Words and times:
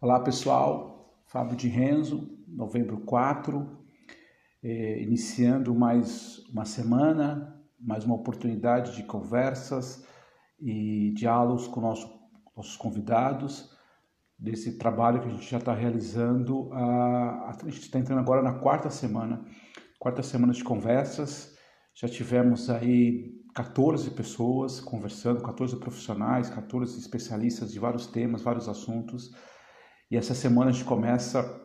Olá 0.00 0.20
pessoal, 0.20 1.20
Fábio 1.26 1.56
de 1.56 1.66
Renzo, 1.66 2.30
novembro 2.46 3.00
4, 3.00 3.68
eh, 4.62 5.02
iniciando 5.02 5.74
mais 5.74 6.38
uma 6.52 6.64
semana, 6.64 7.60
mais 7.80 8.04
uma 8.04 8.14
oportunidade 8.14 8.94
de 8.94 9.02
conversas 9.02 10.06
e 10.60 11.12
diálogos 11.16 11.66
com 11.66 11.80
nosso, 11.80 12.08
nossos 12.56 12.76
convidados, 12.76 13.76
desse 14.38 14.78
trabalho 14.78 15.20
que 15.20 15.26
a 15.26 15.32
gente 15.32 15.50
já 15.50 15.58
está 15.58 15.74
realizando. 15.74 16.72
A, 16.72 17.50
a 17.50 17.68
gente 17.68 17.80
está 17.80 17.98
entrando 17.98 18.20
agora 18.20 18.40
na 18.40 18.52
quarta 18.52 18.90
semana, 18.90 19.44
quarta 19.98 20.22
semana 20.22 20.52
de 20.52 20.62
conversas, 20.62 21.58
já 21.92 22.06
tivemos 22.06 22.70
aí 22.70 23.34
14 23.52 24.12
pessoas 24.12 24.78
conversando, 24.78 25.42
14 25.42 25.76
profissionais, 25.80 26.48
14 26.48 27.00
especialistas 27.00 27.72
de 27.72 27.80
vários 27.80 28.06
temas, 28.06 28.42
vários 28.42 28.68
assuntos. 28.68 29.34
E 30.10 30.16
essa 30.16 30.34
semana 30.34 30.70
a 30.70 30.72
gente 30.72 30.84
começa 30.84 31.60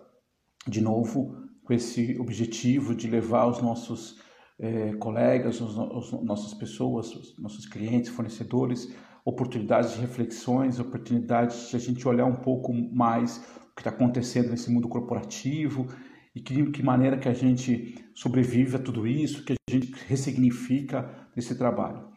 de 0.68 0.82
novo 0.82 1.36
com 1.64 1.74
esse 1.74 2.18
objetivo 2.20 2.94
de 2.94 3.08
levar 3.08 3.48
os 3.48 3.62
nossos 3.62 4.22
eh, 4.60 4.94
colegas, 5.00 5.62
os, 5.62 5.78
os, 5.78 6.24
nossas 6.24 6.54
pessoas, 6.54 7.14
os 7.16 7.40
nossos 7.40 7.66
clientes, 7.66 8.10
fornecedores, 8.10 8.94
oportunidades 9.26 9.94
de 9.94 10.02
reflexões, 10.02 10.80
oportunidades 10.80 11.70
de 11.70 11.76
a 11.78 11.80
gente 11.80 12.08
olhar 12.08 12.26
um 12.26 12.36
pouco 12.36 12.74
mais 12.74 13.38
o 13.72 13.76
que 13.76 13.82
está 13.82 13.90
acontecendo 13.90 14.50
nesse 14.50 14.70
mundo 14.70 14.90
corporativo 14.90 15.88
e 16.36 16.42
que, 16.42 16.70
que 16.72 16.84
maneira 16.84 17.18
que 17.18 17.30
a 17.30 17.34
gente 17.34 17.96
sobrevive 18.14 18.76
a 18.76 18.80
tudo 18.80 19.08
isso, 19.08 19.46
que 19.46 19.54
a 19.54 19.72
gente 19.72 19.94
ressignifica 20.08 21.28
esse 21.36 21.56
trabalho. 21.56 22.10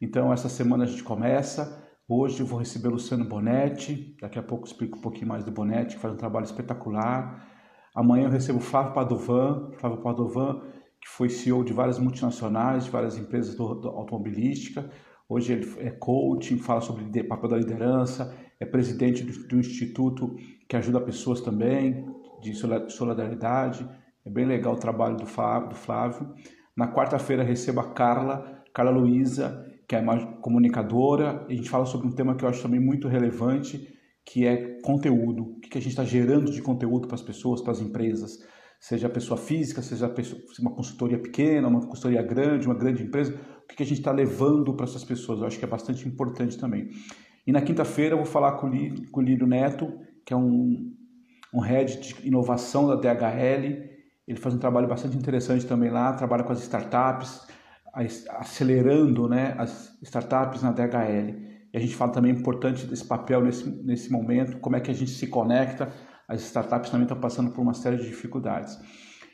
Então, 0.00 0.32
essa 0.32 0.48
semana 0.48 0.84
a 0.84 0.86
gente 0.86 1.04
começa 1.04 1.83
Hoje 2.06 2.40
eu 2.40 2.46
vou 2.46 2.58
receber 2.58 2.88
o 2.88 2.92
Luciano 2.92 3.24
Bonetti, 3.24 4.14
daqui 4.20 4.38
a 4.38 4.42
pouco 4.42 4.66
explico 4.66 4.98
um 4.98 5.00
pouquinho 5.00 5.26
mais 5.26 5.42
do 5.42 5.50
Bonetti, 5.50 5.96
que 5.96 6.02
faz 6.02 6.12
um 6.12 6.18
trabalho 6.18 6.44
espetacular. 6.44 7.48
Amanhã 7.96 8.24
eu 8.24 8.30
recebo 8.30 8.58
o 8.58 8.62
Flávio 8.62 8.92
Padovan, 8.92 9.70
Flávio 9.78 10.02
Padovan, 10.02 10.60
que 11.00 11.08
foi 11.08 11.30
CEO 11.30 11.64
de 11.64 11.72
várias 11.72 11.98
multinacionais, 11.98 12.84
de 12.84 12.90
várias 12.90 13.16
empresas 13.16 13.54
do, 13.54 13.76
do 13.76 13.88
automobilística. 13.88 14.90
Hoje 15.26 15.54
ele 15.54 15.74
é 15.78 15.92
coaching, 15.92 16.58
fala 16.58 16.82
sobre 16.82 17.04
o 17.04 17.26
papel 17.26 17.48
da 17.48 17.56
liderança, 17.56 18.36
é 18.60 18.66
presidente 18.66 19.24
do, 19.24 19.48
do 19.48 19.56
instituto 19.56 20.36
que 20.68 20.76
ajuda 20.76 21.00
pessoas 21.00 21.40
também, 21.40 22.04
de 22.42 22.52
solidariedade. 22.90 23.88
É 24.26 24.28
bem 24.28 24.44
legal 24.44 24.74
o 24.74 24.78
trabalho 24.78 25.16
do 25.16 25.24
Flávio. 25.24 25.70
Do 25.70 25.74
Flávio. 25.74 26.34
Na 26.76 26.86
quarta-feira 26.86 27.42
recebo 27.42 27.80
a 27.80 27.94
Carla, 27.94 28.62
Carla 28.74 28.90
Luiza, 28.90 29.63
que 29.86 29.94
é 29.94 30.00
uma 30.00 30.36
comunicadora, 30.36 31.44
a 31.48 31.52
gente 31.52 31.68
fala 31.68 31.86
sobre 31.86 32.06
um 32.06 32.12
tema 32.12 32.34
que 32.34 32.44
eu 32.44 32.48
acho 32.48 32.62
também 32.62 32.80
muito 32.80 33.08
relevante, 33.08 33.94
que 34.24 34.46
é 34.46 34.80
conteúdo. 34.80 35.42
O 35.42 35.60
que 35.60 35.76
a 35.76 35.80
gente 35.80 35.90
está 35.90 36.04
gerando 36.04 36.50
de 36.50 36.62
conteúdo 36.62 37.06
para 37.06 37.16
as 37.16 37.22
pessoas, 37.22 37.60
para 37.60 37.72
as 37.72 37.80
empresas, 37.80 38.38
seja 38.80 39.08
pessoa 39.08 39.38
física, 39.38 39.82
seja 39.82 40.08
pessoa, 40.08 40.40
uma 40.60 40.74
consultoria 40.74 41.18
pequena, 41.18 41.68
uma 41.68 41.80
consultoria 41.80 42.22
grande, 42.22 42.66
uma 42.66 42.74
grande 42.74 43.02
empresa, 43.02 43.34
o 43.64 43.74
que 43.74 43.82
a 43.82 43.86
gente 43.86 43.98
está 43.98 44.12
levando 44.12 44.74
para 44.74 44.84
essas 44.84 45.04
pessoas. 45.04 45.40
Eu 45.40 45.46
acho 45.46 45.58
que 45.58 45.64
é 45.64 45.68
bastante 45.68 46.06
importante 46.08 46.58
também. 46.58 46.88
E 47.46 47.52
na 47.52 47.60
quinta-feira 47.60 48.14
eu 48.14 48.18
vou 48.18 48.26
falar 48.26 48.52
com 48.52 48.66
o 48.66 48.70
Lírio, 48.70 49.10
com 49.10 49.20
o 49.20 49.46
Neto, 49.46 49.92
que 50.24 50.32
é 50.32 50.36
um, 50.36 50.92
um 51.52 51.60
head 51.60 52.00
de 52.00 52.26
inovação 52.26 52.88
da 52.88 52.96
DHL. 52.96 53.92
Ele 54.26 54.38
faz 54.38 54.54
um 54.54 54.58
trabalho 54.58 54.88
bastante 54.88 55.16
interessante 55.16 55.66
também 55.66 55.90
lá, 55.90 56.12
trabalha 56.14 56.42
com 56.42 56.52
as 56.52 56.60
startups, 56.60 57.46
acelerando 57.94 59.28
né, 59.28 59.54
as 59.58 59.96
startups 60.02 60.62
na 60.62 60.72
DHL. 60.72 61.54
E 61.72 61.76
a 61.76 61.80
gente 61.80 61.94
fala 61.94 62.12
também 62.12 62.32
importante 62.32 62.86
desse 62.86 63.04
papel 63.04 63.42
nesse, 63.42 63.68
nesse 63.84 64.10
momento, 64.10 64.58
como 64.58 64.76
é 64.76 64.80
que 64.80 64.90
a 64.90 64.94
gente 64.94 65.10
se 65.10 65.26
conecta. 65.26 65.92
As 66.28 66.42
startups 66.42 66.90
também 66.90 67.04
estão 67.04 67.18
passando 67.18 67.50
por 67.50 67.60
uma 67.60 67.74
série 67.74 67.96
de 67.96 68.06
dificuldades. 68.06 68.78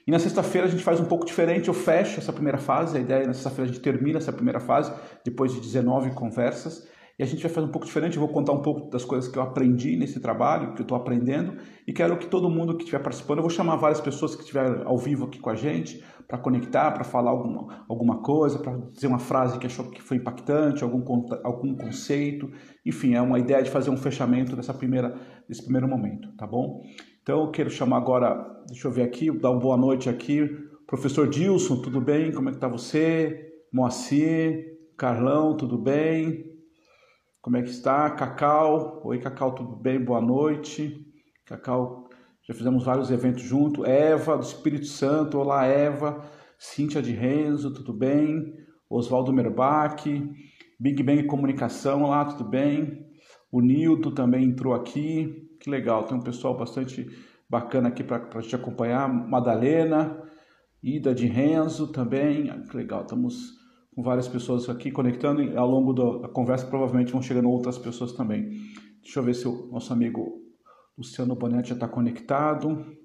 E 0.07 0.11
na 0.11 0.19
sexta-feira 0.19 0.67
a 0.67 0.71
gente 0.71 0.83
faz 0.83 0.99
um 0.99 1.05
pouco 1.05 1.25
diferente, 1.25 1.69
eu 1.69 1.75
fecho 1.75 2.19
essa 2.19 2.33
primeira 2.33 2.59
fase, 2.59 2.97
a 2.97 3.01
ideia 3.01 3.25
é 3.25 3.27
na 3.27 3.35
sexta-feira 3.35 3.71
a 3.71 3.73
gente 3.73 3.83
termina 3.83 4.19
essa 4.19 4.33
primeira 4.33 4.59
fase, 4.59 4.93
depois 5.25 5.53
de 5.53 5.61
19 5.61 6.11
conversas, 6.13 6.89
e 7.21 7.23
a 7.23 7.27
gente 7.27 7.43
vai 7.43 7.53
fazer 7.53 7.67
um 7.67 7.71
pouco 7.71 7.87
diferente, 7.87 8.17
eu 8.17 8.21
vou 8.23 8.33
contar 8.33 8.53
um 8.53 8.63
pouco 8.63 8.89
das 8.89 9.05
coisas 9.05 9.31
que 9.31 9.39
eu 9.39 9.43
aprendi 9.43 9.95
nesse 9.95 10.19
trabalho, 10.21 10.73
que 10.73 10.81
eu 10.81 10.85
estou 10.85 10.97
aprendendo, 10.97 11.59
e 11.87 11.93
quero 11.93 12.17
que 12.17 12.27
todo 12.27 12.49
mundo 12.49 12.75
que 12.75 12.83
estiver 12.83 13.03
participando, 13.03 13.41
eu 13.41 13.43
vou 13.43 13.51
chamar 13.51 13.77
várias 13.77 14.01
pessoas 14.01 14.35
que 14.35 14.41
estiverem 14.41 14.85
ao 14.87 14.97
vivo 14.97 15.27
aqui 15.27 15.39
com 15.39 15.51
a 15.51 15.55
gente, 15.55 16.03
para 16.27 16.39
conectar, 16.39 16.91
para 16.93 17.05
falar 17.05 17.31
alguma, 17.31 17.85
alguma 17.87 18.23
coisa, 18.23 18.59
para 18.59 18.75
dizer 18.95 19.07
uma 19.07 19.19
frase 19.19 19.59
que 19.59 19.67
achou 19.67 19.91
que 19.91 20.01
foi 20.01 20.17
impactante, 20.17 20.83
algum, 20.83 21.05
algum 21.45 21.75
conceito, 21.75 22.51
enfim, 22.87 23.13
é 23.13 23.21
uma 23.21 23.39
ideia 23.39 23.63
de 23.63 23.69
fazer 23.69 23.91
um 23.91 23.99
fechamento 23.99 24.57
dessa 24.57 24.73
primeira, 24.73 25.15
desse 25.47 25.63
primeiro 25.63 25.87
momento, 25.87 26.35
tá 26.39 26.47
bom? 26.47 26.81
Então 27.23 27.43
eu 27.43 27.51
quero 27.51 27.69
chamar 27.69 27.99
agora, 27.99 28.63
deixa 28.67 28.89
eu 28.89 28.93
ver 28.93 29.03
aqui, 29.03 29.31
dar 29.31 29.51
uma 29.51 29.61
boa 29.61 29.77
noite 29.77 30.09
aqui, 30.09 30.49
professor 30.87 31.29
Dilson, 31.29 31.83
tudo 31.83 32.01
bem? 32.01 32.33
Como 32.33 32.49
é 32.49 32.53
que 32.53 32.57
está 32.57 32.67
você? 32.67 33.47
Moacir, 33.71 34.79
Carlão, 34.97 35.55
tudo 35.55 35.77
bem? 35.77 36.50
Como 37.43 37.57
é 37.57 37.63
que 37.63 37.71
está? 37.71 38.11
Cacau. 38.11 39.01
Oi, 39.03 39.19
Cacau, 39.19 39.55
tudo 39.55 39.75
bem? 39.75 39.99
Boa 39.99 40.21
noite. 40.21 41.07
Cacau, 41.47 42.07
já 42.47 42.53
fizemos 42.53 42.85
vários 42.85 43.11
eventos 43.11 43.43
junto. 43.43 43.87
Eva, 43.87 44.37
do 44.37 44.43
Espírito 44.43 44.85
Santo. 44.85 45.39
Olá, 45.39 45.65
Eva. 45.65 46.23
Cíntia 46.59 47.01
de 47.01 47.13
Renzo, 47.13 47.73
tudo 47.73 47.95
bem? 47.95 48.55
Oswaldo 48.91 49.33
Merbach. 49.33 50.05
Big 50.79 51.03
Bang 51.03 51.27
Comunicação, 51.27 52.03
olá, 52.03 52.27
tudo 52.27 52.45
bem? 52.45 53.07
O 53.51 53.63
Nildo 53.63 54.13
também 54.13 54.45
entrou 54.45 54.75
aqui. 54.75 55.49
Que 55.61 55.71
legal, 55.71 56.05
tem 56.05 56.19
um 56.19 56.23
pessoal 56.23 56.55
bastante 56.55 57.07
bacana 57.49 57.89
aqui 57.89 58.05
para 58.05 58.29
a 58.35 58.41
gente 58.43 58.55
acompanhar. 58.55 59.09
Madalena, 59.09 60.23
Ida 60.83 61.15
de 61.15 61.27
Renzo 61.27 61.91
também. 61.91 62.53
Que 62.65 62.77
legal, 62.77 63.01
estamos 63.01 63.60
com 63.95 64.03
várias 64.03 64.29
pessoas 64.29 64.69
aqui 64.69 64.91
conectando 64.91 65.43
e 65.43 65.57
ao 65.57 65.69
longo 65.69 65.93
da 65.93 66.29
conversa 66.29 66.67
provavelmente 66.67 67.13
vão 67.13 67.23
chegando 67.23 67.51
outras 67.51 67.79
pessoas 67.79 68.13
também. 68.13 68.51
Deixa 69.03 69.19
eu 69.19 69.23
ver 69.23 69.35
se 69.35 69.49
o 69.49 69.67
nosso 69.67 69.93
amigo 69.93 70.41
Luciano 70.97 71.35
Bonetti 71.35 71.71
já 71.71 71.75
está 71.75 71.89
conectado. 71.89 72.97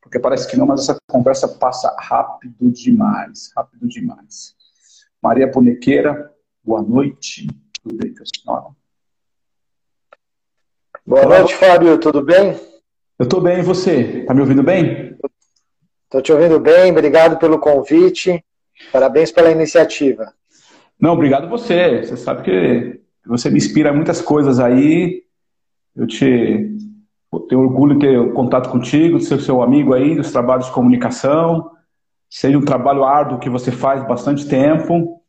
Porque 0.00 0.18
parece 0.18 0.48
que 0.48 0.56
não, 0.56 0.66
mas 0.66 0.82
essa 0.82 0.96
conversa 1.08 1.48
passa 1.48 1.94
rápido 1.98 2.70
demais, 2.70 3.50
rápido 3.56 3.88
demais. 3.88 4.54
Maria 5.22 5.50
Bonequeira, 5.50 6.32
boa 6.62 6.82
noite. 6.82 7.46
Tudo 7.82 7.96
bem 7.96 8.14
com 8.14 8.22
a 8.22 8.26
senhora? 8.26 8.76
Boa 11.04 11.26
Olá. 11.26 11.38
noite, 11.38 11.54
Fábio, 11.56 11.98
tudo 11.98 12.22
bem? 12.22 12.52
Eu 13.18 13.24
estou 13.24 13.40
bem, 13.40 13.58
e 13.58 13.62
você? 13.62 14.20
Está 14.20 14.34
me 14.34 14.40
ouvindo 14.40 14.62
bem? 14.62 15.16
Estou 16.04 16.22
te 16.22 16.32
ouvindo 16.32 16.60
bem, 16.60 16.92
obrigado 16.92 17.38
pelo 17.38 17.58
convite. 17.58 18.44
Parabéns 18.92 19.32
pela 19.32 19.50
iniciativa. 19.50 20.32
Não, 21.00 21.12
obrigado 21.12 21.48
você. 21.48 22.02
Você 22.02 22.16
sabe 22.16 22.42
que 22.42 23.00
você 23.26 23.50
me 23.50 23.58
inspira 23.58 23.92
muitas 23.92 24.20
coisas 24.20 24.58
aí. 24.58 25.22
Eu 25.94 26.06
te 26.06 26.72
tenho 27.48 27.60
orgulho 27.60 27.98
de 27.98 28.06
ter 28.06 28.32
contato 28.32 28.70
contigo, 28.70 29.18
de 29.18 29.24
ser 29.24 29.40
seu 29.40 29.62
amigo 29.62 29.92
aí, 29.92 30.14
dos 30.14 30.32
trabalhos 30.32 30.66
de 30.66 30.72
comunicação. 30.72 31.70
Seja 32.30 32.56
um 32.56 32.64
trabalho 32.64 33.04
árduo 33.04 33.38
que 33.38 33.50
você 33.50 33.70
faz 33.70 34.06
bastante 34.06 34.48
tempo, 34.48 35.20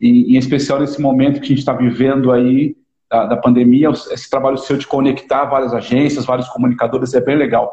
e 0.00 0.36
em 0.36 0.38
especial 0.38 0.80
nesse 0.80 1.00
momento 1.00 1.40
que 1.40 1.46
a 1.46 1.48
gente 1.48 1.58
está 1.58 1.72
vivendo 1.72 2.30
aí 2.30 2.76
da, 3.10 3.26
da 3.26 3.36
pandemia, 3.36 3.90
esse 3.90 4.28
trabalho 4.28 4.58
seu 4.58 4.76
de 4.76 4.86
conectar 4.86 5.44
várias 5.46 5.72
agências, 5.72 6.26
vários 6.26 6.48
comunicadores 6.48 7.14
é 7.14 7.20
bem 7.20 7.36
legal. 7.36 7.72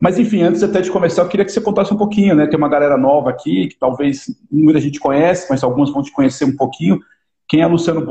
Mas, 0.00 0.16
enfim, 0.16 0.42
antes 0.42 0.62
até 0.62 0.80
de 0.80 0.92
começar, 0.92 1.22
eu 1.22 1.28
queria 1.28 1.44
que 1.44 1.50
você 1.50 1.60
contasse 1.60 1.92
um 1.92 1.96
pouquinho, 1.96 2.34
né? 2.34 2.46
Tem 2.46 2.56
uma 2.56 2.68
galera 2.68 2.96
nova 2.96 3.30
aqui, 3.30 3.66
que 3.66 3.76
talvez 3.76 4.26
muita 4.50 4.80
gente 4.80 5.00
conhece, 5.00 5.48
mas 5.50 5.64
alguns 5.64 5.92
vão 5.92 6.02
te 6.02 6.12
conhecer 6.12 6.44
um 6.44 6.56
pouquinho. 6.56 7.00
Quem 7.48 7.62
é 7.62 7.66
Luciano 7.66 8.06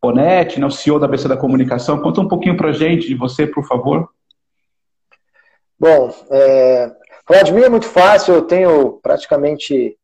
Bonetti, 0.00 0.60
né, 0.60 0.66
o 0.66 0.70
CEO 0.70 1.00
da 1.00 1.08
BC 1.08 1.26
da 1.26 1.36
Comunicação? 1.36 2.00
Conta 2.00 2.20
um 2.20 2.28
pouquinho 2.28 2.56
pra 2.56 2.72
gente 2.72 3.08
de 3.08 3.16
você, 3.16 3.44
por 3.44 3.66
favor. 3.66 4.08
Bom, 5.78 6.14
é... 6.30 6.92
falar 7.26 7.42
de 7.42 7.52
mim 7.52 7.62
é 7.62 7.68
muito 7.68 7.86
fácil, 7.86 8.34
eu 8.34 8.42
tenho 8.42 8.92
praticamente 9.02 9.98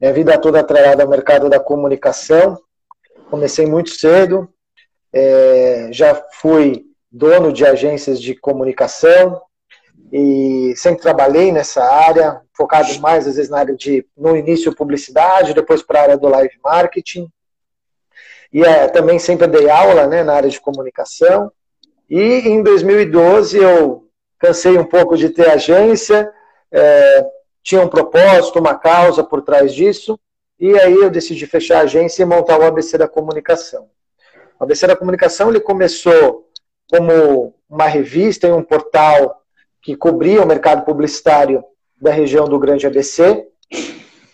minha 0.00 0.12
vida 0.12 0.38
toda 0.38 0.60
atrelada 0.60 1.02
ao 1.02 1.08
mercado 1.08 1.48
da 1.48 1.58
comunicação. 1.58 2.56
Comecei 3.28 3.66
muito 3.66 3.90
cedo, 3.90 4.48
é... 5.12 5.88
já 5.90 6.14
fui 6.34 6.84
dono 7.10 7.52
de 7.52 7.66
agências 7.66 8.20
de 8.20 8.34
comunicação, 8.36 9.40
e 10.12 10.74
sempre 10.76 11.02
trabalhei 11.02 11.52
nessa 11.52 11.84
área, 11.84 12.40
focado 12.54 12.98
mais 13.00 13.26
às 13.26 13.36
vezes 13.36 13.50
na 13.50 13.58
área 13.58 13.74
de, 13.74 14.06
no 14.16 14.36
início, 14.36 14.74
publicidade, 14.74 15.54
depois 15.54 15.82
para 15.82 16.00
a 16.00 16.02
área 16.02 16.18
do 16.18 16.28
live 16.28 16.58
marketing. 16.64 17.28
E 18.52 18.64
é, 18.64 18.88
também 18.88 19.18
sempre 19.18 19.46
dei 19.46 19.68
aula 19.68 20.06
né, 20.06 20.22
na 20.22 20.34
área 20.34 20.48
de 20.48 20.60
comunicação. 20.60 21.52
E 22.08 22.20
em 22.48 22.62
2012 22.62 23.58
eu 23.58 24.08
cansei 24.38 24.78
um 24.78 24.84
pouco 24.84 25.16
de 25.16 25.28
ter 25.28 25.50
agência, 25.50 26.32
é, 26.72 27.26
tinha 27.62 27.82
um 27.82 27.88
propósito, 27.88 28.58
uma 28.58 28.74
causa 28.74 29.22
por 29.22 29.42
trás 29.42 29.74
disso, 29.74 30.18
e 30.58 30.78
aí 30.78 30.94
eu 30.94 31.10
decidi 31.10 31.46
fechar 31.46 31.80
a 31.80 31.82
agência 31.82 32.22
e 32.22 32.26
montar 32.26 32.58
o 32.58 32.64
ABC 32.64 32.96
da 32.96 33.06
Comunicação. 33.06 33.88
O 34.58 34.64
ABC 34.64 34.86
da 34.86 34.96
Comunicação 34.96 35.50
ele 35.50 35.60
começou 35.60 36.48
como 36.90 37.54
uma 37.68 37.86
revista 37.86 38.48
e 38.48 38.52
um 38.52 38.62
portal 38.62 39.42
que 39.82 39.96
cobria 39.96 40.42
o 40.42 40.46
mercado 40.46 40.84
publicitário 40.84 41.64
da 42.00 42.10
região 42.10 42.48
do 42.48 42.58
Grande 42.58 42.86
ABC. 42.86 43.46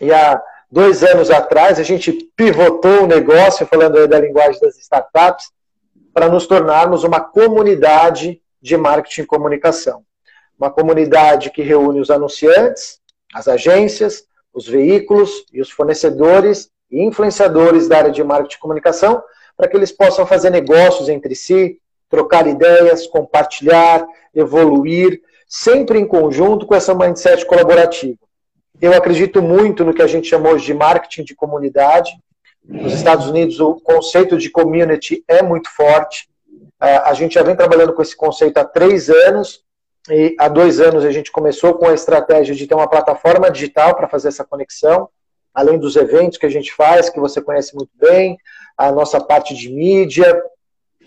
E 0.00 0.12
há 0.12 0.43
dois 0.70 1.02
anos 1.02 1.31
atrás 1.31 1.79
a 1.79 1.82
gente 1.82 2.12
pivotou 2.37 3.05
o 3.05 3.06
negócio, 3.06 3.67
falando 3.67 3.99
aí 3.99 4.08
da 4.08 4.19
linguagem 4.19 4.61
das 4.61 4.79
startups, 4.79 5.52
para 6.12 6.29
nos 6.29 6.46
tornarmos 6.46 7.05
uma 7.05 7.20
comunidade 7.20 8.41
de 8.61 8.76
marketing 8.76 9.23
e 9.23 9.26
comunicação. 9.26 10.05
Uma 10.58 10.70
comunidade 10.70 11.50
que 11.50 11.62
reúne 11.62 12.00
os 12.00 12.11
anunciantes, 12.11 13.00
as 13.35 13.49
agências, 13.49 14.25
os 14.52 14.67
veículos 14.67 15.44
e 15.52 15.61
os 15.61 15.70
fornecedores 15.70 16.70
e 16.91 17.02
influenciadores 17.02 17.88
da 17.88 17.99
área 17.99 18.11
de 18.12 18.23
marketing 18.23 18.56
e 18.56 18.61
comunicação, 18.61 19.23
para 19.56 19.69
que 19.69 19.76
eles 19.76 19.91
possam 19.91 20.25
fazer 20.26 20.50
negócios 20.50 21.08
entre 21.08 21.35
si, 21.35 21.79
trocar 22.08 22.46
ideias, 22.46 23.06
compartilhar, 23.06 24.06
evoluir, 24.32 25.20
sempre 25.56 26.01
em 26.01 26.06
conjunto 26.06 26.67
com 26.67 26.75
essa 26.75 26.93
mindset 26.93 27.47
colaborativa. 27.47 28.19
Eu 28.81 28.93
acredito 28.93 29.41
muito 29.41 29.85
no 29.85 29.95
que 29.95 30.03
a 30.03 30.06
gente 30.09 30.27
chama 30.27 30.51
hoje 30.51 30.67
de 30.67 30.75
marketing 30.75 31.23
de 31.23 31.33
comunidade. 31.33 32.11
Nos 32.65 32.93
Estados 32.93 33.29
Unidos, 33.29 33.61
o 33.61 33.77
conceito 33.77 34.37
de 34.37 34.51
community 34.51 35.23
é 35.29 35.45
muito 35.45 35.71
forte. 35.71 36.29
A 36.81 37.15
gente 37.15 37.35
já 37.35 37.43
vem 37.45 37.55
trabalhando 37.55 37.93
com 37.93 38.03
esse 38.03 38.17
conceito 38.17 38.59
há 38.59 38.65
três 38.65 39.09
anos, 39.09 39.62
e 40.11 40.35
há 40.41 40.49
dois 40.49 40.81
anos 40.81 41.05
a 41.05 41.12
gente 41.12 41.31
começou 41.31 41.75
com 41.75 41.87
a 41.87 41.95
estratégia 41.95 42.53
de 42.53 42.67
ter 42.67 42.75
uma 42.75 42.91
plataforma 42.91 43.49
digital 43.49 43.95
para 43.95 44.09
fazer 44.09 44.29
essa 44.29 44.45
conexão, 44.45 45.09
além 45.55 45.79
dos 45.79 45.95
eventos 45.95 46.37
que 46.37 46.47
a 46.47 46.51
gente 46.51 46.75
faz, 46.75 47.09
que 47.09 47.21
você 47.21 47.41
conhece 47.41 47.77
muito 47.77 47.93
bem, 47.95 48.37
a 48.77 48.91
nossa 48.91 49.21
parte 49.21 49.55
de 49.55 49.71
mídia, 49.71 50.43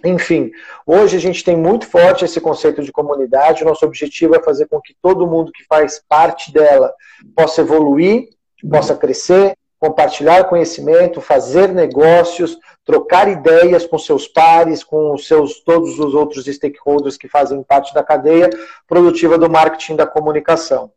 enfim, 0.03 0.51
hoje 0.85 1.17
a 1.17 1.19
gente 1.19 1.43
tem 1.43 1.55
muito 1.55 1.87
forte 1.87 2.25
esse 2.25 2.39
conceito 2.39 2.81
de 2.83 2.91
comunidade. 2.91 3.63
O 3.63 3.65
nosso 3.65 3.85
objetivo 3.85 4.35
é 4.35 4.43
fazer 4.43 4.67
com 4.67 4.79
que 4.79 4.95
todo 5.01 5.27
mundo 5.27 5.51
que 5.51 5.63
faz 5.65 6.01
parte 6.07 6.51
dela 6.51 6.93
possa 7.35 7.61
evoluir, 7.61 8.29
possa 8.69 8.95
crescer, 8.95 9.55
compartilhar 9.79 10.45
conhecimento, 10.45 11.21
fazer 11.21 11.69
negócios, 11.69 12.57
trocar 12.85 13.27
ideias 13.27 13.85
com 13.85 13.97
seus 13.97 14.27
pares, 14.27 14.83
com 14.83 15.13
os 15.13 15.27
seus 15.27 15.59
todos 15.61 15.99
os 15.99 16.13
outros 16.13 16.45
stakeholders 16.45 17.17
que 17.17 17.27
fazem 17.27 17.61
parte 17.63 17.93
da 17.93 18.03
cadeia 18.03 18.49
produtiva 18.87 19.37
do 19.37 19.49
marketing 19.49 19.95
da 19.95 20.07
comunicação. 20.07 20.91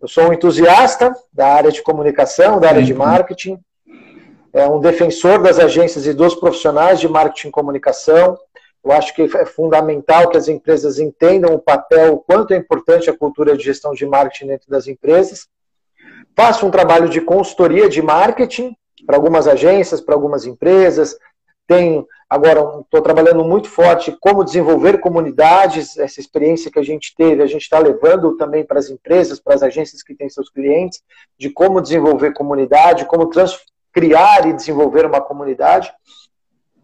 Eu 0.00 0.08
sou 0.08 0.28
um 0.28 0.32
entusiasta 0.32 1.14
da 1.32 1.48
área 1.48 1.70
de 1.70 1.82
comunicação, 1.82 2.58
da 2.58 2.68
área 2.68 2.82
de 2.82 2.94
marketing 2.94 3.58
é 4.52 4.66
um 4.68 4.80
defensor 4.80 5.42
das 5.42 5.58
agências 5.58 6.06
e 6.06 6.12
dos 6.12 6.34
profissionais 6.34 6.98
de 6.98 7.08
marketing 7.08 7.48
e 7.48 7.52
comunicação. 7.52 8.38
Eu 8.82 8.92
acho 8.92 9.14
que 9.14 9.22
é 9.22 9.46
fundamental 9.46 10.28
que 10.28 10.36
as 10.36 10.48
empresas 10.48 10.98
entendam 10.98 11.54
o 11.54 11.58
papel, 11.58 12.14
o 12.14 12.18
quanto 12.18 12.52
é 12.52 12.56
importante 12.56 13.10
a 13.10 13.16
cultura 13.16 13.56
de 13.56 13.62
gestão 13.62 13.92
de 13.92 14.06
marketing 14.06 14.48
dentro 14.48 14.70
das 14.70 14.86
empresas. 14.86 15.46
Faço 16.34 16.66
um 16.66 16.70
trabalho 16.70 17.08
de 17.08 17.20
consultoria 17.20 17.88
de 17.88 18.00
marketing 18.00 18.74
para 19.06 19.16
algumas 19.16 19.46
agências, 19.46 20.00
para 20.00 20.14
algumas 20.14 20.46
empresas. 20.46 21.16
Tenho 21.66 22.06
agora 22.28 22.60
estou 22.80 23.02
trabalhando 23.02 23.44
muito 23.44 23.68
forte 23.68 24.16
como 24.20 24.44
desenvolver 24.44 25.00
comunidades. 25.00 25.98
Essa 25.98 26.20
experiência 26.20 26.70
que 26.70 26.78
a 26.78 26.82
gente 26.82 27.14
teve, 27.16 27.42
a 27.42 27.46
gente 27.46 27.62
está 27.62 27.78
levando 27.78 28.36
também 28.36 28.64
para 28.64 28.78
as 28.78 28.88
empresas, 28.88 29.40
para 29.40 29.54
as 29.54 29.62
agências 29.62 30.02
que 30.02 30.14
têm 30.14 30.28
seus 30.28 30.48
clientes, 30.48 31.02
de 31.38 31.50
como 31.50 31.80
desenvolver 31.80 32.32
comunidade, 32.32 33.04
como 33.04 33.26
trans, 33.26 33.58
criar 33.92 34.46
e 34.46 34.52
desenvolver 34.52 35.04
uma 35.06 35.20
comunidade 35.20 35.92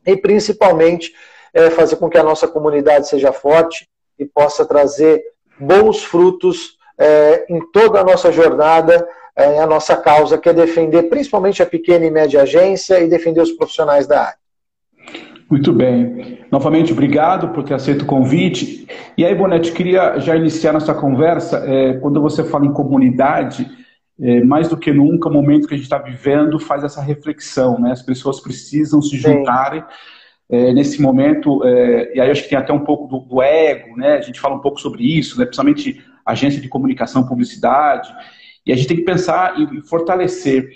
e 0.06 0.16
principalmente 0.16 1.12
é, 1.52 1.70
fazer 1.70 1.96
com 1.96 2.08
que 2.08 2.18
a 2.18 2.22
nossa 2.22 2.46
comunidade 2.46 3.08
seja 3.08 3.32
forte 3.32 3.88
e 4.18 4.24
possa 4.24 4.64
trazer 4.64 5.22
bons 5.58 6.04
frutos 6.04 6.76
é, 6.98 7.46
em 7.48 7.60
toda 7.72 8.00
a 8.00 8.04
nossa 8.04 8.30
jornada, 8.32 9.06
é, 9.34 9.58
a 9.58 9.66
nossa 9.66 9.96
causa, 9.96 10.38
que 10.38 10.48
é 10.48 10.52
defender 10.52 11.04
principalmente 11.04 11.62
a 11.62 11.66
pequena 11.66 12.06
e 12.06 12.10
média 12.10 12.42
agência 12.42 13.00
e 13.00 13.08
defender 13.08 13.40
os 13.40 13.52
profissionais 13.52 14.06
da 14.06 14.20
área. 14.22 14.38
Muito 15.48 15.72
bem. 15.72 16.44
Novamente, 16.50 16.92
obrigado 16.92 17.50
por 17.50 17.62
ter 17.62 17.74
aceito 17.74 18.02
o 18.02 18.06
convite. 18.06 18.88
E 19.16 19.24
aí, 19.24 19.32
Bonete, 19.34 19.70
queria 19.72 20.18
já 20.18 20.34
iniciar 20.34 20.72
nossa 20.72 20.92
conversa. 20.92 21.64
É, 21.66 21.94
quando 21.98 22.20
você 22.20 22.42
fala 22.42 22.66
em 22.66 22.72
comunidade, 22.72 23.66
é, 24.20 24.42
mais 24.42 24.68
do 24.68 24.76
que 24.76 24.92
nunca, 24.92 25.28
o 25.28 25.32
momento 25.32 25.68
que 25.68 25.74
a 25.74 25.76
gente 25.76 25.86
está 25.86 25.98
vivendo 25.98 26.58
faz 26.58 26.82
essa 26.82 27.02
reflexão, 27.02 27.78
né? 27.78 27.92
As 27.92 28.02
pessoas 28.02 28.40
precisam 28.40 29.02
se 29.02 29.16
juntarem 29.16 29.84
é, 30.48 30.72
nesse 30.72 31.02
momento, 31.02 31.62
é, 31.64 32.16
e 32.16 32.20
aí 32.20 32.30
acho 32.30 32.44
que 32.44 32.48
tem 32.48 32.58
até 32.58 32.72
um 32.72 32.84
pouco 32.84 33.06
do, 33.08 33.26
do, 33.26 33.42
ego, 33.42 33.96
né? 33.96 34.16
A 34.16 34.20
gente 34.20 34.40
fala 34.40 34.54
um 34.54 34.60
pouco 34.60 34.80
sobre 34.80 35.02
isso, 35.02 35.38
né? 35.38 35.44
principalmente 35.44 36.02
agência 36.24 36.60
de 36.60 36.68
comunicação, 36.68 37.26
publicidade, 37.26 38.08
e 38.64 38.72
a 38.72 38.76
gente 38.76 38.88
tem 38.88 38.96
que 38.96 39.04
pensar 39.04 39.54
e, 39.60 39.82
fortalecer. 39.82 40.68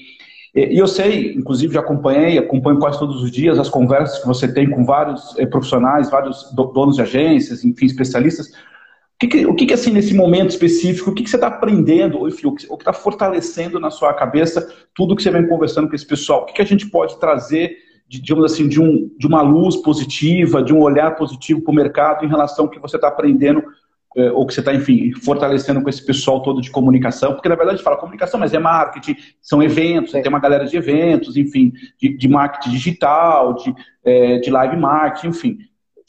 E 0.54 0.76
eu 0.78 0.88
sei, 0.88 1.32
inclusive 1.34 1.72
já 1.72 1.80
acompanhei, 1.80 2.36
acompanho 2.36 2.78
quase 2.78 2.98
todos 2.98 3.22
os 3.22 3.30
dias 3.30 3.58
as 3.58 3.70
conversas 3.70 4.18
que 4.18 4.26
você 4.26 4.52
tem 4.52 4.68
com 4.68 4.84
vários 4.84 5.38
é, 5.38 5.46
profissionais, 5.46 6.10
vários 6.10 6.52
donos 6.52 6.96
de 6.96 7.02
agências, 7.02 7.64
enfim, 7.64 7.86
especialistas, 7.86 8.52
que 9.20 9.28
que, 9.28 9.46
o 9.46 9.54
que, 9.54 9.66
que, 9.66 9.74
assim, 9.74 9.92
nesse 9.92 10.14
momento 10.14 10.48
específico, 10.48 11.10
o 11.10 11.14
que, 11.14 11.22
que 11.22 11.28
você 11.28 11.36
está 11.36 11.48
aprendendo, 11.48 12.26
enfim, 12.26 12.46
o 12.46 12.54
que 12.54 12.64
está 12.64 12.92
fortalecendo 12.94 13.78
na 13.78 13.90
sua 13.90 14.14
cabeça 14.14 14.66
tudo 14.94 15.14
que 15.14 15.22
você 15.22 15.30
vem 15.30 15.46
conversando 15.46 15.88
com 15.88 15.94
esse 15.94 16.06
pessoal? 16.06 16.42
O 16.42 16.46
que, 16.46 16.54
que 16.54 16.62
a 16.62 16.66
gente 16.66 16.88
pode 16.88 17.20
trazer, 17.20 17.76
de, 18.08 18.18
digamos 18.18 18.50
assim, 18.50 18.66
de, 18.66 18.80
um, 18.80 19.10
de 19.18 19.26
uma 19.26 19.42
luz 19.42 19.76
positiva, 19.76 20.62
de 20.62 20.72
um 20.72 20.80
olhar 20.80 21.16
positivo 21.16 21.60
para 21.60 21.70
o 21.70 21.74
mercado 21.74 22.24
em 22.24 22.28
relação 22.28 22.64
ao 22.64 22.70
que 22.70 22.78
você 22.78 22.96
está 22.96 23.08
aprendendo 23.08 23.62
é, 24.16 24.32
ou 24.32 24.46
que 24.46 24.54
você 24.54 24.60
está, 24.60 24.74
enfim, 24.74 25.12
fortalecendo 25.12 25.82
com 25.82 25.90
esse 25.90 26.04
pessoal 26.04 26.42
todo 26.42 26.62
de 26.62 26.70
comunicação? 26.70 27.34
Porque, 27.34 27.48
na 27.48 27.56
verdade, 27.56 27.74
a 27.74 27.76
gente 27.76 27.84
fala 27.84 27.98
comunicação, 27.98 28.40
mas 28.40 28.54
é 28.54 28.58
marketing, 28.58 29.16
são 29.42 29.62
eventos, 29.62 30.12
tem 30.12 30.22
uma 30.28 30.40
galera 30.40 30.64
de 30.64 30.78
eventos, 30.78 31.36
enfim, 31.36 31.74
de, 32.00 32.16
de 32.16 32.26
marketing 32.26 32.70
digital, 32.70 33.52
de, 33.52 33.74
é, 34.02 34.38
de 34.38 34.50
live 34.50 34.78
marketing, 34.78 35.28
enfim 35.28 35.58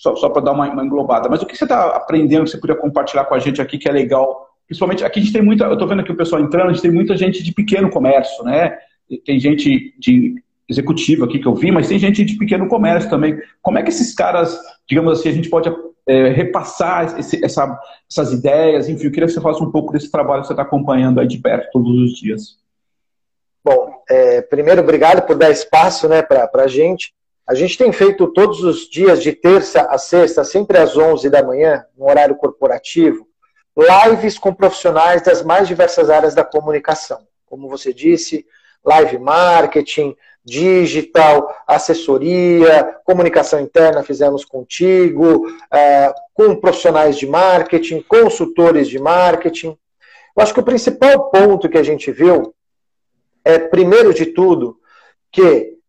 só, 0.02 0.16
só 0.16 0.30
para 0.30 0.42
dar 0.42 0.52
uma, 0.54 0.68
uma, 0.68 0.84
englobada. 0.84 1.30
Mas 1.30 1.44
o 1.44 1.46
que 1.46 1.56
você 1.56 1.64
está 1.64 1.96
aprendendo 1.96 2.46
que 2.46 2.50
você 2.50 2.58
podia 2.58 2.76
compartilhar 2.76 3.26
com 3.26 3.36
a 3.36 3.40
gente 3.40 3.62
aqui 3.62 3.78
que 3.78 3.88
é 3.88 3.92
legal? 3.92 4.48
Principalmente, 4.66 5.06
aqui 5.06 5.20
a 5.20 5.22
gente 5.22 5.34
tem 5.34 5.44
muita, 5.44 5.66
eu 5.66 5.74
estou 5.74 5.88
vendo 5.88 6.02
aqui 6.02 6.12
o 6.12 6.18
pessoal 6.18 6.42
entrando, 6.42 6.70
a 6.70 6.74
gente 6.74 6.82
tem 6.82 6.92
muita 6.92 7.16
gente 7.16 7.44
de 7.44 7.54
pequeno 7.54 7.88
comércio, 7.88 8.44
né? 8.44 8.76
Tem 9.24 9.40
gente 9.40 9.94
de 10.00 10.42
executivo 10.68 11.26
aqui 11.26 11.38
que 11.38 11.48
eu 11.48 11.54
vi, 11.54 11.70
mas 11.70 11.88
tem 11.88 12.00
gente 12.00 12.26
de 12.26 12.36
pequeno 12.36 12.68
comércio 12.68 13.12
também. 13.12 13.38
Como 13.62 13.78
é 13.78 13.84
que 13.84 13.90
esses 13.90 14.16
caras, 14.16 14.58
digamos 14.90 15.20
assim, 15.20 15.30
a 15.30 15.34
gente 15.34 15.50
pode 15.50 15.72
é, 16.08 16.30
repassar 16.30 17.20
esse, 17.20 17.44
essa, 17.46 17.80
essas 18.10 18.34
ideias? 18.34 18.90
Enfim, 18.90 19.06
eu 19.06 19.12
queria 19.12 19.28
que 19.28 19.34
você 19.34 19.42
falasse 19.42 19.62
um 19.62 19.72
pouco 19.72 19.94
desse 19.94 20.10
trabalho 20.10 20.42
que 20.42 20.48
você 20.48 20.54
está 20.54 20.64
acompanhando 20.64 21.20
aí 21.20 21.28
de 21.28 21.38
perto 21.38 21.70
todos 21.72 21.92
os 21.92 22.14
dias. 22.20 22.58
Bom, 23.64 23.92
é, 24.10 24.42
primeiro, 24.42 24.82
obrigado 24.82 25.28
por 25.28 25.38
dar 25.38 25.52
espaço 25.52 26.08
né, 26.08 26.24
para 26.24 26.50
a 26.56 26.68
gente. 26.68 27.14
A 27.52 27.54
gente 27.54 27.78
tem 27.78 27.92
feito 27.92 28.28
todos 28.28 28.64
os 28.64 28.90
dias, 28.90 29.22
de 29.22 29.34
terça 29.34 29.82
a 29.82 29.98
sexta, 29.98 30.42
sempre 30.42 30.78
às 30.78 30.96
11 30.96 31.30
da 31.30 31.44
manhã, 31.44 31.86
no 31.98 32.06
horário 32.10 32.34
corporativo, 32.38 33.28
lives 33.76 34.40
com 34.40 34.54
profissionais 34.54 35.22
das 35.22 35.44
mais 35.44 35.68
diversas 35.68 36.10
áreas 36.10 36.34
da 36.34 36.46
comunicação. 36.46 37.28
Como 37.46 37.68
você 37.68 37.94
disse, 37.94 38.46
live 38.86 39.18
marketing, 39.18 40.16
digital, 40.46 41.54
assessoria, 41.68 42.96
comunicação 43.04 43.60
interna 43.60 44.02
fizemos 44.02 44.46
contigo, 44.46 45.46
é, 45.74 46.14
com 46.34 46.56
profissionais 46.56 47.18
de 47.18 47.28
marketing, 47.28 48.02
consultores 48.04 48.88
de 48.88 48.98
marketing. 48.98 49.78
Eu 50.38 50.42
acho 50.42 50.54
que 50.54 50.62
o 50.62 50.64
principal 50.64 51.30
ponto 51.30 51.68
que 51.68 51.78
a 51.78 51.84
gente 51.84 52.14
viu 52.14 52.56
é, 53.44 53.60
primeiro 53.60 54.14
de 54.14 54.28
tudo, 54.28 54.78
que 55.30 55.81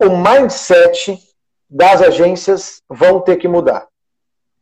o 0.00 0.16
mindset 0.16 1.18
das 1.68 2.00
agências 2.02 2.82
vão 2.88 3.20
ter 3.20 3.36
que 3.36 3.46
mudar. 3.46 3.86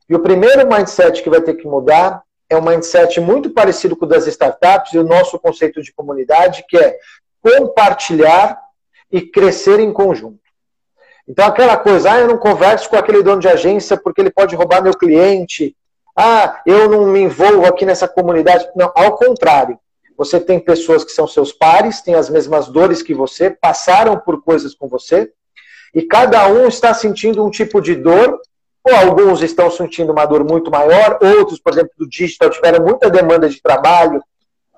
E 0.08 0.14
o 0.14 0.20
primeiro 0.20 0.66
mindset 0.68 1.22
que 1.22 1.30
vai 1.30 1.40
ter 1.40 1.54
que 1.54 1.66
mudar 1.66 2.22
é 2.50 2.56
um 2.56 2.62
mindset 2.62 3.20
muito 3.20 3.50
parecido 3.50 3.94
com 3.96 4.04
o 4.04 4.08
das 4.08 4.26
startups 4.26 4.92
e 4.92 4.98
o 4.98 5.04
nosso 5.04 5.38
conceito 5.38 5.82
de 5.82 5.92
comunidade, 5.92 6.64
que 6.68 6.76
é 6.76 6.98
compartilhar 7.42 8.58
e 9.12 9.20
crescer 9.20 9.80
em 9.80 9.92
conjunto. 9.92 10.40
Então, 11.26 11.46
aquela 11.46 11.76
coisa, 11.76 12.12
ah, 12.12 12.20
eu 12.20 12.26
não 12.26 12.38
converso 12.38 12.88
com 12.88 12.96
aquele 12.96 13.22
dono 13.22 13.40
de 13.40 13.48
agência 13.48 13.98
porque 13.98 14.20
ele 14.20 14.30
pode 14.30 14.56
roubar 14.56 14.82
meu 14.82 14.96
cliente. 14.96 15.76
Ah, 16.16 16.62
eu 16.66 16.88
não 16.88 17.04
me 17.04 17.20
envolvo 17.20 17.66
aqui 17.66 17.84
nessa 17.84 18.08
comunidade. 18.08 18.66
Não, 18.74 18.90
ao 18.94 19.14
contrário. 19.16 19.78
Você 20.18 20.40
tem 20.40 20.58
pessoas 20.58 21.04
que 21.04 21.12
são 21.12 21.28
seus 21.28 21.52
pares, 21.52 22.02
têm 22.02 22.16
as 22.16 22.28
mesmas 22.28 22.66
dores 22.66 23.02
que 23.02 23.14
você, 23.14 23.50
passaram 23.50 24.18
por 24.18 24.42
coisas 24.42 24.74
com 24.74 24.88
você, 24.88 25.30
e 25.94 26.02
cada 26.02 26.48
um 26.48 26.66
está 26.66 26.92
sentindo 26.92 27.46
um 27.46 27.50
tipo 27.50 27.80
de 27.80 27.94
dor, 27.94 28.40
ou 28.82 28.94
alguns 28.96 29.40
estão 29.42 29.70
sentindo 29.70 30.10
uma 30.10 30.26
dor 30.26 30.44
muito 30.44 30.72
maior, 30.72 31.20
outros, 31.22 31.60
por 31.60 31.72
exemplo, 31.72 31.92
do 31.96 32.08
digital, 32.08 32.50
tiveram 32.50 32.84
muita 32.84 33.08
demanda 33.08 33.48
de 33.48 33.62
trabalho, 33.62 34.20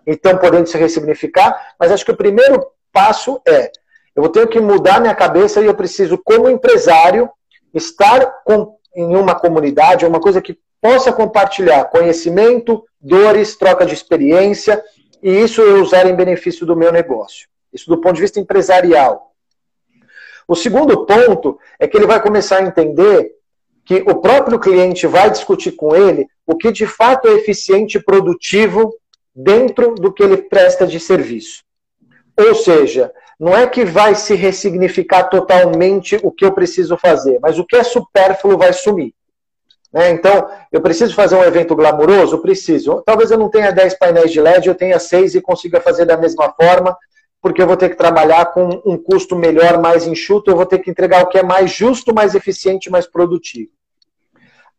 então 0.07 0.37
podendo 0.37 0.69
se 0.69 0.77
ressignificar, 0.77 1.75
mas 1.81 1.91
acho 1.91 2.05
que 2.05 2.13
o 2.13 2.17
primeiro 2.17 2.63
passo 2.93 3.41
é, 3.49 3.71
eu 4.15 4.29
ter 4.29 4.47
que 4.49 4.61
mudar 4.61 5.01
minha 5.01 5.15
cabeça 5.15 5.63
e 5.63 5.67
eu 5.67 5.75
preciso, 5.75 6.19
como 6.23 6.51
empresário, 6.51 7.31
estar 7.73 8.43
com 8.45 8.77
em 8.95 9.17
uma 9.17 9.35
comunidade, 9.35 10.05
uma 10.05 10.21
coisa 10.21 10.43
que 10.43 10.59
possa 10.81 11.13
compartilhar 11.13 11.85
conhecimento, 11.85 12.85
dores, 13.01 13.57
troca 13.57 13.87
de 13.87 13.95
experiência, 13.95 14.83
e 15.23 15.31
isso 15.31 15.61
eu 15.61 15.83
usar 15.83 16.07
em 16.07 16.15
benefício 16.15 16.67
do 16.67 16.77
meu 16.77 16.93
negócio. 16.93 17.49
Isso 17.73 17.89
do 17.89 18.01
ponto 18.01 18.15
de 18.15 18.23
vista 18.23 18.41
empresarial. 18.41 19.33
O 20.47 20.57
segundo 20.57 21.07
ponto 21.07 21.59
é 21.79 21.87
que 21.87 21.97
ele 21.97 22.07
vai 22.07 22.21
começar 22.21 22.59
a 22.59 22.63
entender 22.63 23.33
que 23.85 24.03
o 24.07 24.17
próprio 24.17 24.59
cliente 24.59 25.07
vai 25.07 25.31
discutir 25.31 25.73
com 25.73 25.95
ele 25.95 26.27
o 26.47 26.57
que 26.57 26.73
de 26.73 26.87
fato 26.87 27.29
é 27.29 27.33
eficiente 27.33 27.99
e 27.99 28.03
produtivo 28.03 28.95
dentro 29.35 29.95
do 29.95 30.13
que 30.13 30.23
ele 30.23 30.37
presta 30.37 30.87
de 30.87 30.99
serviço. 30.99 31.63
Ou 32.37 32.55
seja, 32.55 33.13
não 33.39 33.57
é 33.57 33.67
que 33.67 33.85
vai 33.85 34.15
se 34.15 34.35
ressignificar 34.35 35.25
totalmente 35.25 36.19
o 36.23 36.31
que 36.31 36.45
eu 36.45 36.53
preciso 36.53 36.97
fazer, 36.97 37.39
mas 37.41 37.59
o 37.59 37.65
que 37.65 37.77
é 37.77 37.83
supérfluo 37.83 38.59
vai 38.59 38.73
sumir. 38.73 39.15
Né? 39.93 40.11
Então, 40.11 40.49
eu 40.71 40.81
preciso 40.81 41.15
fazer 41.15 41.37
um 41.37 41.45
evento 41.45 41.75
glamouroso? 41.75 42.39
Preciso. 42.39 43.03
Talvez 43.05 43.31
eu 43.31 43.39
não 43.39 43.49
tenha 43.49 43.73
10 43.73 43.99
painéis 43.99 44.31
de 44.31 44.41
LED, 44.41 44.69
eu 44.69 44.75
tenha 44.75 44.99
6 44.99 45.35
e 45.35 45.41
consiga 45.41 45.81
fazer 45.81 46.05
da 46.05 46.17
mesma 46.17 46.53
forma, 46.53 46.97
porque 47.43 47.61
eu 47.61 47.67
vou 47.67 47.77
ter 47.77 47.89
que 47.89 47.97
trabalhar 47.97 48.47
com 48.47 48.69
um 48.85 48.97
custo 48.97 49.35
melhor, 49.35 49.81
mais 49.81 50.07
enxuto, 50.07 50.51
eu 50.51 50.57
vou 50.57 50.67
ter 50.67 50.79
que 50.79 50.91
entregar 50.91 51.23
o 51.23 51.27
que 51.27 51.39
é 51.39 51.43
mais 51.43 51.73
justo, 51.73 52.15
mais 52.15 52.35
eficiente, 52.35 52.91
mais 52.91 53.07
produtivo. 53.07 53.71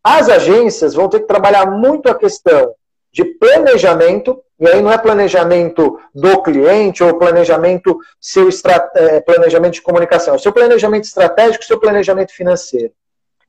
As 0.04 0.30
agências 0.30 0.94
vão 0.94 1.10
ter 1.10 1.20
que 1.20 1.28
trabalhar 1.28 1.66
muito 1.66 2.10
a 2.10 2.16
questão 2.16 2.74
de 3.12 3.26
planejamento, 3.26 4.42
e 4.60 4.68
aí 4.68 4.82
não 4.82 4.92
é 4.92 4.98
planejamento 4.98 6.00
do 6.16 6.42
cliente 6.42 7.04
ou 7.04 7.18
planejamento 7.18 7.98
seu 8.20 8.48
é, 8.96 9.20
planejamento 9.20 9.74
de 9.74 9.82
comunicação, 9.82 10.36
é 10.36 10.38
seu 10.38 10.54
planejamento 10.54 11.04
estratégico, 11.04 11.66
seu 11.66 11.80
planejamento 11.80 12.32
financeiro. 12.32 12.94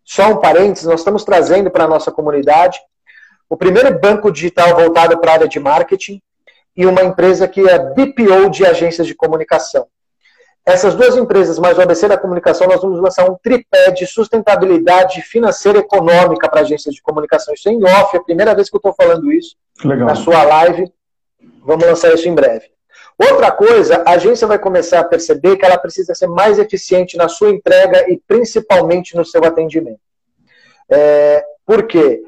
Só 0.05 0.29
um 0.29 0.41
parênteses, 0.41 0.87
nós 0.87 1.01
estamos 1.01 1.25
trazendo 1.25 1.71
para 1.71 1.85
a 1.85 1.89
nossa 1.89 2.11
comunidade 2.11 2.79
o 3.49 3.57
primeiro 3.57 3.99
banco 3.99 4.31
digital 4.33 4.75
voltado 4.75 5.19
para 5.19 5.31
a 5.31 5.35
área 5.35 5.49
de 5.49 5.61
marketing 5.61 6.23
e 6.77 6.87
uma 6.87 7.03
empresa 7.03 7.47
que 7.47 7.61
é 7.69 7.79
BPO 7.79 8.49
de 8.51 8.65
agências 8.65 9.07
de 9.07 9.15
comunicação. 9.15 9.87
Essas 10.65 10.95
duas 10.95 11.17
empresas, 11.17 11.59
mais 11.59 11.77
o 11.77 11.83
ABC 11.83 12.07
da 12.07 12.17
comunicação, 12.17 12.69
nós 12.69 12.81
vamos 12.81 13.01
lançar 13.01 13.29
um 13.29 13.37
tripé 13.43 13.91
de 13.91 14.07
sustentabilidade 14.07 15.21
financeira 15.23 15.79
e 15.79 15.81
econômica 15.81 16.49
para 16.49 16.61
agências 16.61 16.95
de 16.95 17.03
comunicação. 17.03 17.53
Isso 17.53 17.69
é 17.69 17.73
em 17.73 17.85
off, 17.85 18.17
é 18.17 18.21
a 18.21 18.23
primeira 18.23 18.55
vez 18.55 18.71
que 18.71 18.77
eu 18.77 18.79
estou 18.79 18.95
falando 18.95 19.31
isso 19.33 19.57
Legal. 19.85 20.07
na 20.07 20.15
sua 20.15 20.43
live. 20.45 20.91
Vamos 21.65 21.85
lançar 21.85 22.15
isso 22.15 22.29
em 22.29 22.35
breve. 22.35 22.71
Outra 23.31 23.53
coisa, 23.53 24.03
a 24.07 24.13
agência 24.13 24.47
vai 24.47 24.59
começar 24.59 25.01
a 25.01 25.05
perceber 25.05 25.57
que 25.57 25.65
ela 25.65 25.79
precisa 25.79 26.15
ser 26.15 26.27
mais 26.27 26.59
eficiente 26.59 27.17
na 27.17 27.29
sua 27.29 27.51
entrega 27.51 28.11
e 28.11 28.21
principalmente 28.27 29.17
no 29.17 29.25
seu 29.25 29.45
atendimento. 29.45 30.01
É, 30.91 31.45
por 31.65 31.87
quê? 31.87 32.23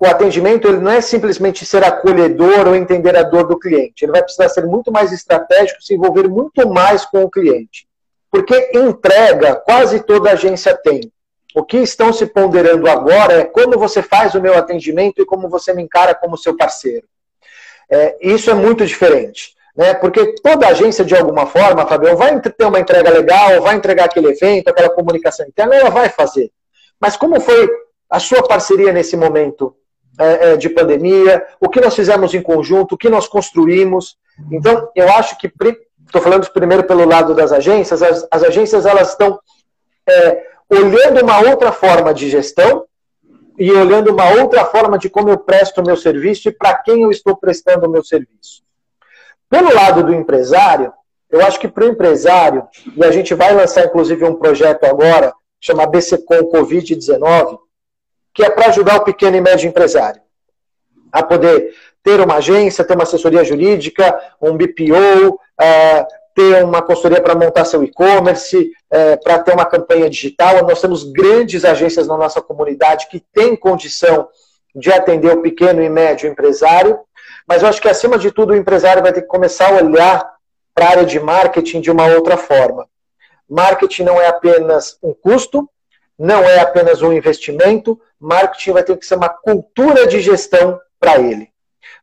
o 0.00 0.06
atendimento 0.06 0.68
ele 0.68 0.78
não 0.78 0.92
é 0.92 1.00
simplesmente 1.00 1.66
ser 1.66 1.82
acolhedor 1.82 2.68
ou 2.68 2.76
entender 2.76 3.16
a 3.16 3.24
dor 3.24 3.48
do 3.48 3.58
cliente. 3.58 4.04
Ele 4.04 4.12
vai 4.12 4.22
precisar 4.22 4.48
ser 4.48 4.64
muito 4.64 4.92
mais 4.92 5.12
estratégico, 5.12 5.82
se 5.82 5.94
envolver 5.94 6.28
muito 6.28 6.68
mais 6.68 7.04
com 7.04 7.24
o 7.24 7.30
cliente. 7.30 7.88
Porque 8.30 8.70
entrega, 8.72 9.56
quase 9.56 10.00
toda 10.00 10.30
agência 10.30 10.76
tem. 10.76 11.12
O 11.54 11.64
que 11.64 11.78
estão 11.78 12.12
se 12.12 12.26
ponderando 12.26 12.88
agora 12.88 13.40
é 13.40 13.44
como 13.44 13.76
você 13.76 14.00
faz 14.00 14.34
o 14.34 14.40
meu 14.40 14.56
atendimento 14.56 15.20
e 15.20 15.26
como 15.26 15.48
você 15.48 15.74
me 15.74 15.82
encara 15.82 16.14
como 16.14 16.38
seu 16.38 16.56
parceiro. 16.56 17.06
É, 17.90 18.16
isso 18.20 18.50
é 18.50 18.54
muito 18.54 18.86
diferente. 18.86 19.56
Né? 19.78 19.94
Porque 19.94 20.34
toda 20.42 20.66
agência, 20.66 21.04
de 21.04 21.14
alguma 21.14 21.46
forma, 21.46 21.86
Fabião, 21.86 22.16
vai 22.16 22.40
ter 22.40 22.64
uma 22.64 22.80
entrega 22.80 23.10
legal, 23.10 23.62
vai 23.62 23.76
entregar 23.76 24.06
aquele 24.06 24.30
evento, 24.30 24.66
aquela 24.66 24.90
comunicação 24.90 25.46
interna, 25.46 25.76
ela 25.76 25.88
vai 25.88 26.08
fazer. 26.08 26.50
Mas 27.00 27.16
como 27.16 27.40
foi 27.40 27.70
a 28.10 28.18
sua 28.18 28.42
parceria 28.42 28.92
nesse 28.92 29.16
momento 29.16 29.76
é, 30.18 30.50
é, 30.50 30.56
de 30.56 30.68
pandemia, 30.68 31.46
o 31.60 31.68
que 31.68 31.80
nós 31.80 31.94
fizemos 31.94 32.34
em 32.34 32.42
conjunto, 32.42 32.96
o 32.96 32.98
que 32.98 33.08
nós 33.08 33.28
construímos. 33.28 34.16
Então, 34.50 34.90
eu 34.96 35.08
acho 35.10 35.38
que, 35.38 35.46
estou 35.46 36.20
falando 36.20 36.50
primeiro 36.50 36.82
pelo 36.82 37.06
lado 37.06 37.32
das 37.32 37.52
agências, 37.52 38.02
as, 38.02 38.26
as 38.32 38.42
agências 38.42 38.84
elas 38.84 39.10
estão 39.10 39.38
é, 40.08 40.44
olhando 40.68 41.22
uma 41.22 41.38
outra 41.48 41.70
forma 41.70 42.12
de 42.12 42.28
gestão 42.28 42.84
e 43.56 43.70
olhando 43.70 44.10
uma 44.10 44.28
outra 44.40 44.64
forma 44.64 44.98
de 44.98 45.08
como 45.08 45.28
eu 45.28 45.38
presto 45.38 45.80
o 45.80 45.86
meu 45.86 45.96
serviço 45.96 46.48
e 46.48 46.52
para 46.52 46.74
quem 46.74 47.02
eu 47.02 47.12
estou 47.12 47.36
prestando 47.36 47.86
o 47.86 47.90
meu 47.90 48.02
serviço. 48.02 48.66
Pelo 49.48 49.74
lado 49.74 50.02
do 50.04 50.14
empresário, 50.14 50.92
eu 51.30 51.40
acho 51.42 51.58
que 51.58 51.68
para 51.68 51.84
o 51.84 51.88
empresário, 51.88 52.66
e 52.96 53.04
a 53.04 53.10
gente 53.10 53.34
vai 53.34 53.54
lançar 53.54 53.84
inclusive 53.84 54.24
um 54.24 54.34
projeto 54.34 54.84
agora, 54.84 55.32
chama 55.60 55.86
BCCom 55.86 56.50
Covid-19, 56.50 57.58
que 58.34 58.44
é 58.44 58.50
para 58.50 58.68
ajudar 58.68 58.96
o 58.96 59.04
pequeno 59.04 59.36
e 59.36 59.40
médio 59.40 59.68
empresário 59.68 60.20
a 61.10 61.22
poder 61.22 61.74
ter 62.02 62.20
uma 62.20 62.36
agência, 62.36 62.84
ter 62.84 62.94
uma 62.94 63.02
assessoria 63.02 63.44
jurídica, 63.44 64.18
um 64.40 64.56
BPO, 64.56 65.40
é, 65.60 66.06
ter 66.38 66.64
uma 66.64 66.80
consultoria 66.80 67.20
para 67.20 67.34
montar 67.34 67.64
seu 67.64 67.82
e-commerce, 67.82 68.56
uh, 68.56 69.20
para 69.24 69.40
ter 69.40 69.52
uma 69.52 69.66
campanha 69.66 70.08
digital. 70.08 70.64
Nós 70.64 70.80
temos 70.80 71.02
grandes 71.02 71.64
agências 71.64 72.06
na 72.06 72.16
nossa 72.16 72.40
comunidade 72.40 73.08
que 73.08 73.18
têm 73.34 73.56
condição 73.56 74.28
de 74.72 74.92
atender 74.92 75.36
o 75.36 75.42
pequeno 75.42 75.82
e 75.82 75.88
médio 75.88 76.30
empresário, 76.30 77.00
mas 77.48 77.62
eu 77.62 77.68
acho 77.68 77.80
que, 77.80 77.88
acima 77.88 78.18
de 78.18 78.30
tudo, 78.30 78.52
o 78.52 78.56
empresário 78.56 79.02
vai 79.02 79.12
ter 79.12 79.22
que 79.22 79.26
começar 79.26 79.68
a 79.68 79.82
olhar 79.82 80.34
para 80.74 80.84
a 80.84 80.90
área 80.90 81.04
de 81.06 81.18
marketing 81.18 81.80
de 81.80 81.90
uma 81.90 82.06
outra 82.06 82.36
forma. 82.36 82.86
Marketing 83.48 84.02
não 84.02 84.20
é 84.20 84.28
apenas 84.28 84.98
um 85.02 85.14
custo, 85.14 85.68
não 86.18 86.44
é 86.44 86.60
apenas 86.60 87.00
um 87.00 87.10
investimento, 87.10 87.98
marketing 88.20 88.72
vai 88.72 88.82
ter 88.82 88.96
que 88.98 89.06
ser 89.06 89.14
uma 89.14 89.30
cultura 89.30 90.06
de 90.06 90.20
gestão 90.20 90.78
para 91.00 91.18
ele. 91.18 91.48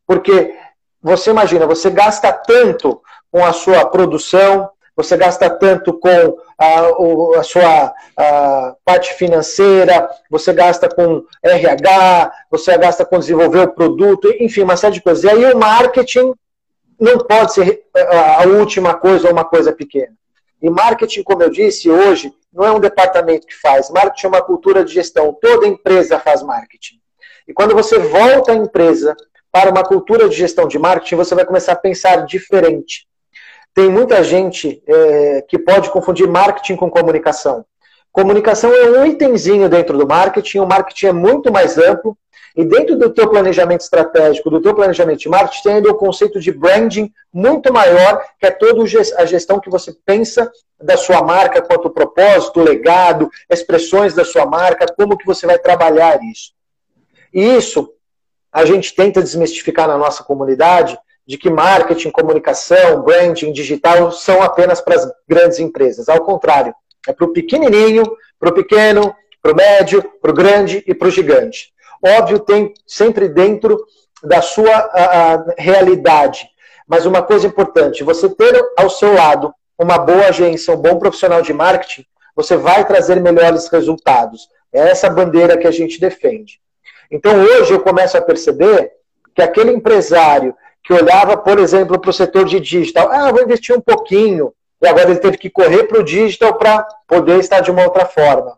Porque 0.04 0.52
você 1.00 1.30
imagina, 1.30 1.64
você 1.64 1.90
gasta 1.90 2.32
tanto 2.32 3.00
com 3.30 3.44
a 3.44 3.52
sua 3.52 3.84
produção, 3.86 4.68
você 4.96 5.16
gasta 5.16 5.50
tanto 5.50 5.92
com 5.92 6.38
a, 6.58 7.38
a 7.38 7.42
sua 7.42 7.94
a 8.16 8.74
parte 8.82 9.12
financeira, 9.12 10.08
você 10.30 10.52
gasta 10.54 10.88
com 10.88 11.22
RH, 11.42 12.32
você 12.50 12.76
gasta 12.78 13.04
com 13.04 13.18
desenvolver 13.18 13.60
o 13.60 13.72
produto, 13.72 14.34
enfim, 14.40 14.62
uma 14.62 14.76
série 14.76 14.94
de 14.94 15.02
coisas. 15.02 15.22
E 15.22 15.28
aí 15.28 15.52
o 15.52 15.58
marketing 15.58 16.32
não 16.98 17.18
pode 17.18 17.52
ser 17.52 17.84
a 18.38 18.46
última 18.46 18.94
coisa 18.94 19.26
ou 19.26 19.32
uma 19.34 19.44
coisa 19.44 19.70
pequena. 19.70 20.14
E 20.62 20.70
marketing, 20.70 21.22
como 21.22 21.42
eu 21.42 21.50
disse, 21.50 21.90
hoje 21.90 22.32
não 22.50 22.64
é 22.64 22.72
um 22.72 22.80
departamento 22.80 23.46
que 23.46 23.54
faz. 23.54 23.90
Marketing 23.90 24.26
é 24.26 24.28
uma 24.30 24.42
cultura 24.42 24.82
de 24.82 24.94
gestão. 24.94 25.36
Toda 25.38 25.66
empresa 25.66 26.18
faz 26.18 26.42
marketing. 26.42 26.98
E 27.46 27.52
quando 27.52 27.74
você 27.74 27.98
volta 27.98 28.52
a 28.52 28.56
empresa 28.56 29.14
para 29.52 29.70
uma 29.70 29.84
cultura 29.84 30.26
de 30.26 30.34
gestão 30.34 30.66
de 30.66 30.78
marketing, 30.78 31.16
você 31.16 31.34
vai 31.34 31.44
começar 31.44 31.72
a 31.72 31.76
pensar 31.76 32.24
diferente. 32.24 33.06
Tem 33.76 33.90
muita 33.90 34.24
gente 34.24 34.82
é, 34.86 35.42
que 35.42 35.58
pode 35.58 35.90
confundir 35.90 36.26
marketing 36.26 36.76
com 36.76 36.88
comunicação. 36.88 37.62
Comunicação 38.10 38.72
é 38.72 39.00
um 39.00 39.04
itemzinho 39.04 39.68
dentro 39.68 39.98
do 39.98 40.06
marketing, 40.06 40.60
o 40.60 40.66
marketing 40.66 41.08
é 41.08 41.12
muito 41.12 41.52
mais 41.52 41.76
amplo, 41.76 42.16
e 42.56 42.64
dentro 42.64 42.96
do 42.96 43.10
teu 43.10 43.28
planejamento 43.28 43.82
estratégico, 43.82 44.48
do 44.48 44.62
teu 44.62 44.74
planejamento 44.74 45.18
de 45.18 45.28
marketing, 45.28 45.62
tem 45.62 45.72
ainda 45.74 45.90
o 45.90 45.94
conceito 45.94 46.40
de 46.40 46.50
branding 46.50 47.12
muito 47.30 47.70
maior, 47.70 48.24
que 48.40 48.46
é 48.46 48.50
toda 48.50 48.82
a 49.18 49.26
gestão 49.26 49.60
que 49.60 49.68
você 49.68 49.94
pensa 50.06 50.50
da 50.80 50.96
sua 50.96 51.22
marca 51.22 51.60
quanto 51.60 51.90
propósito, 51.90 52.62
legado, 52.62 53.28
expressões 53.50 54.14
da 54.14 54.24
sua 54.24 54.46
marca, 54.46 54.86
como 54.96 55.18
que 55.18 55.26
você 55.26 55.46
vai 55.46 55.58
trabalhar 55.58 56.18
isso. 56.24 56.54
E 57.30 57.44
isso 57.44 57.92
a 58.50 58.64
gente 58.64 58.94
tenta 58.94 59.22
desmistificar 59.22 59.86
na 59.86 59.98
nossa 59.98 60.24
comunidade 60.24 60.98
de 61.26 61.36
que 61.36 61.50
marketing, 61.50 62.10
comunicação, 62.10 63.02
branding, 63.02 63.52
digital 63.52 64.12
são 64.12 64.42
apenas 64.42 64.80
para 64.80 64.94
as 64.94 65.10
grandes 65.28 65.58
empresas. 65.58 66.08
Ao 66.08 66.20
contrário, 66.20 66.74
é 67.08 67.12
para 67.12 67.24
o 67.24 67.32
pequenininho, 67.32 68.04
para 68.38 68.50
o 68.50 68.54
pequeno, 68.54 69.14
para 69.42 69.52
o 69.52 69.56
médio, 69.56 70.02
para 70.20 70.30
o 70.30 70.34
grande 70.34 70.84
e 70.86 70.94
para 70.94 71.08
o 71.08 71.10
gigante. 71.10 71.72
Óbvio, 72.04 72.38
tem 72.38 72.72
sempre 72.86 73.28
dentro 73.28 73.84
da 74.22 74.40
sua 74.40 74.72
a, 74.72 75.34
a, 75.34 75.44
realidade. 75.58 76.48
Mas 76.86 77.06
uma 77.06 77.22
coisa 77.22 77.46
importante, 77.46 78.04
você 78.04 78.28
ter 78.28 78.60
ao 78.76 78.88
seu 78.88 79.12
lado 79.12 79.52
uma 79.78 79.98
boa 79.98 80.28
agência, 80.28 80.74
um 80.74 80.76
bom 80.76 80.98
profissional 80.98 81.42
de 81.42 81.52
marketing, 81.52 82.04
você 82.34 82.56
vai 82.56 82.86
trazer 82.86 83.20
melhores 83.20 83.68
resultados. 83.68 84.48
É 84.72 84.90
essa 84.90 85.10
bandeira 85.10 85.56
que 85.56 85.66
a 85.66 85.70
gente 85.70 86.00
defende. 86.00 86.60
Então 87.10 87.40
hoje 87.40 87.72
eu 87.72 87.80
começo 87.80 88.16
a 88.16 88.22
perceber 88.22 88.92
que 89.34 89.42
aquele 89.42 89.72
empresário 89.72 90.54
que 90.86 90.92
olhava, 90.92 91.36
por 91.36 91.58
exemplo, 91.58 91.98
para 91.98 92.10
o 92.10 92.12
setor 92.12 92.44
de 92.44 92.60
digital, 92.60 93.10
ah, 93.10 93.32
vou 93.32 93.42
investir 93.42 93.76
um 93.76 93.80
pouquinho, 93.80 94.52
e 94.80 94.86
agora 94.86 95.10
ele 95.10 95.18
teve 95.18 95.36
que 95.36 95.50
correr 95.50 95.84
para 95.84 95.98
o 95.98 96.04
digital 96.04 96.54
para 96.54 96.86
poder 97.08 97.40
estar 97.40 97.60
de 97.60 97.72
uma 97.72 97.82
outra 97.82 98.06
forma. 98.06 98.56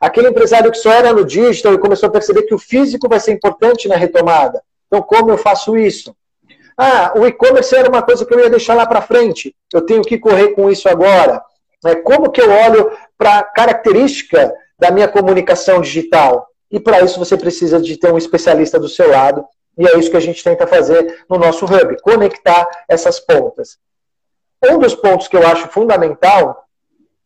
Aquele 0.00 0.28
empresário 0.28 0.70
que 0.70 0.78
só 0.78 0.92
era 0.92 1.12
no 1.12 1.24
digital 1.24 1.74
e 1.74 1.78
começou 1.78 2.08
a 2.08 2.12
perceber 2.12 2.42
que 2.42 2.54
o 2.54 2.58
físico 2.58 3.08
vai 3.08 3.18
ser 3.18 3.32
importante 3.32 3.88
na 3.88 3.96
retomada. 3.96 4.62
Então, 4.86 5.02
como 5.02 5.30
eu 5.30 5.38
faço 5.38 5.76
isso? 5.76 6.14
Ah, 6.78 7.12
o 7.16 7.26
e-commerce 7.26 7.74
era 7.74 7.88
uma 7.88 8.02
coisa 8.02 8.24
que 8.24 8.32
eu 8.32 8.38
ia 8.38 8.50
deixar 8.50 8.74
lá 8.74 8.86
para 8.86 9.00
frente. 9.00 9.56
Eu 9.72 9.80
tenho 9.80 10.02
que 10.02 10.18
correr 10.18 10.50
com 10.50 10.70
isso 10.70 10.88
agora. 10.88 11.42
É, 11.84 11.96
como 11.96 12.30
que 12.30 12.40
eu 12.40 12.50
olho 12.50 12.92
para 13.18 13.38
a 13.38 13.42
característica 13.42 14.54
da 14.78 14.90
minha 14.90 15.08
comunicação 15.08 15.80
digital? 15.80 16.46
E 16.70 16.78
para 16.78 17.00
isso 17.00 17.18
você 17.18 17.36
precisa 17.36 17.80
de 17.80 17.96
ter 17.96 18.12
um 18.12 18.18
especialista 18.18 18.78
do 18.78 18.88
seu 18.88 19.10
lado. 19.10 19.44
E 19.76 19.86
é 19.86 19.98
isso 19.98 20.10
que 20.10 20.16
a 20.16 20.20
gente 20.20 20.42
tenta 20.42 20.66
fazer 20.66 21.24
no 21.28 21.38
nosso 21.38 21.64
hub, 21.64 22.00
conectar 22.00 22.66
essas 22.88 23.20
pontas. 23.20 23.78
Um 24.64 24.78
dos 24.78 24.94
pontos 24.94 25.28
que 25.28 25.36
eu 25.36 25.46
acho 25.46 25.68
fundamental 25.68 26.64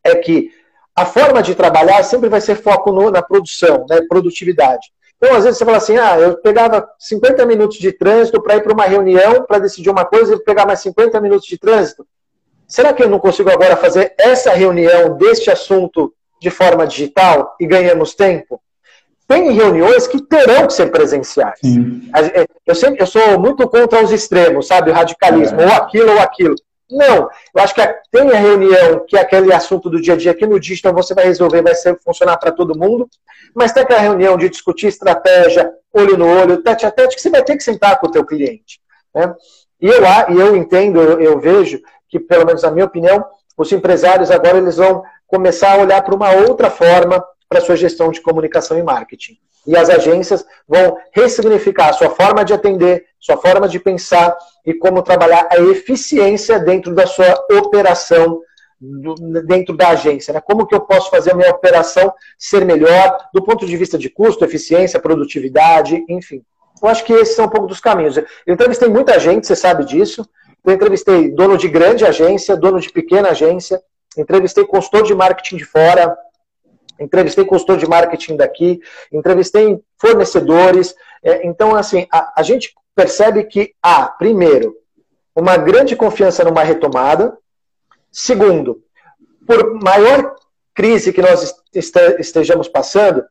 é 0.02 0.16
que 0.16 0.50
a 0.96 1.06
forma 1.06 1.42
de 1.42 1.54
trabalhar 1.54 2.02
sempre 2.02 2.28
vai 2.28 2.40
ser 2.40 2.56
foco 2.56 2.92
no, 2.92 3.10
na 3.10 3.22
produção, 3.22 3.86
né, 3.88 4.00
produtividade. 4.08 4.92
Então, 5.16 5.36
às 5.36 5.44
vezes 5.44 5.58
você 5.58 5.64
fala 5.64 5.76
assim, 5.76 5.98
ah, 5.98 6.18
eu 6.18 6.38
pegava 6.38 6.88
50 6.98 7.44
minutos 7.44 7.78
de 7.78 7.92
trânsito 7.92 8.42
para 8.42 8.56
ir 8.56 8.62
para 8.62 8.72
uma 8.72 8.84
reunião, 8.84 9.44
para 9.44 9.58
decidir 9.58 9.90
uma 9.90 10.04
coisa, 10.04 10.34
e 10.34 10.42
pegar 10.42 10.66
mais 10.66 10.80
50 10.80 11.20
minutos 11.20 11.46
de 11.46 11.58
trânsito. 11.58 12.06
Será 12.66 12.92
que 12.92 13.02
eu 13.02 13.08
não 13.08 13.18
consigo 13.18 13.50
agora 13.50 13.76
fazer 13.76 14.14
essa 14.18 14.52
reunião 14.52 15.16
deste 15.16 15.50
assunto 15.50 16.14
de 16.40 16.50
forma 16.50 16.86
digital 16.86 17.54
e 17.60 17.66
ganhamos 17.66 18.14
tempo? 18.14 18.60
Tem 19.30 19.52
reuniões 19.52 20.08
que 20.08 20.20
terão 20.20 20.66
que 20.66 20.72
ser 20.72 20.90
presenciais. 20.90 21.60
Sim. 21.60 22.10
É, 22.34 22.44
eu, 22.66 22.74
sempre, 22.74 23.00
eu 23.00 23.06
sou 23.06 23.38
muito 23.38 23.68
contra 23.68 24.02
os 24.02 24.10
extremos, 24.10 24.66
sabe? 24.66 24.90
O 24.90 24.92
radicalismo, 24.92 25.60
é. 25.60 25.66
ou 25.66 25.72
aquilo 25.72 26.10
ou 26.10 26.18
aquilo. 26.18 26.56
Não, 26.90 27.28
eu 27.54 27.62
acho 27.62 27.72
que 27.72 27.80
tem 28.10 28.28
a 28.32 28.40
reunião, 28.40 29.06
que 29.06 29.16
é 29.16 29.20
aquele 29.20 29.52
assunto 29.52 29.88
do 29.88 30.02
dia 30.02 30.14
a 30.14 30.16
dia, 30.16 30.34
que 30.34 30.44
no 30.44 30.58
digital 30.58 30.92
você 30.92 31.14
vai 31.14 31.26
resolver, 31.26 31.62
vai 31.62 31.76
ser, 31.76 31.96
funcionar 32.04 32.38
para 32.38 32.50
todo 32.50 32.76
mundo, 32.76 33.08
mas 33.54 33.70
tem 33.70 33.84
aquela 33.84 34.00
reunião 34.00 34.36
de 34.36 34.48
discutir 34.48 34.88
estratégia, 34.88 35.72
olho 35.92 36.16
no 36.16 36.26
olho, 36.26 36.60
tete 36.60 36.84
a 36.84 36.90
tete, 36.90 37.14
que 37.14 37.22
você 37.22 37.30
vai 37.30 37.44
ter 37.44 37.56
que 37.56 37.62
sentar 37.62 38.00
com 38.00 38.08
o 38.08 38.10
teu 38.10 38.26
cliente. 38.26 38.80
Né? 39.14 39.32
E 39.80 39.86
eu, 39.86 40.02
eu 40.36 40.56
entendo, 40.56 41.00
eu, 41.00 41.20
eu 41.20 41.38
vejo 41.38 41.80
que, 42.08 42.18
pelo 42.18 42.44
menos 42.44 42.64
na 42.64 42.72
minha 42.72 42.86
opinião, 42.86 43.24
os 43.56 43.70
empresários 43.70 44.28
agora 44.28 44.58
eles 44.58 44.78
vão 44.78 45.04
começar 45.28 45.74
a 45.74 45.82
olhar 45.82 46.02
para 46.02 46.16
uma 46.16 46.32
outra 46.32 46.68
forma 46.68 47.24
para 47.50 47.60
sua 47.60 47.74
gestão 47.74 48.12
de 48.12 48.20
comunicação 48.20 48.78
e 48.78 48.82
marketing. 48.82 49.36
E 49.66 49.76
as 49.76 49.90
agências 49.90 50.46
vão 50.68 50.96
ressignificar 51.12 51.88
a 51.88 51.92
sua 51.92 52.08
forma 52.10 52.44
de 52.44 52.54
atender, 52.54 53.06
sua 53.18 53.36
forma 53.36 53.68
de 53.68 53.80
pensar 53.80 54.38
e 54.64 54.72
como 54.72 55.02
trabalhar 55.02 55.48
a 55.50 55.58
eficiência 55.58 56.60
dentro 56.60 56.94
da 56.94 57.08
sua 57.08 57.34
operação 57.50 58.40
dentro 59.46 59.76
da 59.76 59.88
agência. 59.88 60.32
Né? 60.32 60.40
Como 60.40 60.64
que 60.64 60.74
eu 60.74 60.80
posso 60.80 61.10
fazer 61.10 61.32
a 61.32 61.34
minha 61.34 61.50
operação 61.50 62.14
ser 62.38 62.64
melhor 62.64 63.18
do 63.34 63.42
ponto 63.44 63.66
de 63.66 63.76
vista 63.76 63.98
de 63.98 64.08
custo, 64.08 64.44
eficiência, 64.44 65.00
produtividade, 65.00 66.02
enfim. 66.08 66.42
Eu 66.80 66.88
acho 66.88 67.04
que 67.04 67.12
esses 67.12 67.34
são 67.34 67.44
um 67.44 67.50
pouco 67.50 67.66
dos 67.66 67.80
caminhos. 67.80 68.16
Eu 68.16 68.24
entrevistei 68.46 68.88
muita 68.88 69.18
gente, 69.18 69.46
você 69.46 69.56
sabe 69.56 69.84
disso. 69.84 70.26
Eu 70.64 70.72
entrevistei 70.72 71.30
dono 71.30 71.58
de 71.58 71.68
grande 71.68 72.06
agência, 72.06 72.56
dono 72.56 72.80
de 72.80 72.90
pequena 72.90 73.30
agência, 73.30 73.82
entrevistei 74.16 74.64
consultor 74.64 75.02
de 75.02 75.14
marketing 75.14 75.56
de 75.56 75.64
fora, 75.64 76.16
entrevistei 77.00 77.44
consultor 77.44 77.78
de 77.78 77.88
marketing 77.88 78.36
daqui, 78.36 78.80
entrevistei 79.12 79.80
fornecedores. 79.98 80.94
É, 81.22 81.46
então, 81.46 81.74
assim, 81.74 82.06
a, 82.12 82.32
a 82.36 82.42
gente 82.42 82.74
percebe 82.94 83.44
que 83.44 83.72
há, 83.82 84.06
primeiro, 84.06 84.74
uma 85.34 85.56
grande 85.56 85.96
confiança 85.96 86.44
numa 86.44 86.62
retomada. 86.62 87.36
Segundo, 88.12 88.82
por 89.46 89.80
maior 89.82 90.34
crise 90.74 91.12
que 91.12 91.22
nós 91.22 91.54
estejamos 92.18 92.68
passando, 92.68 93.24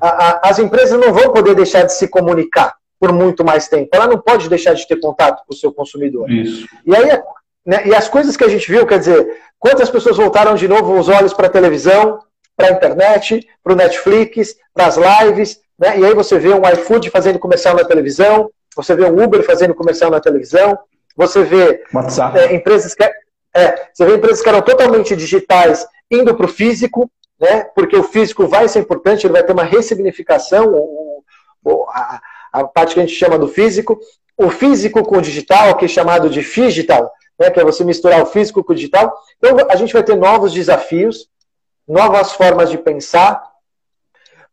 a, 0.00 0.08
a, 0.08 0.40
as 0.50 0.58
empresas 0.58 0.98
não 0.98 1.12
vão 1.12 1.32
poder 1.32 1.54
deixar 1.54 1.84
de 1.84 1.92
se 1.92 2.08
comunicar 2.08 2.76
por 3.00 3.12
muito 3.12 3.44
mais 3.44 3.68
tempo. 3.68 3.88
Ela 3.92 4.06
não 4.06 4.18
pode 4.18 4.48
deixar 4.48 4.74
de 4.74 4.86
ter 4.86 4.96
contato 5.00 5.44
com 5.46 5.54
o 5.54 5.56
seu 5.56 5.72
consumidor. 5.72 6.30
Isso. 6.30 6.66
E 6.84 6.94
aí, 6.94 7.20
né, 7.64 7.86
e 7.86 7.94
as 7.94 8.08
coisas 8.08 8.36
que 8.36 8.44
a 8.44 8.48
gente 8.48 8.70
viu, 8.70 8.86
quer 8.86 8.98
dizer, 8.98 9.40
quantas 9.58 9.90
pessoas 9.90 10.16
voltaram 10.16 10.54
de 10.54 10.66
novo 10.66 10.98
os 10.98 11.08
olhos 11.08 11.32
para 11.32 11.46
a 11.46 11.50
televisão, 11.50 12.18
para 12.58 12.66
a 12.66 12.72
internet, 12.72 13.48
para 13.62 13.72
o 13.72 13.76
Netflix, 13.76 14.56
para 14.74 14.86
as 14.86 14.96
lives, 14.96 15.60
né? 15.78 15.96
E 15.96 16.04
aí 16.04 16.12
você 16.12 16.40
vê 16.40 16.52
um 16.52 16.68
iFood 16.68 17.08
fazendo 17.08 17.38
comercial 17.38 17.76
na 17.76 17.84
televisão, 17.84 18.50
você 18.74 18.96
vê 18.96 19.04
um 19.04 19.22
Uber 19.22 19.44
fazendo 19.44 19.76
comercial 19.76 20.10
na 20.10 20.20
televisão, 20.20 20.76
você 21.16 21.44
vê 21.44 21.84
é, 22.34 22.54
empresas 22.54 22.94
que 22.94 23.04
é, 23.54 23.88
você 23.94 24.04
vê 24.04 24.16
empresas 24.16 24.42
que 24.42 24.48
eram 24.48 24.60
totalmente 24.60 25.14
digitais 25.14 25.86
indo 26.10 26.34
para 26.34 26.46
o 26.46 26.48
físico, 26.48 27.08
né? 27.40 27.64
Porque 27.76 27.96
o 27.96 28.02
físico 28.02 28.48
vai 28.48 28.68
ser 28.68 28.80
importante, 28.80 29.24
ele 29.24 29.34
vai 29.34 29.44
ter 29.44 29.52
uma 29.52 29.64
ressignificação, 29.64 30.66
o, 30.74 31.22
o, 31.64 31.84
a, 31.90 32.20
a 32.52 32.64
parte 32.64 32.94
que 32.94 33.00
a 33.00 33.06
gente 33.06 33.14
chama 33.14 33.38
do 33.38 33.46
físico. 33.46 34.00
O 34.36 34.50
físico 34.50 35.02
com 35.04 35.18
o 35.18 35.22
digital, 35.22 35.76
que 35.76 35.84
é 35.84 35.88
chamado 35.88 36.28
de 36.28 36.40
digital, 36.40 37.10
né? 37.38 37.50
Que 37.50 37.60
é 37.60 37.64
você 37.64 37.84
misturar 37.84 38.20
o 38.20 38.26
físico 38.26 38.64
com 38.64 38.72
o 38.72 38.76
digital. 38.76 39.12
Então 39.36 39.56
a 39.68 39.76
gente 39.76 39.92
vai 39.92 40.02
ter 40.02 40.16
novos 40.16 40.52
desafios 40.52 41.28
novas 41.88 42.32
formas 42.32 42.70
de 42.70 42.78
pensar, 42.78 43.42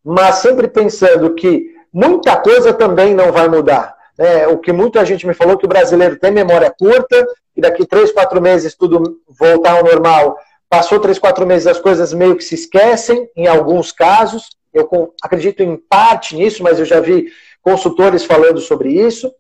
mas 0.03 0.35
sempre 0.35 0.67
pensando 0.67 1.33
que 1.33 1.73
muita 1.91 2.37
coisa 2.37 2.73
também 2.73 3.13
não 3.13 3.31
vai 3.31 3.47
mudar. 3.47 3.95
É, 4.17 4.47
o 4.47 4.57
que 4.57 4.71
muita 4.71 5.05
gente 5.05 5.27
me 5.27 5.33
falou 5.33 5.57
que 5.57 5.65
o 5.65 5.69
brasileiro 5.69 6.17
tem 6.17 6.31
memória 6.31 6.73
curta, 6.77 7.27
e 7.55 7.61
daqui 7.61 7.85
três, 7.85 8.11
quatro 8.11 8.41
meses 8.41 8.75
tudo 8.75 9.19
voltar 9.27 9.77
ao 9.77 9.83
normal. 9.83 10.37
Passou 10.69 10.99
três, 10.99 11.19
quatro 11.19 11.45
meses, 11.45 11.67
as 11.67 11.79
coisas 11.79 12.13
meio 12.13 12.35
que 12.35 12.43
se 12.43 12.55
esquecem, 12.55 13.29
em 13.35 13.47
alguns 13.47 13.91
casos. 13.91 14.55
Eu 14.73 15.13
acredito 15.23 15.63
em 15.63 15.77
parte 15.77 16.35
nisso, 16.35 16.63
mas 16.63 16.79
eu 16.79 16.85
já 16.85 16.99
vi 16.99 17.27
consultores 17.61 18.25
falando 18.25 18.59
sobre 18.59 18.89
isso. 18.89 19.33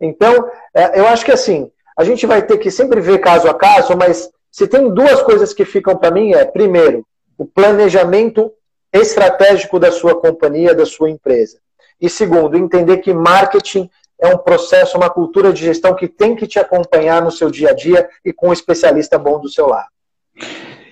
Então, 0.00 0.48
é, 0.74 0.98
eu 0.98 1.06
acho 1.06 1.24
que 1.24 1.32
assim, 1.32 1.70
a 1.96 2.04
gente 2.04 2.26
vai 2.26 2.42
ter 2.42 2.58
que 2.58 2.70
sempre 2.70 3.00
ver 3.00 3.18
caso 3.18 3.48
a 3.48 3.54
caso, 3.54 3.96
mas 3.96 4.30
se 4.50 4.66
tem 4.66 4.92
duas 4.92 5.22
coisas 5.22 5.54
que 5.54 5.64
ficam 5.64 5.96
para 5.96 6.10
mim 6.10 6.32
é, 6.32 6.44
primeiro, 6.44 7.06
o 7.40 7.46
planejamento 7.46 8.52
estratégico 8.92 9.78
da 9.78 9.90
sua 9.90 10.14
companhia, 10.14 10.74
da 10.74 10.84
sua 10.84 11.08
empresa. 11.08 11.56
E 11.98 12.06
segundo, 12.06 12.54
entender 12.54 12.98
que 12.98 13.14
marketing 13.14 13.88
é 14.20 14.28
um 14.28 14.36
processo, 14.36 14.98
uma 14.98 15.08
cultura 15.08 15.50
de 15.50 15.64
gestão 15.64 15.94
que 15.94 16.06
tem 16.06 16.36
que 16.36 16.46
te 16.46 16.58
acompanhar 16.58 17.22
no 17.22 17.30
seu 17.30 17.50
dia 17.50 17.70
a 17.70 17.72
dia 17.72 18.06
e 18.22 18.30
com 18.30 18.50
um 18.50 18.52
especialista 18.52 19.18
bom 19.18 19.40
do 19.40 19.48
seu 19.48 19.66
lado. 19.66 19.88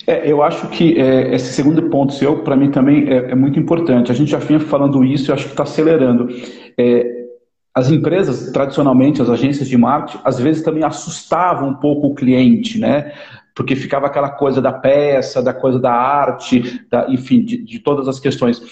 É, 0.06 0.32
eu 0.32 0.42
acho 0.42 0.68
que 0.68 0.98
é, 0.98 1.34
esse 1.34 1.52
segundo 1.52 1.90
ponto 1.90 2.14
seu, 2.14 2.42
para 2.42 2.56
mim, 2.56 2.70
também 2.70 3.06
é, 3.12 3.32
é, 3.32 3.34
muito 3.34 3.60
importante. 3.60 4.10
A 4.10 4.14
gente 4.14 4.30
já 4.30 4.38
vinha 4.38 4.58
falando 4.58 5.04
isso 5.04 5.30
e 5.30 5.34
acho 5.34 5.44
que 5.44 5.50
está 5.50 5.64
acelerando. 5.64 6.28
É, 6.78 7.26
as 7.74 7.90
empresas, 7.90 8.50
tradicionalmente, 8.52 9.20
as 9.20 9.28
agências 9.28 9.68
de 9.68 9.76
marketing, 9.76 10.20
às 10.24 10.38
vezes 10.40 10.62
também 10.62 10.82
assustavam 10.82 11.68
um 11.68 11.74
pouco 11.74 12.06
o 12.06 12.14
cliente, 12.14 12.78
né? 12.78 13.12
Porque 13.58 13.74
ficava 13.74 14.06
aquela 14.06 14.30
coisa 14.30 14.62
da 14.62 14.72
peça, 14.72 15.42
da 15.42 15.52
coisa 15.52 15.80
da 15.80 15.92
arte, 15.92 16.80
da, 16.88 17.10
enfim, 17.10 17.44
de, 17.44 17.56
de, 17.56 17.80
todas 17.80 18.06
as 18.06 18.20
questões. 18.20 18.62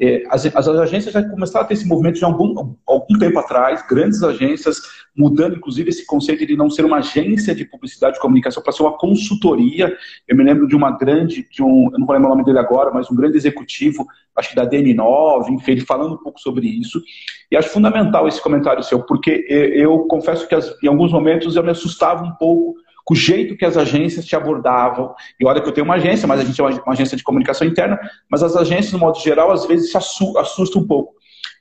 É, 0.00 0.22
as, 0.30 0.46
as, 0.54 0.68
agências 0.68 1.12
já 1.12 1.28
começaram 1.28 1.64
a 1.64 1.68
ter 1.68 1.74
esse 1.74 1.88
movimento 1.88 2.20
já 2.20 2.28
há 2.28 2.30
algum, 2.30 2.76
algum 2.86 3.18
tempo 3.18 3.36
atrás, 3.40 3.84
grandes 3.90 4.22
agências, 4.22 4.80
mudando 5.16 5.56
inclusive 5.56 5.88
esse 5.88 6.06
conceito 6.06 6.46
de 6.46 6.56
não 6.56 6.70
ser 6.70 6.84
uma 6.84 6.98
agência 6.98 7.52
de 7.52 7.64
publicidade 7.64 8.16
e 8.16 8.20
comunicação 8.20 8.62
para 8.62 8.72
ser 8.72 8.84
uma 8.84 8.96
consultoria. 8.96 9.92
Eu 10.28 10.36
me 10.36 10.44
lembro 10.44 10.68
de 10.68 10.76
uma 10.76 10.96
grande, 10.96 11.44
de 11.50 11.60
um, 11.60 11.90
eu 11.92 11.98
não 11.98 12.06
vou 12.06 12.14
lembrar 12.14 12.28
o 12.28 12.34
nome 12.36 12.44
dele 12.44 12.60
agora, 12.60 12.92
mas 12.94 13.10
um 13.10 13.16
grande 13.16 13.36
executivo, 13.36 14.06
acho 14.36 14.50
que 14.50 14.54
da 14.54 14.64
DN9, 14.64 15.48
enfim, 15.48 15.72
ele 15.72 15.80
falando 15.80 16.14
um 16.14 16.22
pouco 16.22 16.38
sobre 16.38 16.68
isso. 16.68 17.02
E 17.50 17.56
acho 17.56 17.70
fundamental 17.70 18.28
esse 18.28 18.40
comentário 18.40 18.84
seu, 18.84 19.02
porque 19.02 19.44
eu, 19.48 19.72
eu 19.72 19.98
confesso 20.06 20.46
que 20.46 20.54
as, 20.54 20.72
em 20.80 20.86
alguns 20.86 21.10
momentos 21.10 21.56
eu 21.56 21.64
me 21.64 21.70
assustava 21.70 22.22
um 22.22 22.36
pouco 22.36 22.76
com 23.08 23.14
o 23.14 23.16
jeito 23.16 23.56
que 23.56 23.64
as 23.64 23.78
agências 23.78 24.26
te 24.26 24.36
abordavam. 24.36 25.14
E 25.40 25.46
olha 25.46 25.62
que 25.62 25.66
eu 25.66 25.72
tenho 25.72 25.86
uma 25.86 25.94
agência, 25.94 26.28
mas 26.28 26.40
a 26.40 26.44
gente 26.44 26.60
é 26.60 26.62
uma, 26.64 26.92
agência 26.92 27.16
de 27.16 27.22
comunicação 27.22 27.66
interna, 27.66 27.98
mas 28.30 28.42
as 28.42 28.54
agências, 28.54 28.92
no 28.92 28.98
modo 28.98 29.18
geral, 29.18 29.50
às 29.50 29.64
vezes 29.64 29.90
se 29.90 29.96
assustam 29.96 30.82
um 30.82 30.86
pouco. 30.86 31.14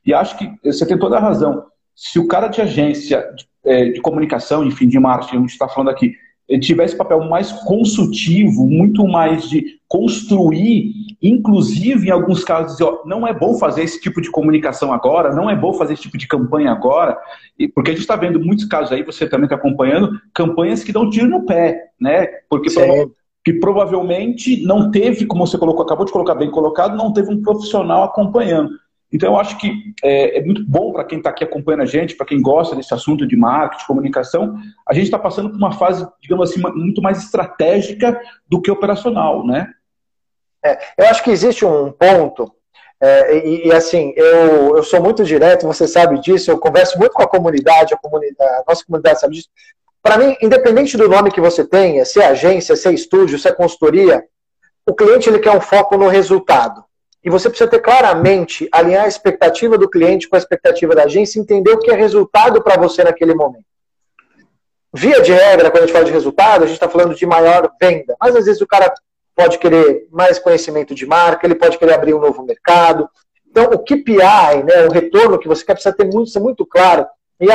E 0.05 0.13
acho 0.13 0.38
que 0.38 0.51
você 0.62 0.86
tem 0.86 0.99
toda 0.99 1.15
a 1.15 1.21
razão. 1.21 1.63
Se 1.95 2.19
o 2.19 2.27
cara 2.27 2.49
de 2.49 2.62
agência 2.62 3.25
de, 3.33 3.47
é, 3.63 3.86
de 3.91 4.01
comunicação, 4.01 4.65
enfim, 4.65 4.89
de 4.89 4.99
marketing, 4.99 5.38
a 5.38 5.39
gente 5.39 5.51
está 5.51 5.69
falando 5.69 5.88
aqui, 5.88 6.15
ele 6.49 6.60
tiver 6.60 6.83
esse 6.83 6.97
papel 6.97 7.23
mais 7.23 7.49
consultivo, 7.49 8.67
muito 8.67 9.07
mais 9.07 9.49
de 9.49 9.79
construir, 9.88 10.91
inclusive 11.21 12.08
em 12.08 12.12
alguns 12.12 12.43
casos, 12.43 12.73
dizer, 12.73 12.84
ó, 12.84 13.03
não 13.06 13.27
é 13.27 13.34
bom 13.34 13.58
fazer 13.58 13.84
esse 13.84 13.99
tipo 13.99 14.21
de 14.21 14.30
comunicação 14.30 14.93
agora, 14.93 15.34
não 15.34 15.49
é 15.49 15.56
bom 15.56 15.73
fazer 15.73 15.93
esse 15.93 16.03
tipo 16.03 16.17
de 16.17 16.27
campanha 16.27 16.71
agora, 16.71 17.17
porque 17.73 17.91
a 17.91 17.93
gente 17.93 18.01
está 18.01 18.15
vendo 18.15 18.39
muitos 18.39 18.65
casos 18.65 18.91
aí, 18.91 19.03
você 19.03 19.27
também 19.27 19.45
está 19.45 19.56
acompanhando, 19.56 20.12
campanhas 20.34 20.84
que 20.84 20.91
dão 20.91 21.10
tiro 21.10 21.27
no 21.27 21.45
pé, 21.45 21.91
né? 21.99 22.27
Porque 22.49 22.69
que 23.43 23.53
provavelmente 23.53 24.62
não 24.65 24.91
teve, 24.91 25.25
como 25.25 25.47
você 25.47 25.58
colocou, 25.58 25.86
acabou 25.86 26.06
de 26.06 26.12
colocar 26.12 26.36
bem 26.36 26.51
colocado, 26.51 26.97
não 26.97 27.13
teve 27.13 27.32
um 27.32 27.41
profissional 27.41 28.03
acompanhando. 28.03 28.71
Então, 29.12 29.32
eu 29.34 29.39
acho 29.39 29.58
que 29.58 29.71
é, 30.03 30.39
é 30.39 30.43
muito 30.43 30.65
bom 30.67 30.91
para 30.91 31.06
quem 31.06 31.19
está 31.19 31.30
aqui 31.30 31.45
acompanhando 31.45 31.84
a 31.84 31.86
gente, 31.86 32.15
para 32.15 32.25
quem 32.25 32.41
gosta 32.41 32.75
desse 32.75 32.93
assunto 32.93 33.25
de 33.25 33.38
marketing, 33.38 33.86
comunicação. 33.86 34.58
A 34.86 34.93
gente 34.93 35.06
está 35.06 35.17
passando 35.17 35.49
por 35.49 35.58
uma 35.58 35.71
fase, 35.71 36.06
digamos 36.21 36.49
assim, 36.49 36.62
muito 36.75 37.01
mais 37.01 37.23
estratégica 37.23 38.19
do 38.49 38.62
que 38.62 38.69
operacional, 38.69 39.47
né? 39.47 39.69
É, 40.63 40.78
eu 40.98 41.06
acho 41.06 41.24
que 41.24 41.32
existe 41.32 41.65
um 41.65 41.91
ponto, 41.91 42.52
é, 43.00 43.38
e, 43.38 43.67
e, 43.67 43.72
assim, 43.72 44.12
eu, 44.15 44.78
eu 44.78 44.84
sou 44.84 45.02
muito 45.02 45.24
direto, 45.24 45.67
você 45.67 45.88
sabe 45.88 46.20
disso, 46.20 46.50
eu 46.50 46.58
converso 46.58 46.98
muito 46.98 47.13
com 47.13 47.22
a 47.22 47.28
comunidade, 47.28 47.93
a, 47.93 47.98
comunidade, 47.98 48.52
a 48.52 48.63
nossa 48.67 48.84
comunidade 48.84 49.20
sabe 49.20 49.36
disso. 49.36 49.50
Para 50.02 50.17
mim, 50.17 50.36
independente 50.41 50.98
do 50.98 51.08
nome 51.08 51.32
que 51.32 51.41
você 51.41 51.63
tenha, 51.63 52.06
se 52.06 52.20
é 52.20 52.28
agência, 52.28 52.76
se 52.76 52.88
é 52.88 52.93
estúdio, 52.93 53.38
se 53.38 53.48
é 53.48 53.52
consultoria, 53.52 54.24
o 54.86 54.96
cliente 54.96 55.30
ele 55.30 55.39
quer 55.39 55.52
um 55.52 55.62
foco 55.62 55.98
no 55.98 56.08
resultado. 56.08 56.84
e 57.24 57.30
você 57.30 57.50
precisa 57.50 57.70
ter 57.70 57.80
claramente, 57.80 58.70
alinhar 58.72 59.04
a 59.04 59.08
expectativa 59.08 59.78
do 59.78 59.89
cliente 59.89 60.30
com 60.30 60.38
a 60.38 60.39
expectativa 60.39 60.96
da 60.96 61.04
agência, 61.04 61.39
entender 61.39 61.72
o 61.72 61.80
que 61.80 61.91
é 61.91 61.96
resultado 61.96 62.63
para 62.63 62.78
você 62.78 63.04
naquele 63.04 63.34
momento. 63.36 63.65
Via 64.93 65.22
de 65.22 65.34
regra, 65.34 65.70
quando 65.70 65.84
a 65.84 65.86
gente 65.88 65.93
fala 65.93 66.06
de 66.06 66.12
resultado, 66.12 66.63
a 66.63 66.67
gente 66.67 66.76
está 66.76 66.88
falando 66.88 67.13
de 67.13 67.26
maior 67.26 67.70
venda, 67.82 68.15
mas 68.20 68.36
às 68.36 68.46
vezes 68.46 68.62
o 68.62 68.67
cara 68.67 68.93
pode 69.38 69.60
querer 69.60 70.08
mais 70.12 70.39
conhecimento 70.39 70.95
de 70.95 71.06
marca, 71.06 71.45
ele 71.45 71.54
pode 71.54 71.78
querer 71.78 71.93
abrir 71.93 72.15
um 72.15 72.19
novo 72.19 72.43
mercado. 72.43 73.08
Então, 73.47 73.65
o 73.65 73.78
KPI, 73.78 74.63
né, 74.65 74.88
o 74.88 74.91
retorno 74.91 75.38
que 75.38 75.47
você 75.47 75.63
quer, 75.63 75.73
precisa 75.73 75.95
ter 75.95 76.06
muito, 76.06 76.32
ser 76.32 76.39
muito 76.39 76.65
claro. 76.65 77.06
E 77.39 77.52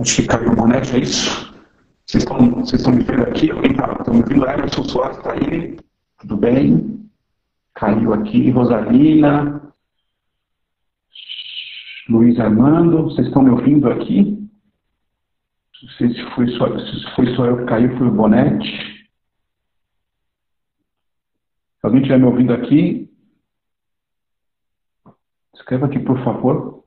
Acho 0.00 0.22
que 0.22 0.28
caiu 0.28 0.52
o 0.52 0.56
boneco, 0.56 0.94
é 0.94 1.00
isso? 1.00 1.52
Vocês 2.06 2.22
estão, 2.22 2.50
vocês 2.50 2.80
estão 2.80 2.94
me 2.94 3.02
vendo 3.02 3.22
aqui? 3.24 3.50
Alguém 3.50 3.72
está 3.72 3.94
tá 3.96 4.12
me 4.12 4.22
vendo? 4.22 4.48
Emerson 4.48 4.84
Soares 4.84 5.18
está 5.18 5.32
aí? 5.32 5.76
Tudo 6.20 6.36
bem? 6.36 7.10
Caiu 7.74 8.14
aqui. 8.14 8.48
Rosalina. 8.50 9.60
Luiz 12.08 12.38
Armando. 12.38 13.04
Vocês 13.04 13.26
estão 13.26 13.42
me 13.42 13.50
ouvindo 13.50 13.90
aqui? 13.90 14.38
Não 15.82 15.90
sei 15.90 16.14
se 16.14 16.30
foi 16.34 16.48
só, 16.56 16.78
se 16.78 17.14
foi 17.16 17.34
só 17.34 17.46
eu 17.46 17.58
que 17.58 17.64
caiu, 17.64 17.98
foi 17.98 18.06
o 18.06 18.12
Bonete. 18.12 19.08
Se 21.80 21.86
alguém 21.86 22.00
estiver 22.00 22.18
me 22.18 22.24
ouvindo 22.24 22.52
aqui, 22.52 23.08
escreva 25.54 25.86
aqui, 25.86 25.98
por 25.98 26.22
favor. 26.24 26.77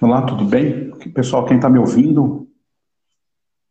Olá, 0.00 0.22
tudo 0.22 0.44
bem? 0.44 0.92
Pessoal, 1.12 1.44
quem 1.44 1.56
está 1.56 1.68
me 1.68 1.76
ouvindo, 1.76 2.48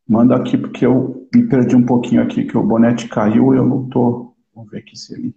manda 0.06 0.36
aqui 0.36 0.58
porque 0.58 0.86
eu 0.86 1.26
me 1.34 1.48
perdi 1.48 1.74
um 1.74 1.86
pouquinho 1.86 2.22
aqui, 2.22 2.44
que 2.44 2.58
o 2.58 2.64
bonete 2.64 3.08
caiu 3.08 3.54
e 3.54 3.58
eu 3.58 3.66
não 3.66 3.88
tô. 3.88 4.36
Vamos 4.54 4.70
ver 4.70 4.80
aqui 4.80 4.98
se 4.98 5.14
ele. 5.14 5.34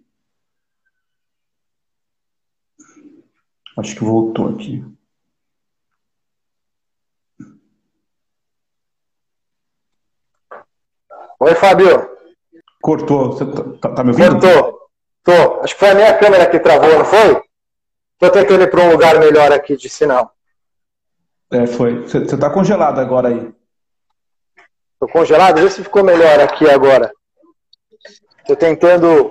Acho 3.78 3.94
que 3.94 4.02
voltou 4.02 4.48
aqui. 4.48 4.84
Oi, 11.38 11.54
Fábio. 11.54 12.10
Cortou. 12.82 13.32
Você 13.32 13.46
tá, 13.46 13.62
tá, 13.80 13.94
tá 13.94 14.02
me 14.02 14.10
ouvindo? 14.10 14.40
Cortou. 14.40 14.90
Tô. 15.22 15.60
Acho 15.60 15.74
que 15.74 15.80
foi 15.80 15.90
a 15.90 15.94
minha 15.94 16.18
câmera 16.18 16.50
que 16.50 16.58
travou, 16.58 16.98
não 16.98 17.04
foi? 17.04 17.40
Tô 18.18 18.28
tentando 18.28 18.64
ir 18.64 18.70
para 18.72 18.82
um 18.82 18.90
lugar 18.90 19.20
melhor 19.20 19.52
aqui 19.52 19.76
de 19.76 19.88
sinal. 19.88 20.34
É, 21.52 21.66
foi. 21.66 22.02
Você 22.02 22.18
está 22.18 22.48
congelado 22.48 23.00
agora 23.00 23.28
aí. 23.28 23.52
Estou 24.94 25.08
congelado? 25.08 25.60
Vê 25.60 25.70
se 25.70 25.82
ficou 25.82 26.04
melhor 26.04 26.38
aqui 26.40 26.68
agora. 26.68 27.10
Estou 28.40 28.54
tentando 28.54 29.30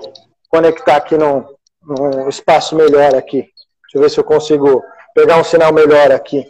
conectar 0.49 0.97
aqui 0.97 1.17
num, 1.17 1.45
num 1.83 2.27
espaço 2.27 2.75
melhor 2.75 3.15
aqui. 3.15 3.41
Deixa 3.83 3.95
eu 3.95 4.01
ver 4.01 4.09
se 4.09 4.19
eu 4.19 4.23
consigo 4.23 4.83
pegar 5.15 5.37
um 5.37 5.43
sinal 5.43 5.71
melhor 5.71 6.11
aqui. 6.11 6.45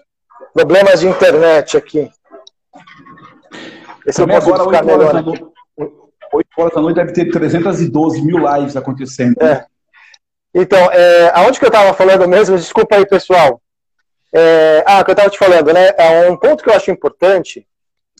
Problemas 0.53 1.01
de 1.01 1.07
internet 1.07 1.77
aqui. 1.77 2.09
Esse 4.05 4.21
Também 4.21 4.37
eu 4.37 4.41
agora, 4.41 4.63
8 4.63 4.89
horas, 4.89 5.13
da 5.13 5.21
noite, 5.21 5.45
8 6.33 6.47
horas 6.57 6.73
da 6.73 6.81
noite 6.81 6.95
deve 6.95 7.13
ter 7.13 7.29
312 7.29 8.21
mil 8.21 8.39
lives 8.39 8.75
acontecendo. 8.75 9.35
É. 9.41 9.65
Então, 10.53 10.89
é, 10.91 11.31
aonde 11.35 11.59
que 11.59 11.65
eu 11.65 11.69
estava 11.69 11.93
falando 11.93 12.27
mesmo? 12.27 12.57
Desculpa 12.57 12.95
aí, 12.95 13.05
pessoal. 13.05 13.61
É, 14.31 14.83
ah, 14.85 15.03
que 15.03 15.09
eu 15.09 15.13
estava 15.13 15.29
te 15.29 15.37
falando, 15.37 15.73
né? 15.73 15.89
É 15.97 16.29
um 16.29 16.37
ponto 16.37 16.63
que 16.63 16.69
eu 16.69 16.73
acho 16.73 16.91
importante, 16.91 17.67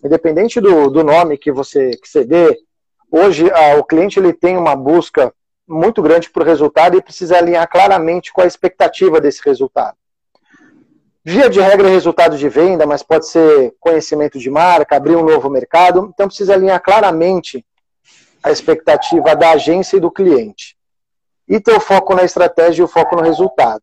independente 0.03 0.59
do, 0.59 0.89
do 0.89 1.03
nome 1.03 1.37
que 1.37 1.51
você, 1.51 1.91
que 1.91 2.07
você 2.07 2.23
dê, 2.23 2.57
hoje 3.11 3.49
ah, 3.51 3.75
o 3.77 3.83
cliente 3.83 4.19
ele 4.19 4.33
tem 4.33 4.57
uma 4.57 4.75
busca 4.75 5.33
muito 5.67 6.01
grande 6.01 6.29
por 6.29 6.43
resultado 6.43 6.97
e 6.97 7.01
precisa 7.01 7.37
alinhar 7.37 7.69
claramente 7.69 8.33
com 8.33 8.41
a 8.41 8.47
expectativa 8.47 9.21
desse 9.21 9.41
resultado. 9.45 9.95
Via 11.23 11.47
de 11.49 11.59
regra, 11.59 11.87
é 11.87 11.91
resultado 11.91 12.37
de 12.37 12.49
venda, 12.49 12.87
mas 12.87 13.03
pode 13.03 13.27
ser 13.27 13.75
conhecimento 13.79 14.39
de 14.39 14.49
marca, 14.49 14.95
abrir 14.95 15.15
um 15.15 15.23
novo 15.23 15.47
mercado, 15.49 16.09
então 16.11 16.27
precisa 16.27 16.53
alinhar 16.53 16.81
claramente 16.81 17.63
a 18.41 18.51
expectativa 18.51 19.35
da 19.35 19.51
agência 19.51 19.97
e 19.97 19.99
do 19.99 20.09
cliente. 20.09 20.75
E 21.47 21.59
ter 21.59 21.75
o 21.75 21.79
foco 21.79 22.15
na 22.15 22.23
estratégia 22.23 22.81
e 22.81 22.85
o 22.85 22.87
foco 22.87 23.15
no 23.15 23.21
resultado. 23.21 23.81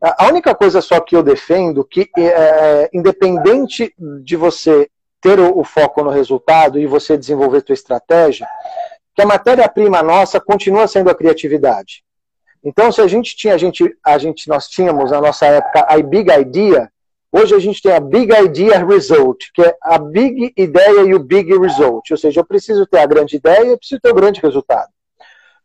A 0.00 0.28
única 0.28 0.54
coisa 0.54 0.82
só 0.82 1.00
que 1.00 1.16
eu 1.16 1.22
defendo 1.22 1.82
que, 1.82 2.10
é, 2.16 2.90
independente 2.92 3.94
de 4.22 4.36
você 4.36 4.90
ter 5.22 5.40
o, 5.40 5.58
o, 5.58 5.64
foco 5.64 6.04
no 6.04 6.10
resultado 6.10 6.78
e 6.78 6.86
você 6.86 7.16
desenvolver 7.16 7.64
sua 7.66 7.72
estratégia, 7.72 8.46
que 9.14 9.22
a 9.22 9.26
matéria-prima 9.26 10.02
nossa 10.02 10.38
continua 10.38 10.86
sendo 10.86 11.08
a 11.08 11.14
criatividade. 11.14 12.04
Então, 12.62 12.92
se 12.92 13.00
a 13.00 13.06
gente 13.06 13.34
tinha, 13.34 13.54
a 13.54 13.58
gente, 13.58 13.96
a 14.04 14.18
gente, 14.18 14.48
nós 14.48 14.68
tínhamos 14.68 15.10
na 15.10 15.20
nossa 15.20 15.46
época 15.46 15.86
a 15.88 15.96
Big 16.02 16.30
Idea, 16.30 16.90
hoje 17.32 17.54
a 17.54 17.58
gente 17.58 17.80
tem 17.80 17.92
a 17.92 18.00
Big 18.00 18.30
Idea 18.30 18.84
Result, 18.84 19.46
que 19.54 19.62
é 19.62 19.74
a 19.82 19.98
Big 19.98 20.52
Ideia 20.56 21.00
e 21.02 21.14
o 21.14 21.18
Big 21.18 21.56
Result. 21.56 22.10
Ou 22.10 22.16
seja, 22.18 22.40
eu 22.40 22.44
preciso 22.44 22.86
ter 22.86 22.98
a 22.98 23.06
grande 23.06 23.36
ideia 23.36 23.72
e 23.72 23.78
preciso 23.78 24.00
ter 24.00 24.10
o 24.10 24.14
grande 24.14 24.42
resultado. 24.42 24.90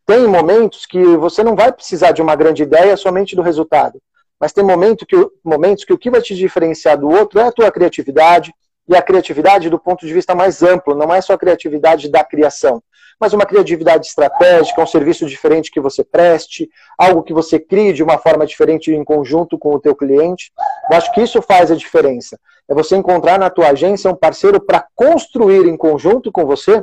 Tem 0.06 0.26
momentos 0.26 0.86
que 0.86 1.00
você 1.16 1.44
não 1.44 1.54
vai 1.54 1.70
precisar 1.70 2.12
de 2.12 2.22
uma 2.22 2.34
grande 2.34 2.62
ideia 2.62 2.96
somente 2.96 3.36
do 3.36 3.42
resultado 3.42 4.00
mas 4.42 4.52
tem 4.52 4.64
momento 4.64 5.06
que, 5.06 5.14
momentos 5.44 5.84
que 5.84 5.92
o 5.92 5.98
que 5.98 6.10
vai 6.10 6.20
te 6.20 6.34
diferenciar 6.34 6.98
do 6.98 7.08
outro 7.08 7.38
é 7.38 7.44
a 7.44 7.52
tua 7.52 7.70
criatividade, 7.70 8.52
e 8.88 8.96
a 8.96 9.00
criatividade 9.00 9.70
do 9.70 9.78
ponto 9.78 10.04
de 10.04 10.12
vista 10.12 10.34
mais 10.34 10.64
amplo, 10.64 10.96
não 10.96 11.14
é 11.14 11.20
só 11.20 11.34
a 11.34 11.38
criatividade 11.38 12.10
da 12.10 12.24
criação, 12.24 12.82
mas 13.20 13.32
uma 13.32 13.46
criatividade 13.46 14.08
estratégica, 14.08 14.82
um 14.82 14.86
serviço 14.86 15.26
diferente 15.26 15.70
que 15.70 15.78
você 15.78 16.02
preste, 16.02 16.68
algo 16.98 17.22
que 17.22 17.32
você 17.32 17.56
crie 17.56 17.92
de 17.92 18.02
uma 18.02 18.18
forma 18.18 18.44
diferente 18.44 18.90
em 18.90 19.04
conjunto 19.04 19.56
com 19.56 19.76
o 19.76 19.78
teu 19.78 19.94
cliente. 19.94 20.50
Eu 20.90 20.96
acho 20.96 21.12
que 21.12 21.20
isso 21.20 21.40
faz 21.40 21.70
a 21.70 21.76
diferença. 21.76 22.36
É 22.68 22.74
você 22.74 22.96
encontrar 22.96 23.38
na 23.38 23.48
tua 23.48 23.68
agência 23.68 24.10
um 24.10 24.16
parceiro 24.16 24.60
para 24.60 24.84
construir 24.96 25.68
em 25.68 25.76
conjunto 25.76 26.32
com 26.32 26.44
você 26.44 26.82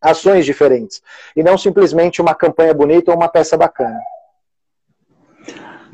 ações 0.00 0.46
diferentes, 0.46 1.02
e 1.34 1.42
não 1.42 1.58
simplesmente 1.58 2.22
uma 2.22 2.36
campanha 2.36 2.72
bonita 2.72 3.10
ou 3.10 3.16
uma 3.16 3.28
peça 3.28 3.56
bacana. 3.56 3.98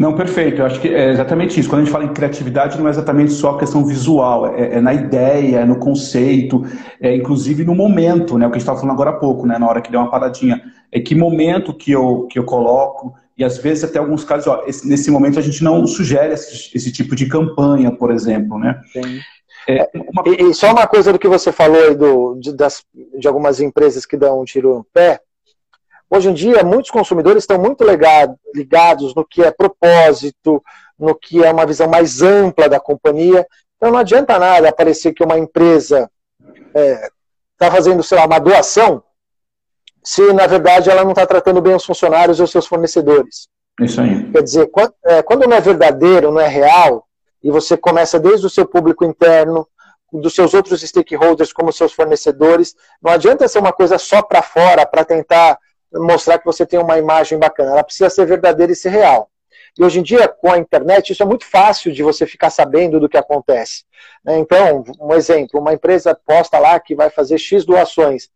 Não, 0.00 0.14
perfeito. 0.14 0.62
Eu 0.62 0.64
acho 0.64 0.80
que 0.80 0.88
é 0.88 1.10
exatamente 1.10 1.60
isso. 1.60 1.68
Quando 1.68 1.82
a 1.82 1.84
gente 1.84 1.92
fala 1.92 2.06
em 2.06 2.14
criatividade, 2.14 2.78
não 2.78 2.86
é 2.86 2.90
exatamente 2.90 3.32
só 3.32 3.50
a 3.50 3.58
questão 3.58 3.84
visual, 3.84 4.46
é, 4.46 4.76
é 4.76 4.80
na 4.80 4.94
ideia, 4.94 5.58
é 5.58 5.64
no 5.66 5.76
conceito, 5.76 6.64
é 6.98 7.14
inclusive 7.14 7.64
no 7.64 7.74
momento, 7.74 8.38
né? 8.38 8.46
O 8.46 8.50
que 8.50 8.56
a 8.56 8.58
gente 8.58 8.62
estava 8.62 8.78
falando 8.78 8.94
agora 8.94 9.10
há 9.10 9.18
pouco, 9.18 9.46
né? 9.46 9.58
Na 9.58 9.68
hora 9.68 9.82
que 9.82 9.90
deu 9.90 10.00
uma 10.00 10.10
paradinha. 10.10 10.58
É 10.90 10.98
que 11.00 11.14
momento 11.14 11.74
que 11.74 11.92
eu, 11.92 12.26
que 12.30 12.38
eu 12.38 12.44
coloco, 12.44 13.12
e 13.36 13.44
às 13.44 13.58
vezes 13.58 13.84
até 13.84 13.98
alguns 13.98 14.24
casos, 14.24 14.46
ó, 14.46 14.64
esse, 14.66 14.88
nesse 14.88 15.10
momento 15.10 15.38
a 15.38 15.42
gente 15.42 15.62
não 15.62 15.86
sugere 15.86 16.32
esse, 16.32 16.74
esse, 16.74 16.90
tipo 16.90 17.14
de 17.14 17.26
campanha, 17.26 17.94
por 17.94 18.10
exemplo, 18.10 18.58
né? 18.58 18.80
Sim. 18.94 19.20
É, 19.68 19.86
uma... 19.94 20.22
e, 20.26 20.50
e, 20.50 20.54
só 20.54 20.72
uma 20.72 20.86
coisa 20.86 21.12
do 21.12 21.18
que 21.18 21.28
você 21.28 21.52
falou 21.52 21.94
do, 21.94 22.36
de, 22.40 22.54
das, 22.54 22.82
de 23.18 23.28
algumas 23.28 23.60
empresas 23.60 24.06
que 24.06 24.16
dão 24.16 24.40
um 24.40 24.44
tiro 24.46 24.76
no 24.76 24.86
pé, 24.94 25.20
Hoje 26.10 26.28
em 26.28 26.34
dia, 26.34 26.64
muitos 26.64 26.90
consumidores 26.90 27.44
estão 27.44 27.56
muito 27.56 27.84
ligado, 27.84 28.34
ligados 28.52 29.14
no 29.14 29.24
que 29.24 29.42
é 29.42 29.50
propósito, 29.52 30.60
no 30.98 31.14
que 31.14 31.44
é 31.44 31.52
uma 31.52 31.64
visão 31.64 31.88
mais 31.88 32.20
ampla 32.20 32.68
da 32.68 32.80
companhia. 32.80 33.46
Então, 33.76 33.92
não 33.92 33.98
adianta 33.98 34.36
nada 34.36 34.68
aparecer 34.68 35.12
que 35.14 35.22
uma 35.22 35.38
empresa 35.38 36.10
está 36.66 36.80
é, 36.80 37.08
tá 37.56 37.70
fazendo, 37.70 38.02
sei 38.02 38.18
lá, 38.18 38.26
uma 38.26 38.40
doação, 38.40 39.02
se 40.02 40.32
na 40.32 40.46
verdade 40.46 40.90
ela 40.90 41.04
não 41.04 41.10
está 41.10 41.24
tratando 41.26 41.60
bem 41.60 41.74
os 41.74 41.84
funcionários 41.84 42.40
ou 42.40 42.46
seus 42.46 42.66
fornecedores. 42.66 43.48
Isso 43.80 44.00
aí. 44.00 44.30
Quer 44.32 44.42
dizer, 44.42 44.66
quando, 44.66 44.92
é, 45.04 45.22
quando 45.22 45.46
não 45.46 45.56
é 45.56 45.60
verdadeiro, 45.60 46.32
não 46.32 46.40
é 46.40 46.48
real, 46.48 47.06
e 47.42 47.50
você 47.50 47.76
começa 47.76 48.18
desde 48.18 48.46
o 48.46 48.50
seu 48.50 48.66
público 48.66 49.04
interno, 49.04 49.66
dos 50.12 50.34
seus 50.34 50.54
outros 50.54 50.82
stakeholders, 50.82 51.52
como 51.52 51.72
seus 51.72 51.92
fornecedores, 51.92 52.74
não 53.00 53.12
adianta 53.12 53.46
ser 53.46 53.60
uma 53.60 53.72
coisa 53.72 53.96
só 53.96 54.20
para 54.22 54.42
fora, 54.42 54.84
para 54.84 55.04
tentar 55.04 55.56
mostrar 55.92 56.38
que 56.38 56.44
você 56.44 56.64
tem 56.64 56.78
uma 56.78 56.98
imagem 56.98 57.38
bacana. 57.38 57.72
Ela 57.72 57.84
precisa 57.84 58.10
ser 58.10 58.26
verdadeira 58.26 58.72
e 58.72 58.76
ser 58.76 58.90
real. 58.90 59.30
E 59.78 59.84
hoje 59.84 60.00
em 60.00 60.02
dia, 60.02 60.28
com 60.28 60.50
a 60.50 60.58
internet, 60.58 61.12
isso 61.12 61.22
é 61.22 61.26
muito 61.26 61.44
fácil 61.44 61.92
de 61.92 62.02
você 62.02 62.26
ficar 62.26 62.50
sabendo 62.50 62.98
do 62.98 63.08
que 63.08 63.16
acontece. 63.16 63.84
Né? 64.24 64.38
Então, 64.38 64.84
um 65.00 65.14
exemplo, 65.14 65.60
uma 65.60 65.72
empresa 65.72 66.18
posta 66.26 66.58
lá 66.58 66.78
que 66.80 66.94
vai 66.94 67.08
fazer 67.10 67.38
X 67.38 67.64
doações, 67.64 68.28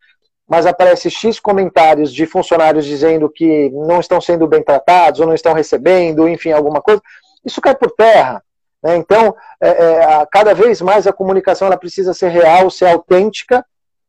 mas 0.48 0.66
aparece 0.66 1.10
X 1.10 1.40
comentários 1.40 2.12
de 2.12 2.26
funcionários 2.26 2.84
dizendo 2.84 3.28
que 3.30 3.70
não 3.70 4.00
estão 4.00 4.20
sendo 4.20 4.46
bem 4.46 4.62
tratados 4.62 5.20
ou 5.20 5.26
não 5.26 5.34
estão 5.34 5.54
recebendo, 5.54 6.28
enfim, 6.28 6.52
alguma 6.52 6.80
coisa, 6.80 7.02
isso 7.44 7.60
cai 7.60 7.74
por 7.74 7.90
terra. 7.90 8.42
Né? 8.82 8.96
Então, 8.96 9.34
é, 9.60 9.68
é, 9.68 10.26
cada 10.30 10.54
vez 10.54 10.80
mais 10.82 11.06
a 11.06 11.12
comunicação 11.12 11.66
ela 11.66 11.76
precisa 11.76 12.12
ser 12.12 12.28
real, 12.28 12.70
ser 12.70 12.86
autêntica. 12.86 13.64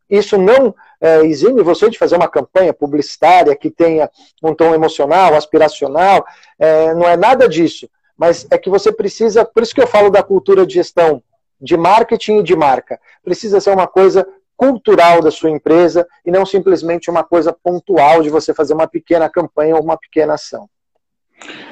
Isso 0.09 0.37
não 0.37 0.75
é, 1.01 1.21
exime 1.25 1.63
você 1.63 1.89
de 1.89 1.97
fazer 1.97 2.15
uma 2.15 2.27
campanha 2.27 2.73
publicitária 2.73 3.55
que 3.55 3.69
tenha 3.69 4.09
um 4.43 4.53
tom 4.53 4.73
emocional, 4.73 5.35
aspiracional, 5.35 6.25
é, 6.59 6.93
não 6.93 7.07
é 7.07 7.17
nada 7.17 7.49
disso. 7.49 7.89
Mas 8.17 8.47
é 8.49 8.57
que 8.57 8.69
você 8.69 8.91
precisa, 8.91 9.43
por 9.43 9.63
isso 9.63 9.75
que 9.75 9.81
eu 9.81 9.87
falo 9.87 10.09
da 10.09 10.23
cultura 10.23 10.65
de 10.65 10.75
gestão 10.75 11.21
de 11.59 11.75
marketing 11.75 12.37
e 12.37 12.43
de 12.43 12.55
marca. 12.55 12.99
Precisa 13.23 13.59
ser 13.59 13.71
uma 13.71 13.87
coisa 13.87 14.25
cultural 14.55 15.21
da 15.21 15.31
sua 15.31 15.49
empresa 15.49 16.07
e 16.25 16.31
não 16.31 16.45
simplesmente 16.45 17.09
uma 17.09 17.23
coisa 17.23 17.51
pontual 17.51 18.21
de 18.21 18.29
você 18.29 18.53
fazer 18.53 18.73
uma 18.73 18.87
pequena 18.87 19.29
campanha 19.29 19.75
ou 19.75 19.83
uma 19.83 19.97
pequena 19.97 20.35
ação. 20.35 20.69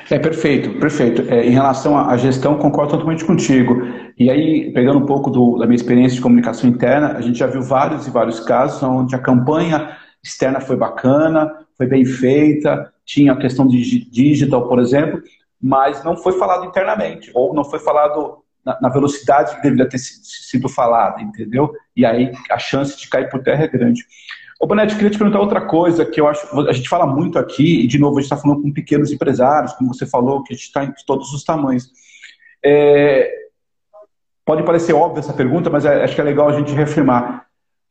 É 0.09 0.19
perfeito, 0.19 0.79
perfeito. 0.79 1.23
É, 1.33 1.45
em 1.45 1.51
relação 1.51 1.97
à 1.97 2.15
gestão, 2.17 2.57
concordo 2.57 2.91
totalmente 2.91 3.25
contigo. 3.25 3.81
E 4.17 4.29
aí, 4.29 4.71
pegando 4.71 4.99
um 4.99 5.05
pouco 5.05 5.29
do, 5.29 5.57
da 5.57 5.65
minha 5.65 5.75
experiência 5.75 6.15
de 6.15 6.21
comunicação 6.21 6.69
interna, 6.69 7.13
a 7.13 7.21
gente 7.21 7.39
já 7.39 7.47
viu 7.47 7.62
vários 7.62 8.05
e 8.05 8.12
vários 8.12 8.39
casos 8.39 8.81
onde 8.83 9.15
a 9.15 9.19
campanha 9.19 9.97
externa 10.23 10.59
foi 10.59 10.75
bacana, 10.75 11.51
foi 11.77 11.88
bem 11.88 12.05
feita, 12.05 12.91
tinha 13.05 13.33
a 13.33 13.38
questão 13.38 13.67
de 13.67 14.09
digital, 14.09 14.67
por 14.67 14.79
exemplo, 14.79 15.21
mas 15.62 16.03
não 16.03 16.15
foi 16.15 16.33
falado 16.33 16.65
internamente, 16.65 17.31
ou 17.33 17.53
não 17.53 17.63
foi 17.63 17.79
falado 17.79 18.43
na, 18.65 18.79
na 18.81 18.89
velocidade 18.89 19.55
que 19.55 19.62
deveria 19.62 19.88
ter 19.88 19.97
sido 19.97 20.69
falado, 20.69 21.21
entendeu? 21.21 21.71
E 21.95 22.05
aí 22.05 22.31
a 22.49 22.57
chance 22.57 22.97
de 22.97 23.09
cair 23.09 23.29
por 23.29 23.41
terra 23.41 23.65
é 23.65 23.67
grande. 23.67 24.05
Ô, 24.59 24.67
Bonetti, 24.67 24.95
queria 24.95 25.09
te 25.09 25.17
perguntar 25.17 25.39
outra 25.39 25.61
coisa 25.61 26.05
que 26.05 26.21
eu 26.21 26.27
acho. 26.27 26.47
A 26.69 26.73
gente 26.73 26.87
fala 26.87 27.05
muito 27.05 27.37
aqui, 27.37 27.81
e 27.81 27.87
de 27.87 27.99
novo, 27.99 28.17
a 28.17 28.21
gente 28.21 28.31
está 28.31 28.37
falando 28.37 28.61
com 28.61 28.71
pequenos 28.71 29.11
empresários, 29.11 29.73
como 29.73 29.93
você 29.93 30.05
falou, 30.05 30.43
que 30.43 30.53
a 30.53 30.55
gente 30.55 30.65
está 30.65 30.83
em 30.83 30.93
todos 31.05 31.33
os 31.33 31.43
tamanhos. 31.43 31.91
É, 32.63 33.29
pode 34.45 34.63
parecer 34.63 34.93
óbvia 34.93 35.19
essa 35.19 35.33
pergunta, 35.33 35.69
mas 35.69 35.85
é, 35.85 36.03
acho 36.03 36.15
que 36.15 36.21
é 36.21 36.23
legal 36.23 36.47
a 36.47 36.57
gente 36.57 36.73
reafirmar. 36.73 37.45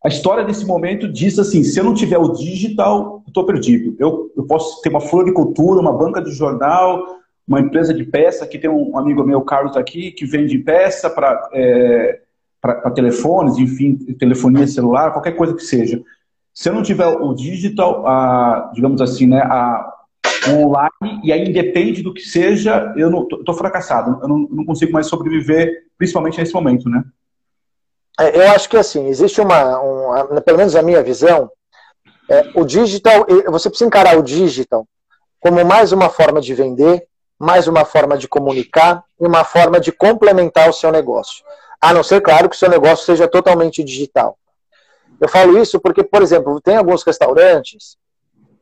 A 0.05 0.09
história 0.09 0.45
desse 0.45 0.65
momento 0.65 1.11
diz 1.11 1.39
assim: 1.39 1.63
se 1.63 1.79
eu 1.79 1.85
não 1.85 1.95
tiver 1.95 2.19
o 2.19 2.33
digital, 2.33 3.23
estou 3.27 3.47
perdido. 3.47 3.95
Eu, 3.99 4.33
eu 4.37 4.45
posso 4.45 4.81
ter 4.81 4.89
uma 4.89 5.01
floricultura, 5.01 5.81
uma 5.81 5.93
banca 5.93 6.21
de 6.21 6.33
jornal, 6.33 7.05
uma 7.47 7.61
empresa 7.61 7.95
de 7.95 8.05
peça, 8.05 8.47
que 8.47 8.59
tem 8.59 8.71
um 8.71 8.97
amigo 8.99 9.23
meu, 9.25 9.43
Carlos, 9.43 9.77
aqui, 9.77 10.11
que 10.11 10.25
vende 10.25 10.59
peça 10.59 11.09
para 11.09 11.49
é, 11.53 12.21
telefones, 12.95 13.59
enfim, 13.59 13.97
telefonia 14.19 14.67
celular, 14.67 15.13
qualquer 15.13 15.33
coisa 15.33 15.55
que 15.55 15.63
seja. 15.63 16.03
Se 16.55 16.69
eu 16.69 16.75
não 16.75 16.83
tiver 16.83 17.07
o 17.07 17.35
digital, 17.35 18.07
a, 18.07 18.71
digamos 18.75 19.01
assim, 19.01 19.27
né, 19.27 19.41
a, 19.41 19.93
online, 20.49 21.21
e 21.23 21.33
aí 21.33 21.49
independe 21.49 22.03
do 22.03 22.13
que 22.13 22.23
seja, 22.23 22.93
eu 22.97 23.11
não 23.11 23.27
tô, 23.27 23.55
fracassado, 23.55 24.21
eu 24.23 24.29
não, 24.29 24.39
não, 24.51 24.65
consigo 24.65 24.93
mais 24.93 25.07
sobreviver, 25.07 25.87
principalmente 25.97 26.39
nesse 26.39 26.53
momento, 26.53 26.89
né? 26.89 27.03
É, 28.21 28.37
eu 28.37 28.51
acho 28.51 28.69
que 28.69 28.77
assim, 28.77 29.07
existe 29.07 29.41
uma, 29.41 29.79
uma, 29.81 30.41
pelo 30.41 30.59
menos 30.59 30.77
a 30.77 30.83
minha 30.83 31.03
visão, 31.03 31.51
é, 32.29 32.51
o 32.55 32.65
digital, 32.65 33.27
você 33.47 33.69
precisa 33.69 33.87
encarar 33.87 34.19
o 34.19 34.23
digital 34.23 34.87
como 35.43 35.65
mais 35.65 35.91
uma 35.91 36.09
forma 36.09 36.41
de 36.41 36.55
vender, 36.55 37.05
mais 37.37 37.67
uma 37.67 37.85
forma 37.85 38.17
de 38.17 38.29
comunicar 38.29 39.05
e 39.21 39.27
uma 39.27 39.43
forma 39.43 39.81
de 39.81 39.91
complementar 39.91 40.71
o 40.71 40.73
seu 40.73 40.93
negócio. 40.93 41.45
A 41.81 41.93
não 41.93 42.05
ser, 42.05 42.21
claro, 42.21 42.49
que 42.49 42.55
o 42.55 42.59
seu 42.59 42.71
negócio 42.71 43.05
seja 43.05 43.27
totalmente 43.27 43.83
digital. 43.83 44.39
Eu 45.23 45.29
falo 45.29 45.57
isso 45.57 45.79
porque, 45.79 46.03
por 46.03 46.21
exemplo, 46.21 46.61
tem 46.61 46.77
alguns 46.77 47.05
restaurantes 47.05 47.97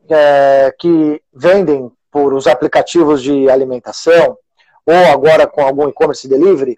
é, 0.07 0.71
que 0.77 1.19
vendem 1.33 1.91
por 2.11 2.35
os 2.35 2.45
aplicativos 2.45 3.19
de 3.23 3.49
alimentação, 3.49 4.37
ou 4.85 4.95
agora 5.11 5.47
com 5.47 5.63
algum 5.63 5.89
e-commerce 5.89 6.27
delivery, 6.27 6.77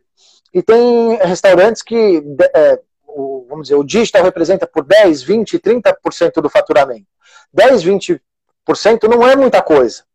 e 0.53 0.63
tem 0.63 1.17
restaurantes 1.17 1.81
que, 1.81 2.23
é, 2.55 2.79
o, 3.05 3.45
vamos 3.49 3.63
dizer, 3.67 3.75
o 3.75 3.83
digital 3.83 4.23
representa 4.23 4.65
por 4.65 4.85
10, 4.85 5.21
20, 5.21 5.59
30% 5.59 6.41
do 6.41 6.49
faturamento. 6.49 7.07
10, 7.51 7.83
20% 7.83 8.19
não 9.09 9.27
é 9.27 9.35
muita 9.35 9.61
coisa. 9.61 10.05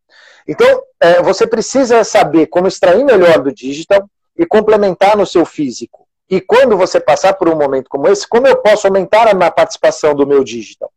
Então, 0.47 0.83
é, 0.99 1.23
você 1.23 1.47
precisa 1.47 2.03
saber 2.05 2.47
como 2.47 2.69
extrair 2.69 3.05
melhor 3.05 3.43
do 3.43 3.53
digital 3.53 4.09
e 4.35 4.47
complementar 4.47 5.15
no 5.15 5.27
seu 5.27 5.45
físico. 5.45 6.08
E 6.31 6.41
quando 6.41 6.77
você 6.77 7.01
passar 7.01 7.35
por 7.35 7.49
um 7.49 7.57
momento 7.57 7.89
como 7.89 8.09
esse, 8.09 8.27
como 8.27 8.47
eu 8.47 8.57
posso 8.57 8.87
aumentar 8.87 9.27
a 9.29 9.51
participação 9.51 10.15
do 10.15 10.27
meu 10.27 10.45
digital? 10.45 10.91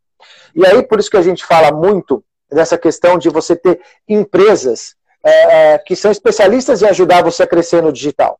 E 0.53 0.65
aí, 0.65 0.83
por 0.83 0.99
isso 0.99 1.09
que 1.09 1.17
a 1.17 1.21
gente 1.21 1.45
fala 1.45 1.71
muito 1.71 2.23
dessa 2.51 2.77
questão 2.77 3.17
de 3.17 3.29
você 3.29 3.55
ter 3.55 3.79
empresas 4.07 4.95
é, 5.23 5.73
é 5.73 5.77
que 5.77 5.95
são 5.95 6.11
especialistas 6.11 6.81
em 6.81 6.87
ajudar 6.87 7.23
você 7.23 7.43
a 7.43 7.47
crescer 7.47 7.81
no 7.81 7.93
digital. 7.93 8.39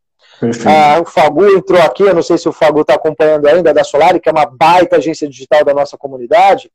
Ah, 0.65 0.99
o 0.99 1.06
Fagu 1.06 1.45
entrou 1.56 1.80
aqui, 1.82 2.01
eu 2.01 2.15
não 2.15 2.23
sei 2.23 2.38
se 2.38 2.49
o 2.49 2.51
Fagu 2.51 2.82
está 2.82 2.95
acompanhando 2.95 3.47
ainda, 3.47 3.73
da 3.73 3.84
Solari, 3.84 4.19
que 4.19 4.27
é 4.27 4.32
uma 4.32 4.45
baita 4.45 4.97
agência 4.97 5.30
digital 5.30 5.63
da 5.63 5.73
nossa 5.73 5.97
comunidade. 5.97 6.71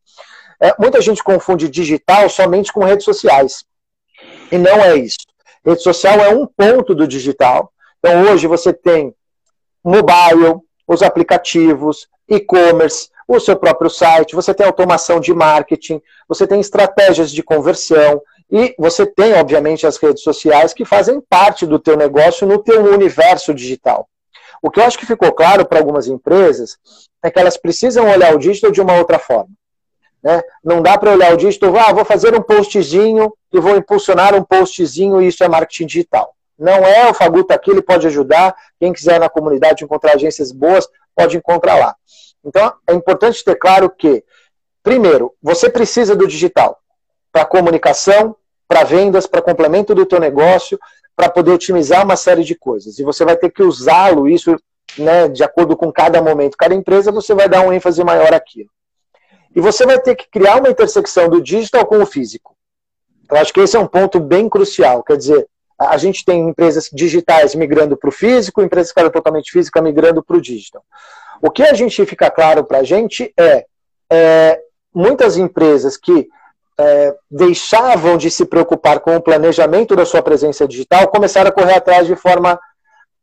É, 0.61 0.73
muita 0.79 1.01
gente 1.01 1.23
confunde 1.23 1.69
digital 1.69 2.29
somente 2.29 2.73
com 2.73 2.85
redes 2.85 3.05
sociais. 3.05 3.65
E 4.51 4.57
não 4.57 4.77
é 4.81 4.97
isso. 4.97 5.19
Rede 5.65 5.83
social 5.83 6.21
é 6.21 6.29
um 6.29 6.47
ponto 6.47 6.95
do 6.95 7.09
digital. 7.09 7.73
Então, 7.99 8.23
hoje 8.23 8.47
você 8.47 8.73
tem 8.73 9.13
mobile, 9.87 10.61
os 10.87 11.01
aplicativos, 11.01 12.09
e-commerce, 12.29 13.09
o 13.29 13.39
seu 13.39 13.57
próprio 13.57 13.89
site, 13.89 14.35
você 14.35 14.53
tem 14.53 14.67
automação 14.67 15.21
de 15.21 15.33
marketing, 15.33 16.03
você 16.29 16.47
tem 16.47 16.61
estratégias 16.61 17.31
de 17.31 17.43
conversão 17.43 18.21
e 18.51 18.75
você 18.79 19.07
tem, 19.07 19.35
obviamente, 19.35 19.87
as 19.87 19.97
redes 19.97 20.23
sociais 20.23 20.73
que 20.73 20.85
fazem 20.85 21.21
parte 21.21 21.67
do 21.67 21.79
teu 21.79 21.97
negócio 21.97 22.47
no 22.47 22.59
teu 22.59 22.85
universo 22.93 23.55
digital. 23.55 24.09
O 24.63 24.71
que 24.71 24.81
eu 24.81 24.85
acho 24.85 24.99
que 24.99 25.07
ficou 25.07 25.33
claro 25.33 25.65
para 25.65 25.79
algumas 25.79 26.09
empresas 26.09 26.79
é 27.23 27.31
que 27.31 27.39
elas 27.39 27.57
precisam 27.57 28.09
olhar 28.09 28.35
o 28.35 28.39
digital 28.39 28.71
de 28.71 28.81
uma 28.81 28.97
outra 28.97 29.19
forma. 29.19 29.51
Né? 30.23 30.43
Não 30.65 30.83
dá 30.83 30.99
para 30.99 31.13
olhar 31.13 31.33
o 31.33 31.37
digital, 31.37 31.77
ah, 31.77 31.93
vou 31.93 32.05
fazer 32.05 32.35
um 32.35 32.43
postzinho 32.43 33.33
e 33.53 33.61
vou 33.61 33.77
impulsionar 33.77 34.35
um 34.35 34.43
postzinho 34.43 35.21
e 35.21 35.29
isso 35.29 35.45
é 35.45 35.49
marketing 35.49 35.87
digital. 35.87 36.36
Não 36.59 36.85
é 36.85 37.11
o 37.11 37.15
Faguto 37.15 37.53
aqui, 37.53 37.71
ele 37.71 37.83
pode 37.83 38.07
ajudar. 38.07 38.55
Quem 38.79 38.93
quiser 38.93 39.21
na 39.21 39.29
comunidade 39.29 39.85
encontrar 39.85 40.15
agências 40.15 40.53
boas, 40.53 40.89
pode 41.15 41.37
encontrar 41.37 41.77
lá. 41.77 41.95
Então, 42.45 42.73
é 42.87 42.95
importante 42.95 43.45
ter 43.45 43.57
claro 43.57 43.91
que, 43.91 44.25
primeiro, 44.83 45.35
você 45.43 45.69
precisa 45.69 46.15
do 46.15 46.27
digital 46.27 46.79
para 47.33 47.45
comunicação, 47.45 48.37
para 48.69 48.85
vendas, 48.85 49.27
para 49.27 49.43
complemento 49.43 49.95
do 49.95 50.07
teu 50.07 50.19
negócio, 50.19 50.79
para 51.15 51.29
poder 51.29 51.53
otimizar 51.53 52.05
uma 52.05 52.17
série 52.17 52.45
de 52.45 52.55
coisas. 52.55 52.99
E 52.99 53.03
você 53.03 53.25
vai 53.25 53.37
ter 53.37 53.51
que 53.51 53.63
usá-lo, 53.63 54.29
isso 54.29 54.57
né, 54.99 55.29
de 55.29 55.43
acordo 55.43 55.77
com 55.77 55.93
cada 55.93 56.23
momento, 56.23 56.57
cada 56.57 56.75
empresa, 56.75 57.11
você 57.11 57.35
vai 57.35 57.49
dar 57.49 57.63
um 57.63 57.73
ênfase 57.73 58.03
maior 58.05 58.33
aqui. 58.33 58.67
E 59.55 59.61
você 59.61 59.87
vai 59.87 59.99
ter 59.99 60.15
que 60.15 60.29
criar 60.29 60.57
uma 60.59 60.69
intersecção 60.69 61.29
do 61.29 61.43
digital 61.43 61.87
com 61.87 62.01
o 62.01 62.07
físico. 62.07 62.55
Eu 63.31 63.39
acho 63.39 63.53
que 63.53 63.61
esse 63.61 63.77
é 63.77 63.81
um 63.81 63.87
ponto 63.87 64.21
bem 64.21 64.49
crucial. 64.49 65.03
Quer 65.03 65.17
dizer, 65.17 65.49
a 65.79 65.97
gente 65.97 66.25
tem 66.25 66.49
empresas 66.49 66.89
digitais 66.93 67.55
migrando 67.55 67.97
para 67.97 68.09
o 68.09 68.13
físico, 68.13 68.63
empresas 68.63 68.93
que 68.93 68.99
eram 68.99 69.11
totalmente 69.11 69.51
física 69.51 69.83
migrando 69.83 70.23
para 70.23 70.37
o 70.37 70.41
digital. 70.41 70.83
O 71.43 71.51
que 71.51 71.63
a 71.63 71.75
gente 71.75 72.05
fica 72.07 72.31
claro 72.31 72.65
para 72.65 72.79
a 72.79 72.83
gente 72.83 73.33
é, 73.39 73.67
é, 74.11 74.61
muitas 74.95 75.37
empresas 75.37 75.97
que 75.97 76.29
é, 76.79 77.15
deixavam 77.31 78.17
de 78.17 78.31
se 78.31 78.45
preocupar 78.47 79.01
com 79.01 79.17
o 79.17 79.21
planejamento 79.21 79.95
da 79.95 80.05
sua 80.05 80.23
presença 80.23 80.67
digital 80.67 81.09
começaram 81.09 81.49
a 81.49 81.53
correr 81.53 81.75
atrás 81.75 82.07
de 82.07 82.17
forma 82.17 82.59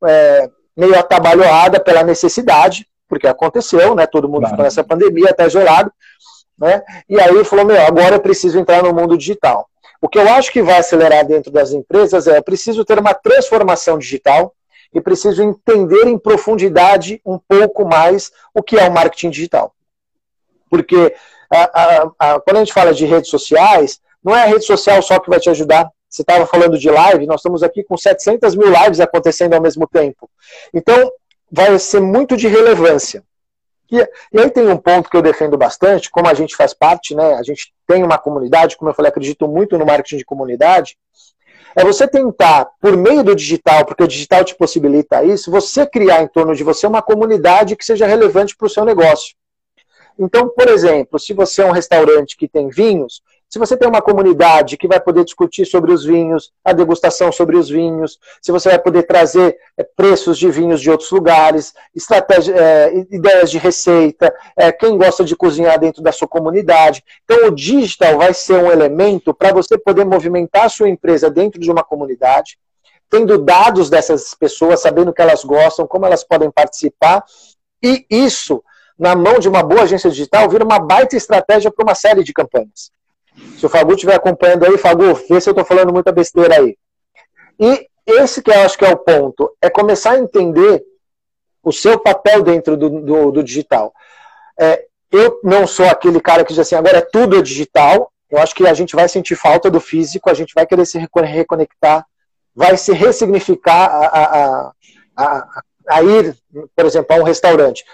é, 0.05 0.49
meio 0.75 0.97
atabalhoada 0.97 1.79
pela 1.79 2.03
necessidade, 2.03 2.87
porque 3.07 3.27
aconteceu, 3.27 3.95
né? 3.95 4.07
Todo 4.07 4.27
mundo 4.27 4.41
claro. 4.41 4.51
ficou 4.51 4.63
nessa 4.63 4.83
pandemia 4.83 5.29
até 5.29 5.49
gelado, 5.49 5.91
né? 6.57 6.81
E 7.07 7.19
aí 7.19 7.43
falou, 7.45 7.65
meu, 7.65 7.81
agora 7.81 8.15
eu 8.15 8.19
preciso 8.19 8.59
entrar 8.59 8.83
no 8.83 8.93
mundo 8.93 9.17
digital. 9.17 9.67
O 10.03 10.09
que 10.09 10.19
eu 10.19 10.27
acho 10.27 10.51
que 10.51 10.61
vai 10.61 10.79
acelerar 10.79 11.25
dentro 11.25 11.49
das 11.49 11.71
empresas 11.71 12.27
é 12.27 12.37
eu 12.37 12.43
preciso 12.43 12.83
ter 12.83 12.99
uma 12.99 13.13
transformação 13.13 13.97
digital 13.97 14.53
e 14.93 14.99
preciso 14.99 15.41
entender 15.41 16.09
em 16.09 16.17
profundidade 16.17 17.21
um 17.25 17.39
pouco 17.39 17.85
mais 17.85 18.29
o 18.53 18.61
que 18.61 18.77
é 18.77 18.85
o 18.85 18.91
marketing 18.91 19.29
digital. 19.29 19.73
Porque 20.69 21.15
a, 21.49 21.63
a, 21.81 22.11
a, 22.19 22.39
quando 22.41 22.57
a 22.57 22.59
gente 22.59 22.73
fala 22.73 22.93
de 22.93 23.05
redes 23.05 23.29
sociais, 23.29 24.01
não 24.21 24.35
é 24.35 24.43
a 24.43 24.47
rede 24.47 24.65
social 24.65 25.01
só 25.01 25.17
que 25.19 25.29
vai 25.29 25.39
te 25.39 25.49
ajudar. 25.49 25.89
Você 26.09 26.21
estava 26.21 26.45
falando 26.45 26.77
de 26.77 26.89
live, 26.89 27.25
nós 27.25 27.39
estamos 27.39 27.63
aqui 27.63 27.81
com 27.81 27.95
700 27.95 28.57
mil 28.57 28.67
lives 28.67 28.99
acontecendo 28.99 29.53
ao 29.53 29.61
mesmo 29.61 29.87
tempo. 29.87 30.29
Então, 30.73 31.13
vai 31.49 31.79
ser 31.79 32.01
muito 32.01 32.35
de 32.35 32.49
relevância. 32.49 33.23
E, 33.93 34.09
e, 34.33 34.39
aí 34.39 34.49
tem 34.49 34.67
um 34.67 34.77
ponto 34.77 35.07
que 35.07 35.15
eu 35.15 35.21
defendo 35.21 35.55
bastante, 35.55 36.09
como 36.09 36.27
a 36.27 36.33
gente 36.33 36.55
faz 36.55 36.73
parte, 36.73 37.13
né? 37.13 37.35
A 37.35 37.43
gente 37.43 37.71
tem 37.85 38.03
uma 38.03 38.17
comunidade, 38.17 38.75
como 38.75 38.89
eu 38.89 38.95
falei, 38.95 39.09
acredito 39.09 39.47
muito 39.47 39.77
no 39.77 39.85
marketing 39.85 40.17
de 40.17 40.25
comunidade. 40.25 40.97
É 41.75 41.83
você 41.83 42.07
tentar, 42.07 42.69
por 42.81 42.97
meio 42.97 43.23
do 43.23 43.35
digital, 43.35 43.85
porque 43.85 44.03
o 44.03 44.07
digital 44.07 44.43
te 44.43 44.55
possibilita 44.55 45.23
isso, 45.23 45.51
você 45.51 45.85
criar 45.85 46.23
em 46.23 46.27
torno 46.27 46.55
de 46.55 46.63
você 46.63 46.87
uma 46.87 47.03
comunidade 47.03 47.75
que 47.75 47.85
seja 47.85 48.07
relevante 48.07 48.55
para 48.57 48.65
o 48.65 48.69
seu 48.69 48.83
negócio. 48.83 49.35
Então, 50.17 50.49
por 50.49 50.67
exemplo, 50.67 51.19
se 51.19 51.33
você 51.33 51.61
é 51.61 51.65
um 51.65 51.71
restaurante 51.71 52.35
que 52.35 52.47
tem 52.47 52.69
vinhos, 52.69 53.21
se 53.53 53.59
você 53.59 53.77
tem 53.77 53.87
uma 53.87 54.01
comunidade 54.01 54.77
que 54.77 54.87
vai 54.87 54.99
poder 54.99 55.23
discutir 55.23 55.63
sobre 55.63 55.91
os 55.91 56.03
vinhos, 56.03 56.51
a 56.65 56.73
degustação 56.73 57.31
sobre 57.31 57.55
os 57.55 57.69
vinhos, 57.69 58.17
se 58.41 58.51
você 58.51 58.67
vai 58.69 58.79
poder 58.79 59.03
trazer 59.03 59.55
é, 59.77 59.83
preços 59.83 60.39
de 60.39 60.49
vinhos 60.49 60.81
de 60.81 60.89
outros 60.89 61.11
lugares, 61.11 61.71
estratégia, 61.93 62.51
é, 62.55 63.05
ideias 63.11 63.51
de 63.51 63.59
receita, 63.59 64.33
é, 64.57 64.71
quem 64.71 64.97
gosta 64.97 65.23
de 65.23 65.35
cozinhar 65.35 65.79
dentro 65.79 66.01
da 66.01 66.11
sua 66.11 66.27
comunidade. 66.27 67.03
Então, 67.25 67.45
o 67.45 67.51
digital 67.51 68.17
vai 68.17 68.33
ser 68.33 68.55
um 68.55 68.71
elemento 68.71 69.35
para 69.35 69.53
você 69.53 69.77
poder 69.77 70.03
movimentar 70.03 70.65
a 70.65 70.69
sua 70.69 70.89
empresa 70.89 71.29
dentro 71.29 71.61
de 71.61 71.69
uma 71.69 71.83
comunidade, 71.83 72.57
tendo 73.07 73.37
dados 73.37 73.87
dessas 73.87 74.33
pessoas, 74.33 74.81
sabendo 74.81 75.11
o 75.11 75.13
que 75.13 75.21
elas 75.21 75.43
gostam, 75.43 75.85
como 75.85 76.07
elas 76.07 76.23
podem 76.23 76.49
participar, 76.49 77.23
e 77.83 78.03
isso 78.09 78.63
na 78.97 79.15
mão 79.15 79.37
de 79.37 79.47
uma 79.47 79.61
boa 79.61 79.83
agência 79.83 80.09
digital, 80.09 80.49
vira 80.49 80.65
uma 80.65 80.79
baita 80.79 81.15
estratégia 81.15 81.69
para 81.69 81.83
uma 81.83 81.93
série 81.93 82.23
de 82.23 82.33
campanhas. 82.33 82.91
Se 83.57 83.65
o 83.65 83.69
Fagu 83.69 83.93
estiver 83.93 84.15
acompanhando 84.15 84.65
aí, 84.65 84.77
Fagu, 84.77 85.13
vê 85.13 85.39
se 85.39 85.49
eu 85.49 85.51
estou 85.51 85.65
falando 85.65 85.93
muita 85.93 86.11
besteira 86.11 86.59
aí. 86.59 86.77
E 87.59 87.87
esse 88.05 88.41
que 88.41 88.51
eu 88.51 88.59
acho 88.61 88.77
que 88.77 88.85
é 88.85 88.89
o 88.89 88.97
ponto, 88.97 89.55
é 89.61 89.69
começar 89.69 90.11
a 90.11 90.19
entender 90.19 90.83
o 91.63 91.71
seu 91.71 91.97
papel 91.97 92.43
dentro 92.43 92.75
do, 92.75 92.89
do, 93.01 93.31
do 93.31 93.43
digital. 93.43 93.93
É, 94.59 94.85
eu 95.11 95.39
não 95.43 95.65
sou 95.65 95.85
aquele 95.85 96.19
cara 96.19 96.43
que 96.43 96.49
diz 96.49 96.59
assim, 96.59 96.75
agora 96.75 96.97
é 96.97 97.01
tudo 97.01 97.41
digital. 97.41 98.11
Eu 98.29 98.39
acho 98.39 98.53
que 98.55 98.65
a 98.67 98.73
gente 98.73 98.95
vai 98.95 99.07
sentir 99.07 99.35
falta 99.35 99.69
do 99.69 99.79
físico, 99.79 100.29
a 100.29 100.33
gente 100.33 100.53
vai 100.53 100.65
querer 100.65 100.85
se 100.85 100.97
reconectar, 100.97 102.05
vai 102.55 102.75
se 102.77 102.91
ressignificar 102.91 103.85
a, 103.85 104.07
a, 104.07 104.71
a, 105.15 105.63
a 105.87 106.03
ir, 106.03 106.35
por 106.75 106.85
exemplo, 106.85 107.15
a 107.15 107.19
um 107.19 107.23
restaurante. 107.23 107.85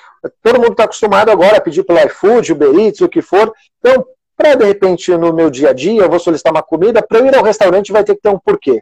Todo 0.42 0.60
mundo 0.60 0.72
está 0.72 0.86
acostumado 0.86 1.30
agora 1.30 1.58
a 1.58 1.62
pedir 1.62 1.84
pelo 1.84 2.00
iFood, 2.00 2.54
Uber 2.54 2.74
Eats, 2.80 3.02
o 3.02 3.10
que 3.10 3.22
for. 3.22 3.54
Então, 3.80 4.06
para 4.40 4.56
de 4.56 4.64
repente 4.64 5.12
no 5.18 5.34
meu 5.34 5.50
dia 5.50 5.72
a 5.72 5.74
dia 5.74 6.02
eu 6.02 6.10
vou 6.10 6.18
solicitar 6.18 6.54
uma 6.54 6.64
comida, 6.64 7.06
para 7.06 7.20
eu 7.20 7.26
ir 7.26 7.36
ao 7.36 7.44
restaurante 7.44 7.92
vai 7.92 8.06
ter 8.06 8.16
que 8.16 8.22
ter 8.22 8.30
um 8.30 8.40
porquê. 8.40 8.82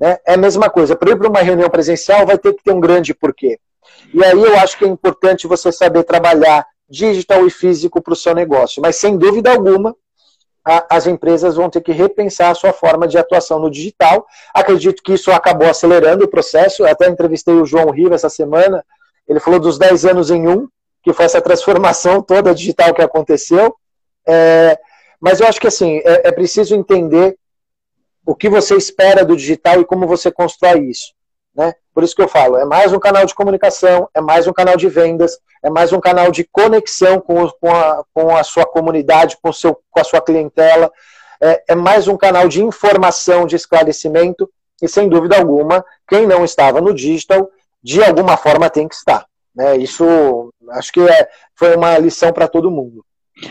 Né? 0.00 0.18
É 0.26 0.34
a 0.34 0.36
mesma 0.36 0.68
coisa, 0.68 0.96
para 0.96 1.12
ir 1.12 1.16
para 1.16 1.28
uma 1.28 1.40
reunião 1.40 1.70
presencial 1.70 2.26
vai 2.26 2.36
ter 2.36 2.52
que 2.54 2.64
ter 2.64 2.72
um 2.72 2.80
grande 2.80 3.14
porquê. 3.14 3.60
E 4.12 4.24
aí 4.24 4.42
eu 4.42 4.58
acho 4.58 4.76
que 4.76 4.84
é 4.84 4.88
importante 4.88 5.46
você 5.46 5.70
saber 5.70 6.02
trabalhar 6.02 6.66
digital 6.90 7.46
e 7.46 7.50
físico 7.50 8.02
para 8.02 8.14
o 8.14 8.16
seu 8.16 8.34
negócio. 8.34 8.82
Mas 8.82 8.96
sem 8.96 9.16
dúvida 9.16 9.52
alguma, 9.52 9.94
as 10.90 11.06
empresas 11.06 11.54
vão 11.54 11.70
ter 11.70 11.80
que 11.80 11.92
repensar 11.92 12.50
a 12.50 12.54
sua 12.54 12.72
forma 12.72 13.06
de 13.06 13.16
atuação 13.16 13.60
no 13.60 13.70
digital. 13.70 14.26
Acredito 14.52 15.04
que 15.04 15.12
isso 15.12 15.30
acabou 15.30 15.68
acelerando 15.68 16.24
o 16.24 16.28
processo. 16.28 16.82
Eu 16.82 16.88
até 16.88 17.08
entrevistei 17.08 17.54
o 17.54 17.64
João 17.64 17.90
Riva 17.90 18.16
essa 18.16 18.28
semana. 18.28 18.84
Ele 19.28 19.38
falou 19.38 19.60
dos 19.60 19.78
10 19.78 20.04
anos 20.06 20.30
em 20.32 20.48
um, 20.48 20.66
que 21.02 21.12
foi 21.12 21.26
essa 21.26 21.40
transformação 21.40 22.20
toda 22.20 22.52
digital 22.52 22.92
que 22.92 23.02
aconteceu. 23.02 23.72
É, 24.26 24.78
mas 25.20 25.40
eu 25.40 25.46
acho 25.46 25.60
que 25.60 25.66
assim, 25.66 25.98
é, 25.98 26.28
é 26.28 26.32
preciso 26.32 26.74
entender 26.74 27.36
o 28.26 28.34
que 28.34 28.48
você 28.48 28.74
espera 28.74 29.24
do 29.24 29.36
digital 29.36 29.80
e 29.80 29.84
como 29.84 30.06
você 30.06 30.30
constrói 30.30 30.80
isso. 30.86 31.12
Né? 31.54 31.72
Por 31.92 32.02
isso 32.02 32.16
que 32.16 32.22
eu 32.22 32.28
falo, 32.28 32.56
é 32.56 32.64
mais 32.64 32.92
um 32.92 32.98
canal 32.98 33.24
de 33.24 33.34
comunicação, 33.34 34.08
é 34.12 34.20
mais 34.20 34.46
um 34.46 34.52
canal 34.52 34.76
de 34.76 34.88
vendas, 34.88 35.38
é 35.62 35.70
mais 35.70 35.92
um 35.92 36.00
canal 36.00 36.30
de 36.30 36.44
conexão 36.44 37.20
com, 37.20 37.48
com, 37.60 37.70
a, 37.70 38.04
com 38.12 38.36
a 38.36 38.42
sua 38.42 38.66
comunidade, 38.66 39.38
com, 39.40 39.52
seu, 39.52 39.80
com 39.90 40.00
a 40.00 40.04
sua 40.04 40.20
clientela, 40.20 40.90
é, 41.40 41.62
é 41.68 41.74
mais 41.74 42.08
um 42.08 42.16
canal 42.16 42.48
de 42.48 42.62
informação, 42.62 43.46
de 43.46 43.54
esclarecimento, 43.54 44.50
e 44.82 44.88
sem 44.88 45.08
dúvida 45.08 45.36
alguma, 45.36 45.84
quem 46.08 46.26
não 46.26 46.44
estava 46.44 46.80
no 46.80 46.92
digital, 46.92 47.48
de 47.82 48.02
alguma 48.02 48.36
forma 48.36 48.68
tem 48.68 48.88
que 48.88 48.94
estar. 48.94 49.24
Né? 49.54 49.76
Isso 49.76 50.52
acho 50.70 50.92
que 50.92 51.00
é, 51.00 51.28
foi 51.54 51.76
uma 51.76 51.96
lição 51.98 52.32
para 52.32 52.48
todo 52.48 52.70
mundo. 52.70 53.04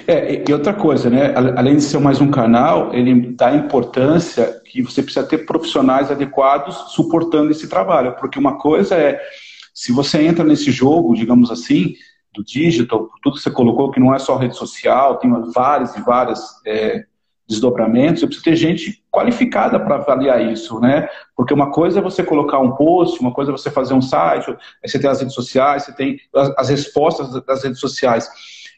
É, 0.08 0.43
e 0.48 0.54
outra 0.54 0.74
coisa, 0.74 1.10
né? 1.10 1.34
Além 1.36 1.76
de 1.76 1.82
ser 1.82 2.00
mais 2.00 2.22
um 2.22 2.32
canal, 2.32 2.93
ele 2.93 3.34
dá 3.34 3.54
importância 3.54 4.62
que 4.65 4.82
você 4.82 5.04
precisa 5.04 5.26
ter 5.26 5.39
profissionais 5.39 6.10
adequados 6.10 6.93
suportando 6.93 7.52
esse 7.52 7.67
trabalho. 7.67 8.15
Porque 8.15 8.39
uma 8.39 8.58
coisa 8.58 8.96
é, 8.96 9.19
se 9.74 9.91
você 9.91 10.22
entra 10.22 10.46
nesse 10.46 10.72
jogo, 10.72 11.15
digamos 11.15 11.52
assim, 11.52 11.96
do 12.34 12.43
digital, 12.43 13.10
tudo 13.22 13.36
que 13.36 13.41
você 13.41 13.52
colocou, 13.52 13.91
que 13.91 14.00
não 14.00 14.13
é 14.13 14.19
só 14.19 14.38
rede 14.38 14.56
social, 14.56 15.17
tem 15.17 15.30
vários 15.54 15.96
e 15.96 16.02
vários 16.02 16.39
é, 16.65 17.06
desdobramentos, 17.48 18.22
você 18.22 18.28
precisa 18.28 18.46
ter 18.46 18.56
gente 18.56 19.04
qualificada 19.12 19.80
para 19.80 19.96
avaliar 19.96 20.41
isso, 20.52 20.80
né? 20.80 21.10
Porque 21.36 21.54
uma 21.54 21.72
coisa 21.72 22.00
é 22.00 22.02
você 22.02 22.24
colocar 22.24 22.60
um 22.60 22.72
post, 22.72 23.19
uma 23.19 23.34
coisa 23.34 23.52
é 23.52 23.58
você 23.58 23.69
fazer 23.69 23.93
um 23.93 24.02
site, 24.02 24.56
você 24.84 24.98
tem 24.98 25.10
as 25.10 25.19
redes 25.19 25.36
sociais, 25.36 25.84
você 25.84 25.93
tem 25.93 26.17
as 26.58 26.69
respostas 26.69 27.30
das 27.46 27.63
redes 27.63 27.80
sociais. 27.80 28.30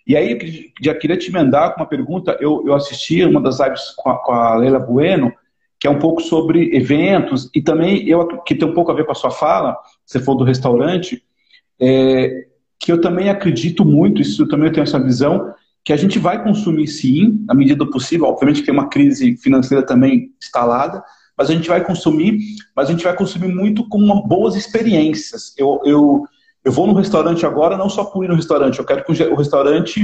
E 0.06 0.16
aí, 0.16 0.72
já 0.82 0.94
queria 0.94 1.18
te 1.18 1.30
emendar 1.30 1.74
com 1.74 1.82
uma 1.82 1.88
pergunta. 1.88 2.38
Eu, 2.40 2.64
eu 2.66 2.74
assisti 2.74 3.24
uma 3.24 3.42
das 3.42 3.60
lives 3.60 3.92
com 3.98 4.10
a, 4.10 4.18
com 4.18 4.32
a 4.32 4.56
Leila 4.56 4.80
Bueno, 4.80 5.34
que 5.80 5.88
é 5.88 5.90
um 5.90 6.00
pouco 6.00 6.22
sobre 6.22 6.76
eventos, 6.76 7.50
e 7.54 7.62
também, 7.62 8.08
eu 8.08 8.26
que 8.44 8.56
tem 8.56 8.68
um 8.68 8.74
pouco 8.74 8.92
a 8.92 8.96
ver 8.96 9.06
com 9.06 9.12
a 9.12 9.16
sua 9.16 9.32
fala, 9.32 9.78
você 10.06 10.20
falou 10.20 10.40
do 10.40 10.46
restaurante, 10.46 11.22
é, 11.80 12.46
que 12.80 12.92
eu 12.92 13.02
também 13.02 13.30
acredito 13.30 13.84
muito, 13.84 14.22
isso 14.22 14.44
eu 14.44 14.48
também 14.48 14.72
tenho 14.72 14.84
essa 14.84 15.00
visão, 15.00 15.54
que 15.84 15.94
a 15.94 15.98
gente 15.98 16.18
vai 16.18 16.44
consumir 16.44 16.88
sim, 16.88 17.44
na 17.46 17.54
medida 17.54 17.86
do 17.86 17.92
possível, 17.92 18.26
obviamente 18.26 18.62
que 18.62 18.66
tem 18.66 18.74
uma 18.74 18.90
crise 18.90 19.38
financeira 19.38 19.86
também 19.86 20.32
instalada, 20.42 21.04
mas 21.38 21.50
a 21.50 21.54
gente 21.54 21.68
vai 21.68 21.84
consumir, 21.84 22.40
mas 22.76 22.88
a 22.88 22.92
gente 22.92 23.04
vai 23.04 23.16
consumir 23.16 23.54
muito 23.54 23.88
com 23.88 24.00
boas 24.22 24.56
experiências. 24.56 25.54
Eu, 25.58 25.82
eu, 25.84 26.26
eu 26.66 26.72
vou 26.72 26.88
no 26.88 26.94
restaurante 26.94 27.46
agora 27.46 27.78
não 27.78 27.88
só 27.88 28.04
por 28.04 28.26
ir 28.26 28.28
no 28.28 28.36
restaurante, 28.36 28.80
eu 28.80 28.86
quero 28.86 29.04
que 29.04 29.12
o 29.24 29.36
restaurante 29.36 30.02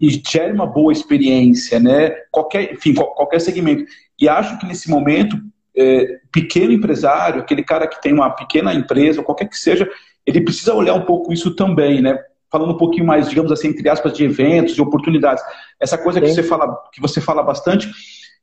gere 0.00 0.52
uma 0.52 0.66
boa 0.66 0.92
experiência, 0.92 1.78
né? 1.78 2.10
Qualquer, 2.32 2.72
enfim, 2.72 2.92
qualquer 2.92 3.40
segmento. 3.40 3.84
E 4.20 4.28
acho 4.28 4.58
que 4.58 4.66
nesse 4.66 4.90
momento, 4.90 5.36
é, 5.76 6.18
pequeno 6.32 6.72
empresário, 6.72 7.40
aquele 7.40 7.62
cara 7.62 7.86
que 7.86 8.02
tem 8.02 8.12
uma 8.12 8.28
pequena 8.30 8.74
empresa, 8.74 9.22
qualquer 9.22 9.48
que 9.48 9.56
seja, 9.56 9.88
ele 10.26 10.40
precisa 10.40 10.74
olhar 10.74 10.94
um 10.94 11.02
pouco 11.02 11.32
isso 11.32 11.54
também, 11.54 12.02
né? 12.02 12.18
Falando 12.50 12.72
um 12.72 12.76
pouquinho 12.76 13.06
mais, 13.06 13.30
digamos 13.30 13.52
assim, 13.52 13.68
entre 13.68 13.88
aspas, 13.88 14.12
de 14.12 14.24
eventos, 14.24 14.74
de 14.74 14.82
oportunidades. 14.82 15.42
Essa 15.80 15.96
coisa 15.96 16.20
que 16.20 16.28
você 16.28 16.42
fala, 16.42 16.76
que 16.92 17.00
você 17.00 17.20
fala 17.20 17.44
bastante, 17.44 17.88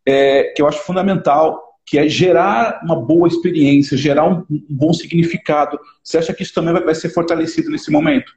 é, 0.06 0.54
que 0.56 0.62
eu 0.62 0.68
acho 0.68 0.80
fundamental 0.80 1.69
que 1.90 1.98
é 1.98 2.08
gerar 2.08 2.82
uma 2.84 2.96
boa 2.96 3.28
experiência, 3.28 3.98
gerar 3.98 4.24
um, 4.24 4.46
bom 4.70 4.94
significado. 4.94 5.80
Você 6.04 6.20
acha 6.20 6.32
que 6.36 6.44
isso 6.44 6.54
também 6.54 6.72
vai, 6.72 6.94
ser 6.94 7.10
fortalecido 7.10 7.72
nesse 7.72 7.90
momento? 7.90 8.32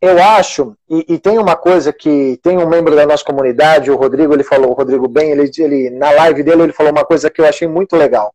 Eu 0.00 0.22
acho, 0.22 0.74
e, 0.88 1.04
e, 1.14 1.18
tem 1.18 1.38
uma 1.38 1.54
coisa 1.54 1.92
que 1.92 2.38
tem 2.42 2.56
um 2.56 2.66
membro 2.66 2.96
da 2.96 3.04
nossa 3.04 3.22
comunidade, 3.22 3.90
o 3.90 3.96
Rodrigo, 3.96 4.32
ele 4.32 4.42
falou, 4.42 4.70
o 4.70 4.74
Rodrigo 4.74 5.06
Bem, 5.06 5.32
ele, 5.32 5.50
ele, 5.58 5.90
na 5.90 6.10
live 6.12 6.42
dele 6.42 6.62
ele 6.62 6.72
falou 6.72 6.92
uma 6.92 7.04
coisa 7.04 7.28
que 7.28 7.42
eu 7.42 7.46
achei 7.46 7.68
muito 7.68 7.94
legal. 7.94 8.34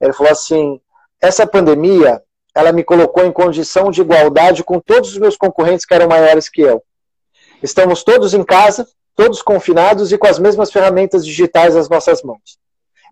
Ele 0.00 0.12
falou 0.14 0.32
assim, 0.32 0.80
essa 1.20 1.46
pandemia, 1.46 2.22
ela 2.54 2.72
me 2.72 2.82
colocou 2.82 3.26
em 3.26 3.32
condição 3.32 3.90
de 3.90 4.00
igualdade 4.00 4.64
com 4.64 4.80
todos 4.80 5.10
os 5.10 5.18
meus 5.18 5.36
concorrentes 5.36 5.84
que 5.84 5.92
eram 5.92 6.08
maiores 6.08 6.48
que 6.48 6.62
eu. 6.62 6.82
Estamos 7.62 8.02
todos 8.02 8.32
em 8.32 8.42
casa, 8.42 8.86
todos 9.14 9.42
confinados 9.42 10.12
e 10.12 10.18
com 10.18 10.26
as 10.26 10.38
mesmas 10.38 10.72
ferramentas 10.72 11.26
digitais 11.26 11.76
às 11.76 11.90
nossas 11.90 12.22
mãos. 12.22 12.58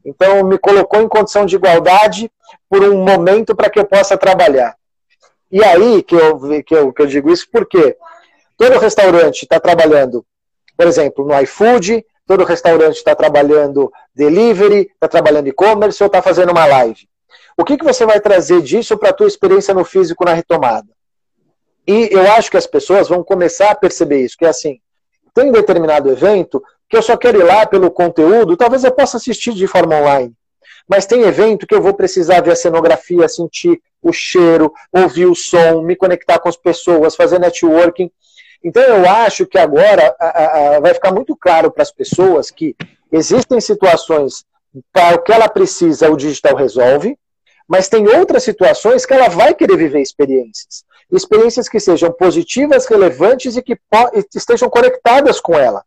Então, 0.07 0.45
me 0.45 0.57
colocou 0.57 1.03
em 1.03 1.09
condição 1.09 1.45
de 1.45 1.57
igualdade 1.57 2.31
por 2.71 2.83
um 2.85 3.05
momento 3.05 3.57
para 3.57 3.69
que 3.69 3.79
eu 3.79 3.85
possa 3.85 4.17
trabalhar. 4.17 4.77
E 5.51 5.63
aí 5.65 6.03
que 6.03 6.15
eu, 6.15 6.63
que 6.63 6.75
eu, 6.75 6.93
que 6.93 7.03
eu 7.03 7.07
digo 7.07 7.31
isso, 7.31 7.49
porque 7.51 7.97
todo 8.57 8.79
restaurante 8.79 9.43
está 9.43 9.59
trabalhando, 9.59 10.25
por 10.77 10.87
exemplo, 10.87 11.27
no 11.27 11.41
iFood, 11.41 12.07
todo 12.25 12.45
restaurante 12.45 12.97
está 12.97 13.17
trabalhando 13.17 13.93
delivery, 14.15 14.91
está 14.95 15.09
trabalhando 15.09 15.49
e-commerce 15.49 16.03
ou 16.03 16.07
está 16.07 16.23
fazendo 16.23 16.53
uma 16.53 16.67
live. 16.67 17.09
O 17.59 17.65
que, 17.65 17.77
que 17.77 17.85
você 17.85 18.07
vai 18.07 18.21
trazer 18.21 18.63
disso 18.63 18.97
para 18.97 19.11
a 19.11 19.13
tua 19.13 19.27
experiência 19.27 19.75
no 19.75 19.85
físico 19.85 20.25
na 20.25 20.35
retomada? 20.35 20.89
E 21.87 22.09
eu 22.13 22.31
acho 22.33 22.51
que 22.51 22.57
as 22.57 22.67
pessoas 22.67 23.09
vão 23.09 23.25
começar 23.25 23.71
a 23.71 23.75
perceber 23.75 24.21
isso, 24.21 24.37
que 24.37 24.45
é 24.45 24.49
assim, 24.49 24.81
tem 25.35 25.49
um 25.49 25.53
determinado 25.53 26.11
evento 26.11 26.63
que 26.89 26.97
eu 26.97 27.03
só 27.03 27.17
quero 27.17 27.41
ir 27.41 27.45
lá 27.45 27.67
pelo 27.67 27.91
conteúdo, 27.91 28.57
talvez 28.57 28.85
eu 28.85 28.93
possa 28.93 29.17
assistir 29.17 29.53
de 29.55 29.67
forma 29.67 29.97
online. 29.97 30.33
Mas 30.89 31.07
tem 31.07 31.23
evento 31.23 31.67
que 31.67 31.75
eu 31.75 31.83
vou 31.83 31.95
precisar 31.95 32.41
ver 32.41 32.53
a 32.53 32.57
cenografia, 32.57 33.29
sentir 33.29 33.81
o 34.01 34.13
cheiro, 34.13 34.73
ouvir 34.93 35.27
o 35.27 35.35
som, 35.35 35.83
me 35.83 35.97
conectar 35.97 36.39
com 36.39 36.49
as 36.49 36.57
pessoas, 36.57 37.17
fazer 37.17 37.41
networking. 37.41 38.11
Então 38.63 38.83
eu 38.83 39.09
acho 39.09 39.47
que 39.47 39.59
agora 39.59 40.15
a, 40.19 40.77
a, 40.77 40.81
vai 40.81 40.95
ficar 40.95 41.13
muito 41.13 41.37
claro 41.37 41.71
para 41.71 41.83
as 41.83 41.91
pessoas 41.91 42.51
que 42.51 42.77
existem 43.11 43.61
situações 43.61 44.45
para 44.93 45.17
o 45.17 45.23
que 45.23 45.33
ela 45.33 45.49
precisa, 45.49 46.11
o 46.11 46.17
digital 46.17 46.55
resolve, 46.55 47.19
mas 47.67 47.89
tem 47.89 48.07
outras 48.09 48.45
situações 48.45 49.05
que 49.05 49.13
ela 49.13 49.29
vai 49.29 49.55
querer 49.55 49.77
viver 49.77 50.01
experiências. 50.01 50.85
Experiências 51.11 51.69
que 51.69 51.81
sejam 51.81 52.13
positivas, 52.13 52.87
relevantes 52.87 53.57
e 53.57 53.63
que 53.63 53.77
estejam 54.35 54.69
conectadas 54.69 55.41
com 55.41 55.55
ela. 55.59 55.85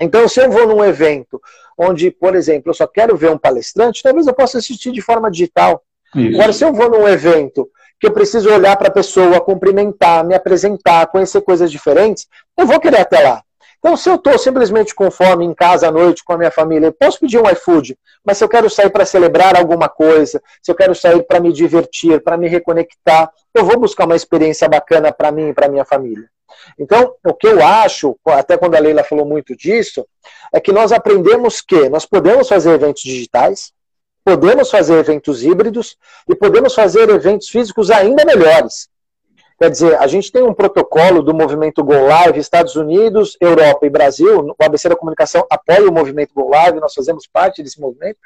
Então, 0.00 0.28
se 0.28 0.40
eu 0.40 0.50
vou 0.50 0.66
num 0.66 0.84
evento 0.84 1.40
onde, 1.76 2.10
por 2.10 2.34
exemplo, 2.34 2.70
eu 2.70 2.74
só 2.74 2.86
quero 2.86 3.16
ver 3.16 3.30
um 3.30 3.38
palestrante, 3.38 4.02
talvez 4.02 4.26
eu 4.26 4.34
possa 4.34 4.58
assistir 4.58 4.90
de 4.92 5.00
forma 5.00 5.30
digital. 5.30 5.82
Isso. 6.14 6.36
Agora, 6.36 6.52
se 6.52 6.64
eu 6.64 6.72
vou 6.72 6.90
num 6.90 7.06
evento 7.06 7.68
que 8.00 8.06
eu 8.06 8.12
preciso 8.12 8.50
olhar 8.50 8.76
para 8.76 8.88
a 8.88 8.92
pessoa, 8.92 9.40
cumprimentar, 9.40 10.24
me 10.24 10.34
apresentar, 10.34 11.06
conhecer 11.08 11.40
coisas 11.42 11.70
diferentes, 11.70 12.26
eu 12.56 12.66
vou 12.66 12.80
querer 12.80 13.00
até 13.00 13.20
lá. 13.20 13.42
Então, 13.78 13.96
se 13.96 14.08
eu 14.08 14.16
estou 14.16 14.36
simplesmente 14.38 14.94
com 14.94 15.10
fome 15.10 15.44
em 15.44 15.54
casa 15.54 15.88
à 15.88 15.90
noite 15.90 16.24
com 16.24 16.32
a 16.32 16.38
minha 16.38 16.50
família, 16.50 16.86
eu 16.86 16.92
posso 16.92 17.20
pedir 17.20 17.38
um 17.38 17.48
iFood, 17.48 17.96
mas 18.24 18.38
se 18.38 18.44
eu 18.44 18.48
quero 18.48 18.68
sair 18.68 18.90
para 18.90 19.06
celebrar 19.06 19.56
alguma 19.56 19.88
coisa, 19.88 20.42
se 20.60 20.70
eu 20.70 20.74
quero 20.74 20.94
sair 20.94 21.22
para 21.22 21.38
me 21.38 21.52
divertir, 21.52 22.20
para 22.22 22.36
me 22.36 22.48
reconectar, 22.48 23.30
eu 23.54 23.64
vou 23.64 23.78
buscar 23.78 24.04
uma 24.04 24.16
experiência 24.16 24.68
bacana 24.68 25.12
para 25.12 25.30
mim 25.30 25.50
e 25.50 25.54
para 25.54 25.68
minha 25.68 25.84
família. 25.84 26.28
Então, 26.78 27.14
o 27.24 27.34
que 27.34 27.46
eu 27.46 27.64
acho, 27.64 28.16
até 28.26 28.56
quando 28.56 28.74
a 28.74 28.80
Leila 28.80 29.04
falou 29.04 29.24
muito 29.24 29.56
disso, 29.56 30.04
é 30.52 30.58
que 30.60 30.72
nós 30.72 30.90
aprendemos 30.90 31.60
que 31.60 31.88
nós 31.88 32.04
podemos 32.04 32.48
fazer 32.48 32.72
eventos 32.72 33.02
digitais, 33.02 33.72
podemos 34.24 34.70
fazer 34.70 34.98
eventos 34.98 35.44
híbridos 35.44 35.96
e 36.28 36.34
podemos 36.34 36.74
fazer 36.74 37.08
eventos 37.10 37.48
físicos 37.48 37.90
ainda 37.90 38.24
melhores. 38.24 38.88
Quer 39.58 39.70
dizer, 39.70 39.96
a 39.98 40.06
gente 40.06 40.30
tem 40.30 40.42
um 40.42 40.54
protocolo 40.54 41.20
do 41.20 41.34
movimento 41.34 41.82
Go 41.82 42.06
Live, 42.06 42.38
Estados 42.38 42.76
Unidos, 42.76 43.36
Europa 43.40 43.84
e 43.84 43.90
Brasil. 43.90 44.46
O 44.46 44.64
ABC 44.64 44.88
da 44.88 44.94
Comunicação 44.94 45.44
apoia 45.50 45.88
o 45.88 45.92
movimento 45.92 46.32
Go 46.32 46.48
Live, 46.48 46.78
nós 46.78 46.94
fazemos 46.94 47.26
parte 47.26 47.60
desse 47.60 47.80
movimento, 47.80 48.18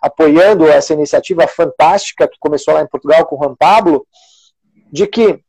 apoiando 0.00 0.66
essa 0.66 0.94
iniciativa 0.94 1.46
fantástica 1.46 2.26
que 2.26 2.38
começou 2.40 2.72
lá 2.72 2.80
em 2.80 2.86
Portugal 2.86 3.26
com 3.26 3.36
o 3.36 3.38
Juan 3.38 3.54
Pablo, 3.54 4.06
de 4.90 5.06
que 5.06 5.40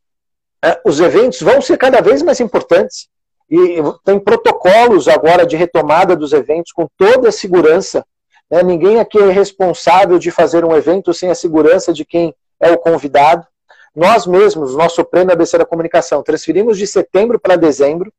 é, 0.62 0.78
os 0.84 1.00
eventos 1.00 1.40
vão 1.40 1.62
ser 1.62 1.78
cada 1.78 2.02
vez 2.02 2.20
mais 2.20 2.38
importantes. 2.38 3.08
E 3.50 3.78
tem 4.04 4.18
protocolos 4.20 5.08
agora 5.08 5.46
de 5.46 5.56
retomada 5.56 6.14
dos 6.14 6.34
eventos 6.34 6.70
com 6.70 6.86
toda 6.98 7.30
a 7.30 7.32
segurança. 7.32 8.04
Né? 8.50 8.62
Ninguém 8.62 9.00
aqui 9.00 9.18
é 9.18 9.30
responsável 9.30 10.18
de 10.18 10.30
fazer 10.30 10.66
um 10.66 10.76
evento 10.76 11.14
sem 11.14 11.30
a 11.30 11.34
segurança 11.34 11.94
de 11.94 12.04
quem 12.04 12.34
é 12.60 12.70
o 12.70 12.78
convidado. 12.78 13.46
Nós 13.94 14.26
mesmos, 14.26 14.76
nosso 14.76 15.04
prêmio 15.04 15.32
ABC 15.32 15.58
da 15.58 15.64
Comunicação, 15.64 16.22
transferimos 16.22 16.78
de 16.78 16.86
setembro 16.86 17.38
para 17.40 17.56
dezembro. 17.56 18.12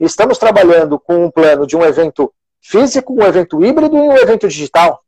Estamos 0.00 0.36
trabalhando 0.36 0.98
com 0.98 1.24
um 1.24 1.30
plano 1.30 1.66
de 1.66 1.76
um 1.76 1.84
evento 1.84 2.32
físico, 2.60 3.14
um 3.14 3.24
evento 3.24 3.64
híbrido 3.64 3.96
e 3.96 4.00
um 4.00 4.16
evento 4.16 4.48
digital. 4.48 5.00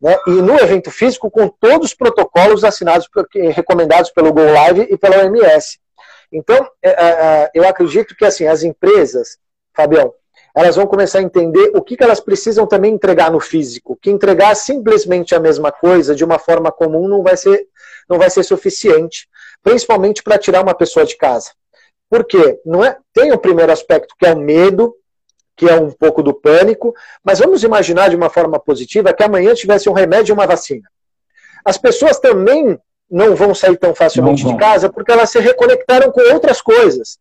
Né? 0.00 0.16
E 0.26 0.30
no 0.30 0.54
evento 0.58 0.90
físico, 0.90 1.30
com 1.30 1.48
todos 1.48 1.88
os 1.88 1.94
protocolos 1.94 2.64
assinados, 2.64 3.08
recomendados 3.54 4.10
pelo 4.10 4.32
Go 4.32 4.42
Live 4.42 4.88
e 4.90 4.96
pela 4.96 5.18
OMS. 5.18 5.78
Então, 6.32 6.56
é, 6.82 6.90
é, 6.90 6.94
é, 6.94 7.50
eu 7.54 7.68
acredito 7.68 8.16
que 8.16 8.24
assim 8.24 8.46
as 8.46 8.62
empresas, 8.62 9.38
Fabião, 9.74 10.14
elas 10.54 10.76
vão 10.76 10.86
começar 10.86 11.18
a 11.18 11.22
entender 11.22 11.70
o 11.74 11.82
que, 11.82 11.96
que 11.96 12.04
elas 12.04 12.20
precisam 12.20 12.66
também 12.66 12.92
entregar 12.92 13.30
no 13.30 13.40
físico. 13.40 13.98
Que 14.00 14.10
entregar 14.10 14.54
simplesmente 14.54 15.34
a 15.34 15.40
mesma 15.40 15.72
coisa 15.72 16.14
de 16.14 16.24
uma 16.24 16.38
forma 16.38 16.70
comum 16.70 17.08
não 17.08 17.22
vai 17.22 17.36
ser, 17.36 17.66
não 18.08 18.18
vai 18.18 18.28
ser 18.28 18.42
suficiente, 18.42 19.28
principalmente 19.62 20.22
para 20.22 20.38
tirar 20.38 20.62
uma 20.62 20.74
pessoa 20.74 21.04
de 21.04 21.16
casa. 21.16 21.50
Por 22.08 22.24
quê? 22.24 22.60
Não 22.64 22.84
é, 22.84 22.96
tem 23.12 23.32
o 23.32 23.38
primeiro 23.38 23.72
aspecto 23.72 24.14
que 24.18 24.26
é 24.26 24.34
o 24.34 24.38
medo, 24.38 24.94
que 25.56 25.68
é 25.68 25.74
um 25.74 25.90
pouco 25.90 26.22
do 26.22 26.34
pânico, 26.34 26.94
mas 27.24 27.38
vamos 27.38 27.62
imaginar 27.62 28.10
de 28.10 28.16
uma 28.16 28.28
forma 28.28 28.58
positiva 28.58 29.12
que 29.12 29.22
amanhã 29.22 29.54
tivesse 29.54 29.88
um 29.88 29.92
remédio 29.92 30.32
e 30.32 30.34
uma 30.34 30.46
vacina. 30.46 30.88
As 31.64 31.78
pessoas 31.78 32.18
também 32.18 32.78
não 33.10 33.36
vão 33.36 33.54
sair 33.54 33.76
tão 33.76 33.94
facilmente 33.94 34.44
de 34.44 34.56
casa 34.56 34.90
porque 34.90 35.12
elas 35.12 35.30
se 35.30 35.38
reconectaram 35.38 36.10
com 36.10 36.20
outras 36.32 36.60
coisas. 36.60 37.18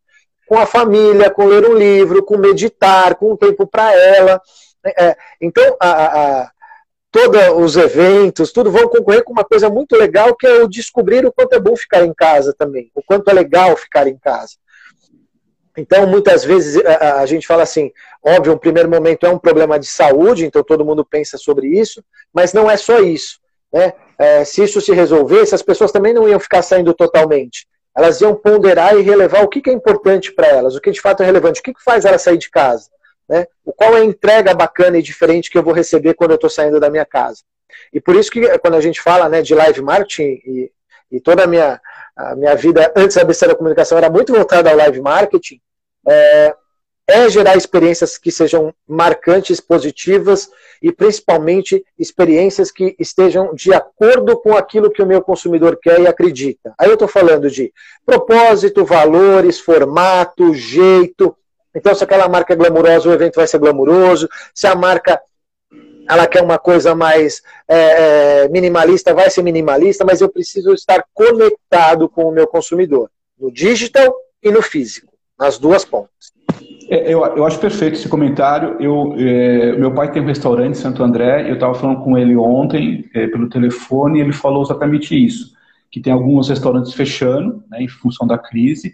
Com 0.47 0.57
a 0.57 0.65
família, 0.65 1.29
com 1.29 1.45
ler 1.45 1.65
um 1.65 1.73
livro, 1.73 2.23
com 2.23 2.38
meditar, 2.38 3.15
com 3.15 3.34
um 3.34 3.38
tempo 3.38 3.67
para 3.67 3.93
ela. 3.93 4.41
É, 4.86 5.15
então, 5.39 5.77
a, 5.79 5.89
a, 5.89 6.51
todos 7.12 7.41
os 7.57 7.76
eventos, 7.76 8.51
tudo 8.51 8.72
vão 8.72 8.88
concorrer 8.88 9.24
com 9.24 9.34
uma 9.34 9.43
coisa 9.43 9.70
muito 9.70 9.95
legal 9.97 10.36
que 10.36 10.47
é 10.47 10.64
o 10.64 10.68
descobrir 10.68 11.26
o 11.26 11.32
quanto 11.32 11.53
é 11.53 11.59
bom 11.59 11.76
ficar 11.76 12.03
em 12.05 12.14
casa 12.14 12.55
também, 12.57 12.89
o 12.95 13.03
quanto 13.03 13.30
é 13.30 13.34
legal 13.34 13.76
ficar 13.76 14.07
em 14.07 14.18
casa. 14.18 14.53
Então, 15.78 16.05
muitas 16.05 16.43
vezes 16.43 16.84
a, 16.86 17.26
gente 17.26 17.47
fala 17.47 17.64
assim, 17.64 17.91
óbvio, 18.24 18.53
um 18.53 18.57
primeiro 18.57 18.89
momento 18.89 19.26
é 19.26 19.30
um 19.30 19.38
problema 19.38 19.80
de 19.80 19.88
saúde, 19.88 20.45
então 20.45 20.64
todo 20.64 20.86
mundo 20.86 21.05
pensa 21.05 21.38
sobre 21.38 21.68
isso, 21.68 22.03
mas 22.34 22.53
não 22.53 22.70
é 22.70 22.76
só 22.76 22.99
isso. 22.99 23.39
Né? 23.74 23.93
É, 24.18 24.43
se 24.43 24.64
isso 24.64 24.82
se 24.82 24.91
resolvesse, 24.93 25.55
as 25.55 25.62
pessoas 25.62 25.91
também 25.91 26.14
não 26.14 26.28
iam 26.28 26.39
ficar 26.39 26.62
saindo 26.62 26.93
totalmente. 26.93 27.68
Elas 27.95 28.20
iam 28.22 28.36
ponderar 28.36 28.97
e 28.97 29.01
relevar 29.01 29.43
o 29.43 29.47
que, 29.47 29.62
que 29.62 29.70
é 29.70 29.74
importante 29.74 30.32
para 30.34 30.47
elas, 30.47 30.76
o 30.76 30.82
que 30.82 30.91
de 30.91 31.01
fato 31.01 31.24
é 31.24 31.26
relevante, 31.26 31.62
o 31.62 31.64
que, 31.64 31.74
que 31.74 31.84
faz 31.84 32.03
elas 32.03 32.22
sair 32.22 32.38
de 32.38 32.49
casa. 32.49 32.89
Né? 33.32 33.47
O 33.63 33.71
qual 33.71 33.95
é 33.95 34.01
a 34.01 34.03
entrega 34.03 34.53
bacana 34.53 34.97
e 34.97 35.01
diferente 35.01 35.49
que 35.49 35.57
eu 35.57 35.63
vou 35.63 35.73
receber 35.73 36.15
quando 36.15 36.32
eu 36.32 36.36
estou 36.36 36.49
saindo 36.49 36.82
da 36.82 36.89
minha 36.89 37.05
casa. 37.05 37.41
E 37.93 38.01
por 38.01 38.13
isso 38.13 38.29
que 38.29 38.45
quando 38.59 38.75
a 38.75 38.82
gente 38.82 38.99
fala 38.99 39.29
né, 39.29 39.41
de 39.41 39.55
live 39.55 39.82
marketing 39.82 40.41
e, 40.45 40.71
e 41.09 41.21
toda 41.21 41.45
a 41.45 41.47
minha, 41.47 41.79
a 42.13 42.36
minha 42.36 42.53
vida 42.55 42.91
antes 42.93 43.15
da 43.15 43.23
BC 43.23 43.47
da 43.47 43.55
comunicação 43.55 43.97
era 43.97 44.09
muito 44.09 44.34
voltada 44.34 44.69
ao 44.69 44.75
live 44.75 44.99
marketing, 44.99 45.61
é, 46.09 46.53
é 47.07 47.29
gerar 47.29 47.55
experiências 47.55 48.17
que 48.17 48.34
sejam 48.34 48.73
marcantes, 48.86 49.61
positivas 49.61 50.49
e 50.82 50.91
principalmente 50.91 51.86
experiências 51.97 52.69
que 52.69 52.97
estejam 52.99 53.55
de 53.55 53.73
acordo 53.73 54.41
com 54.41 54.57
aquilo 54.57 54.91
que 54.91 55.01
o 55.01 55.07
meu 55.07 55.21
consumidor 55.21 55.79
quer 55.82 56.01
e 56.01 56.07
acredita. 56.07 56.73
Aí 56.77 56.89
eu 56.89 56.95
estou 56.95 57.07
falando 57.07 57.49
de 57.49 57.71
propósito, 58.05 58.84
valores, 58.84 59.57
formato, 59.57 60.53
jeito. 60.53 61.34
Então, 61.76 61.95
se 61.95 62.03
aquela 62.03 62.28
marca 62.28 62.53
é 62.53 62.55
glamurosa, 62.55 63.09
o 63.09 63.13
evento 63.13 63.36
vai 63.36 63.47
ser 63.47 63.59
glamuroso. 63.59 64.28
Se 64.53 64.67
a 64.67 64.76
marca 64.76 65.22
ela 66.09 66.28
quer 66.28 66.43
uma 66.43 66.57
coisa 66.57 66.93
mais 66.93 67.41
é, 67.67 68.43
é, 68.43 68.49
minimalista, 68.49 69.13
vai 69.13 69.30
ser 69.30 69.41
minimalista, 69.43 70.03
mas 70.03 70.19
eu 70.19 70.30
preciso 70.30 70.74
estar 70.74 71.03
conectado 71.13 72.09
com 72.09 72.26
o 72.26 72.32
meu 72.32 72.47
consumidor, 72.47 73.09
no 73.39 73.51
digital 73.51 74.13
e 74.43 74.51
no 74.51 74.61
físico, 74.61 75.13
nas 75.39 75.57
duas 75.57 75.86
pontas. 75.86 76.32
É, 76.89 77.13
eu, 77.13 77.24
eu 77.26 77.45
acho 77.45 77.59
perfeito 77.59 77.93
esse 77.93 78.09
comentário. 78.09 78.76
Eu, 78.82 79.15
é, 79.17 79.72
meu 79.78 79.93
pai 79.93 80.11
tem 80.11 80.22
um 80.22 80.26
restaurante 80.26 80.72
em 80.72 80.82
Santo 80.82 81.01
André, 81.01 81.49
eu 81.49 81.53
estava 81.53 81.74
falando 81.74 82.03
com 82.03 82.17
ele 82.17 82.36
ontem 82.36 83.09
é, 83.13 83.28
pelo 83.28 83.49
telefone 83.49 84.19
e 84.19 84.22
ele 84.22 84.34
falou 84.34 84.63
exatamente 84.63 85.15
isso, 85.15 85.53
que 85.89 86.01
tem 86.01 86.11
alguns 86.11 86.49
restaurantes 86.49 86.93
fechando, 86.93 87.63
né, 87.69 87.82
em 87.82 87.88
função 87.88 88.28
da 88.28 88.38
crise, 88.38 88.93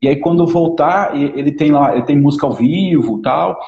e 0.00 0.08
aí 0.08 0.16
quando 0.16 0.46
voltar, 0.46 1.16
ele 1.16 1.52
tem 1.52 1.72
lá, 1.72 1.94
ele 1.94 2.04
tem 2.04 2.18
música 2.18 2.46
ao 2.46 2.52
vivo 2.52 3.20
tal, 3.22 3.58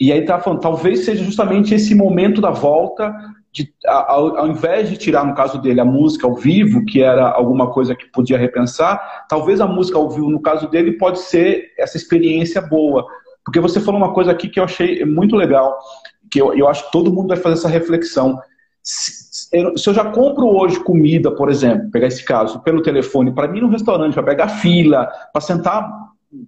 e 0.00 0.12
aí 0.12 0.22
tá 0.22 0.38
falando, 0.38 0.60
talvez 0.60 1.04
seja 1.04 1.22
justamente 1.22 1.74
esse 1.74 1.94
momento 1.94 2.40
da 2.40 2.50
volta 2.50 3.14
de, 3.54 3.72
ao, 3.86 4.36
ao, 4.36 4.48
invés 4.48 4.90
de 4.90 4.96
tirar, 4.96 5.24
no 5.24 5.34
caso 5.34 5.62
dele, 5.62 5.80
a 5.80 5.84
música 5.84 6.26
ao 6.26 6.34
vivo, 6.34 6.84
que 6.84 7.00
era 7.00 7.28
alguma 7.30 7.70
coisa 7.70 7.94
que 7.94 8.10
podia 8.10 8.36
repensar, 8.36 9.26
talvez 9.28 9.60
a 9.60 9.66
música 9.66 9.96
ao 9.96 10.10
vivo, 10.10 10.28
no 10.28 10.42
caso 10.42 10.68
dele, 10.68 10.98
pode 10.98 11.20
ser 11.20 11.72
essa 11.78 11.96
experiência 11.96 12.60
boa. 12.60 13.06
Porque 13.44 13.60
você 13.60 13.80
falou 13.80 14.00
uma 14.00 14.12
coisa 14.12 14.32
aqui 14.32 14.48
que 14.48 14.58
eu 14.58 14.64
achei 14.64 15.04
muito 15.04 15.36
legal, 15.36 15.78
que 16.28 16.42
eu, 16.42 16.52
eu 16.54 16.66
acho 16.66 16.86
que 16.86 16.92
todo 16.92 17.12
mundo 17.12 17.28
vai 17.28 17.36
fazer 17.36 17.54
essa 17.54 17.68
reflexão. 17.68 18.40
Se, 18.84 19.48
eu 19.56 19.94
já 19.94 20.04
compro 20.10 20.46
hoje 20.46 20.78
comida, 20.78 21.30
por 21.30 21.50
exemplo, 21.50 21.90
pegar 21.90 22.06
esse 22.06 22.22
caso, 22.22 22.60
pelo 22.60 22.82
telefone, 22.82 23.32
para 23.32 23.48
mim 23.48 23.62
no 23.62 23.68
restaurante, 23.68 24.12
para 24.12 24.22
pegar 24.22 24.48
fila, 24.48 25.10
para 25.32 25.40
sentar 25.40 25.90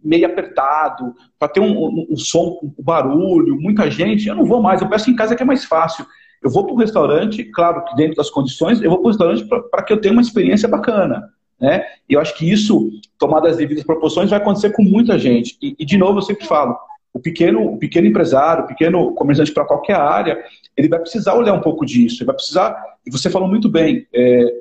meio 0.04 0.26
apertado, 0.26 1.14
para 1.38 1.48
ter 1.48 1.60
um, 1.60 1.72
um, 1.72 2.06
um 2.10 2.16
som, 2.16 2.60
um 2.62 2.82
barulho, 2.82 3.58
muita 3.58 3.90
gente, 3.90 4.28
eu 4.28 4.34
não 4.34 4.44
vou 4.44 4.60
mais, 4.60 4.82
eu 4.82 4.88
peço 4.88 5.10
em 5.10 5.16
casa 5.16 5.34
que 5.34 5.42
é 5.42 5.46
mais 5.46 5.64
fácil. 5.64 6.04
Eu 6.42 6.50
vou 6.50 6.64
para 6.64 6.74
o 6.74 6.78
restaurante, 6.78 7.42
claro 7.44 7.84
que 7.84 7.96
dentro 7.96 8.16
das 8.16 8.28
condições, 8.28 8.82
eu 8.82 8.90
vou 8.90 8.98
para 8.98 9.06
o 9.06 9.10
restaurante 9.10 9.44
para 9.70 9.82
que 9.82 9.92
eu 9.92 10.00
tenha 10.00 10.12
uma 10.12 10.22
experiência 10.22 10.68
bacana. 10.68 11.30
Né? 11.58 11.84
E 12.06 12.14
eu 12.14 12.20
acho 12.20 12.36
que 12.36 12.50
isso, 12.50 12.90
tomado 13.18 13.46
as 13.46 13.56
devidas 13.56 13.84
proporções, 13.84 14.28
vai 14.28 14.38
acontecer 14.38 14.70
com 14.70 14.82
muita 14.82 15.18
gente. 15.18 15.56
E, 15.62 15.74
e 15.78 15.84
de 15.86 15.96
novo, 15.96 16.18
eu 16.18 16.22
sempre 16.22 16.46
falo, 16.46 16.76
o 17.16 17.18
pequeno, 17.18 17.64
o 17.64 17.78
pequeno 17.78 18.06
empresário, 18.06 18.64
o 18.64 18.66
pequeno 18.66 19.14
comerciante 19.14 19.50
para 19.50 19.64
qualquer 19.64 19.96
área, 19.96 20.38
ele 20.76 20.86
vai 20.86 21.00
precisar 21.00 21.32
olhar 21.32 21.54
um 21.54 21.62
pouco 21.62 21.86
disso. 21.86 22.18
Ele 22.18 22.26
vai 22.26 22.34
precisar, 22.34 22.76
e 23.06 23.10
você 23.10 23.30
falou 23.30 23.48
muito 23.48 23.70
bem, 23.70 24.06
é, 24.14 24.52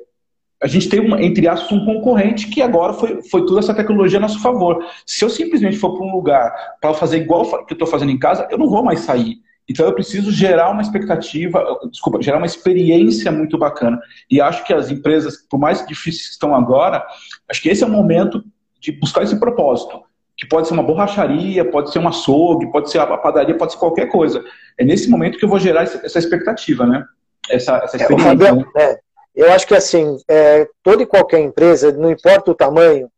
a 0.62 0.66
gente 0.66 0.88
tem, 0.88 1.00
uma, 1.00 1.22
entre 1.22 1.46
aspas, 1.46 1.70
um 1.70 1.84
concorrente 1.84 2.48
que 2.48 2.62
agora 2.62 2.94
foi, 2.94 3.20
foi 3.24 3.44
toda 3.44 3.60
essa 3.60 3.74
tecnologia 3.74 4.18
a 4.18 4.22
nosso 4.22 4.40
favor. 4.40 4.82
Se 5.04 5.22
eu 5.22 5.28
simplesmente 5.28 5.76
for 5.76 5.98
para 5.98 6.06
um 6.06 6.12
lugar 6.12 6.50
para 6.80 6.94
fazer 6.94 7.18
igual 7.18 7.44
que 7.66 7.74
eu 7.74 7.74
estou 7.74 7.86
fazendo 7.86 8.10
em 8.10 8.18
casa, 8.18 8.48
eu 8.50 8.56
não 8.56 8.70
vou 8.70 8.82
mais 8.82 9.00
sair. 9.00 9.36
Então 9.68 9.84
eu 9.84 9.92
preciso 9.92 10.32
gerar 10.32 10.70
uma 10.70 10.80
expectativa, 10.80 11.62
desculpa, 11.90 12.22
gerar 12.22 12.38
uma 12.38 12.46
experiência 12.46 13.30
muito 13.30 13.58
bacana. 13.58 14.00
E 14.30 14.40
acho 14.40 14.64
que 14.64 14.72
as 14.72 14.90
empresas, 14.90 15.36
por 15.50 15.58
mais 15.58 15.86
difíceis 15.86 16.28
que 16.28 16.32
estão 16.32 16.54
agora, 16.54 17.04
acho 17.50 17.60
que 17.60 17.68
esse 17.68 17.84
é 17.84 17.86
o 17.86 17.90
momento 17.90 18.42
de 18.80 18.92
buscar 18.92 19.24
esse 19.24 19.38
propósito. 19.38 20.05
Que 20.36 20.46
pode 20.46 20.68
ser 20.68 20.74
uma 20.74 20.82
borracharia, 20.82 21.64
pode 21.64 21.90
ser 21.90 21.98
um 21.98 22.08
açougue, 22.08 22.70
pode 22.70 22.90
ser 22.90 22.98
a 22.98 23.06
padaria, 23.16 23.56
pode 23.56 23.72
ser 23.72 23.78
qualquer 23.78 24.06
coisa. 24.06 24.44
É 24.78 24.84
nesse 24.84 25.08
momento 25.08 25.38
que 25.38 25.44
eu 25.44 25.48
vou 25.48 25.58
gerar 25.58 25.84
essa 25.84 26.18
expectativa, 26.18 26.86
né? 26.86 27.04
Essa, 27.50 27.78
essa 27.78 27.96
é, 27.96 28.00
experiência. 28.00 28.26
É, 28.26 28.30
Fabiano, 28.30 28.60
né? 28.74 28.82
é, 28.82 28.98
eu 29.34 29.52
acho 29.52 29.66
que 29.66 29.74
assim, 29.74 30.18
é, 30.28 30.68
toda 30.82 31.02
e 31.02 31.06
qualquer 31.06 31.40
empresa, 31.40 31.92
não 31.92 32.10
importa 32.10 32.50
o 32.50 32.54
tamanho, 32.54 33.10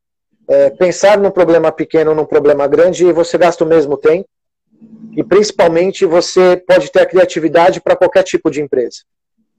é, 0.49 0.71
pensar 0.71 1.19
num 1.19 1.31
problema 1.31 1.71
pequeno 1.71 2.11
ou 2.11 2.17
num 2.17 2.25
problema 2.25 2.67
grande, 2.67 3.13
você 3.13 3.37
gasta 3.37 3.65
o 3.65 3.69
mesmo 3.69 3.97
tempo 3.97 4.29
e 5.17 5.23
principalmente 5.23 6.05
você 6.07 6.57
pode 6.57 6.91
ter 6.91 7.01
a 7.03 7.07
criatividade 7.07 7.81
para 7.81 7.97
qualquer 7.97 8.23
tipo 8.23 8.51
de 8.51 8.61
empresa, 8.61 9.03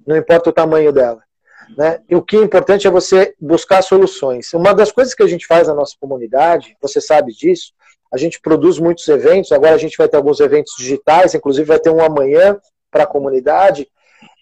não 0.05 0.18
importa 0.18 0.49
o 0.49 0.53
tamanho 0.53 0.91
dela. 0.91 1.22
Né? 1.78 1.99
E 2.09 2.15
o 2.15 2.22
que 2.22 2.38
é 2.38 2.41
importante 2.41 2.88
é 2.88 2.91
você 2.91 3.34
buscar 3.39 3.82
soluções. 3.82 4.53
Uma 4.53 4.74
das 4.74 4.91
coisas 4.91 5.13
que 5.13 5.24
a 5.24 5.28
gente 5.28 5.45
faz 5.45 5.67
na 5.67 5.74
nossa 5.74 5.95
comunidade, 5.99 6.76
você 6.82 6.99
sabe 6.99 7.34
disso, 7.34 7.74
a 8.11 8.17
gente 8.17 8.41
produz 8.41 8.80
muitos 8.80 9.07
eventos, 9.07 9.51
agora 9.51 9.76
a 9.76 9.78
gente 9.78 9.97
vai 9.97 10.07
ter 10.07 10.17
alguns 10.17 10.39
eventos 10.39 10.74
digitais, 10.78 11.36
inclusive 11.36 11.67
vai 11.67 11.80
ter 11.80 11.91
um 11.91 12.03
amanhã 12.03 12.57
para 12.89 13.03
a 13.03 13.07
comunidade, 13.07 13.88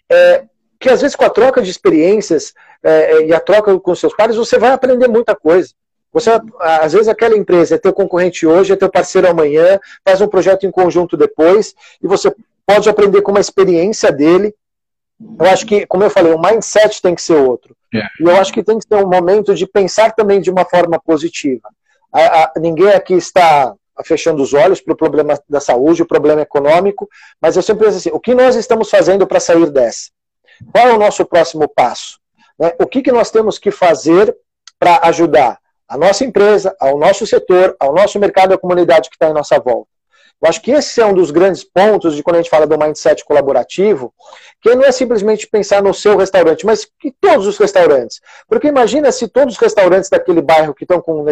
é, 0.10 0.46
que 0.80 0.90
às 0.90 1.02
vezes 1.02 1.16
com 1.16 1.26
a 1.26 1.30
troca 1.30 1.62
de 1.62 1.70
experiências 1.70 2.54
é, 2.82 3.26
e 3.26 3.34
a 3.34 3.40
troca 3.40 3.78
com 3.80 3.96
seus 3.96 4.16
pares, 4.16 4.36
você 4.36 4.58
vai 4.58 4.72
aprender 4.72 5.08
muita 5.08 5.36
coisa. 5.36 5.70
Você, 6.14 6.32
às 6.60 6.94
vezes, 6.94 7.08
aquela 7.08 7.38
empresa 7.38 7.76
é 7.76 7.78
teu 7.78 7.94
concorrente 7.94 8.48
hoje, 8.48 8.74
é 8.74 8.76
teu 8.76 8.90
parceiro 8.90 9.30
amanhã, 9.30 9.80
faz 10.04 10.22
um 10.22 10.28
projeto 10.28 10.66
em 10.66 10.72
conjunto 10.72 11.18
depois, 11.18 11.76
e 12.02 12.08
você 12.08 12.34
pode 12.66 12.90
aprender 12.90 13.22
com 13.22 13.32
uma 13.32 13.40
experiência 13.40 14.12
dele. 14.12 14.56
Eu 15.20 15.46
acho 15.48 15.66
que, 15.66 15.86
como 15.88 16.04
eu 16.04 16.10
falei, 16.10 16.32
o 16.32 16.42
mindset 16.42 17.02
tem 17.02 17.16
que 17.16 17.22
ser 17.22 17.36
outro. 17.36 17.76
Yeah. 17.94 18.12
É. 18.20 18.24
E 18.24 18.28
eu 18.28 18.36
acho 18.36 18.54
que 18.54 18.64
tem 18.64 18.78
que 18.78 18.88
ter 18.88 18.96
um 18.96 19.10
momento 19.10 19.56
de 19.56 19.66
pensar 19.66 20.12
também 20.14 20.40
de 20.42 20.50
uma 20.50 20.66
forma 20.66 21.00
positiva. 21.00 21.70
A, 22.14 22.44
a, 22.44 22.54
ninguém 22.58 22.90
aqui 22.90 23.14
está 23.14 23.74
fechando 24.06 24.44
os 24.44 24.54
olhos 24.54 24.80
para 24.80 24.94
o 24.94 24.98
problema 24.98 25.40
da 25.50 25.60
saúde, 25.60 26.04
o 26.04 26.08
problema 26.08 26.42
econômico, 26.42 27.10
mas 27.42 27.56
eu 27.56 27.64
sempre 27.64 27.86
penso 27.86 27.98
assim: 27.98 28.12
o 28.12 28.20
que 28.20 28.36
nós 28.36 28.56
estamos 28.56 28.90
fazendo 28.90 29.26
para 29.26 29.40
sair 29.40 29.70
dessa? 29.72 30.10
Qual 30.72 30.88
é 30.88 30.94
o 30.94 31.00
nosso 31.00 31.26
próximo 31.26 31.68
passo? 31.68 32.20
Né? 32.60 32.74
O 32.80 32.86
que, 32.86 33.02
que 33.02 33.12
nós 33.12 33.32
temos 33.32 33.58
que 33.58 33.72
fazer 33.72 34.36
para 34.80 35.00
ajudar 35.04 35.60
a 35.88 35.98
nossa 35.98 36.26
empresa, 36.26 36.76
ao 36.80 36.98
nosso 36.98 37.26
setor, 37.26 37.76
ao 37.80 37.94
nosso 37.94 38.20
mercado 38.20 38.52
e 38.52 38.56
à 38.56 38.58
comunidade 38.58 39.10
que 39.10 39.16
está 39.16 39.30
em 39.30 39.34
nossa 39.34 39.58
volta. 39.60 39.90
Eu 40.42 40.50
acho 40.50 40.62
que 40.62 40.72
esse 40.72 41.02
é 41.02 41.06
um 41.06 41.14
dos 41.14 41.32
grandes 41.32 41.64
pontos 41.64 42.16
de 42.16 42.22
quando 42.22 42.36
a 42.36 42.42
gente 42.42 42.50
fala 42.50 42.68
do 42.68 42.78
mindset 42.78 43.26
colaborativo, 43.26 44.14
que 44.62 44.76
não 44.76 44.86
é 44.86 44.92
simplesmente 44.92 45.48
pensar 45.48 45.82
no 45.82 45.94
seu 45.94 46.16
restaurante, 46.16 46.66
mas 46.66 46.86
que 47.00 47.12
todos 47.20 47.48
os 47.48 47.58
restaurantes. 47.58 48.22
Porque 48.48 48.68
imagina 48.68 49.12
se 49.12 49.28
todos 49.28 49.56
os 49.56 49.60
restaurantes 49.60 50.10
daquele 50.10 50.42
bairro 50.42 50.76
que 50.76 50.84
estão 50.84 51.02
com, 51.02 51.26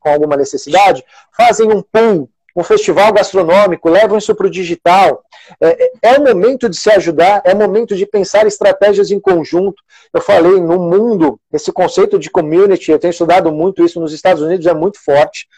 com 0.00 0.08
alguma 0.10 0.36
necessidade 0.36 1.04
fazem 1.34 1.66
um 1.66 1.82
pool 1.82 2.28
um 2.54 2.62
festival 2.62 3.12
gastronômico, 3.12 3.88
levam 3.88 4.18
isso 4.18 4.34
para 4.34 4.46
o 4.46 4.50
digital. 4.50 5.24
É, 5.60 5.84
é, 5.84 6.14
é 6.14 6.18
momento 6.18 6.68
de 6.68 6.76
se 6.76 6.90
ajudar, 6.90 7.42
é 7.44 7.54
momento 7.54 7.96
de 7.96 8.06
pensar 8.06 8.46
estratégias 8.46 9.10
em 9.10 9.18
conjunto. 9.18 9.82
Eu 10.12 10.20
falei, 10.20 10.60
no 10.60 10.78
mundo, 10.78 11.40
esse 11.52 11.72
conceito 11.72 12.18
de 12.18 12.30
community, 12.30 12.90
eu 12.90 12.98
tenho 12.98 13.10
estudado 13.10 13.50
muito 13.50 13.84
isso 13.84 13.98
nos 14.00 14.12
Estados 14.12 14.42
Unidos, 14.42 14.66
é 14.66 14.74
muito 14.74 15.02
forte. 15.02 15.48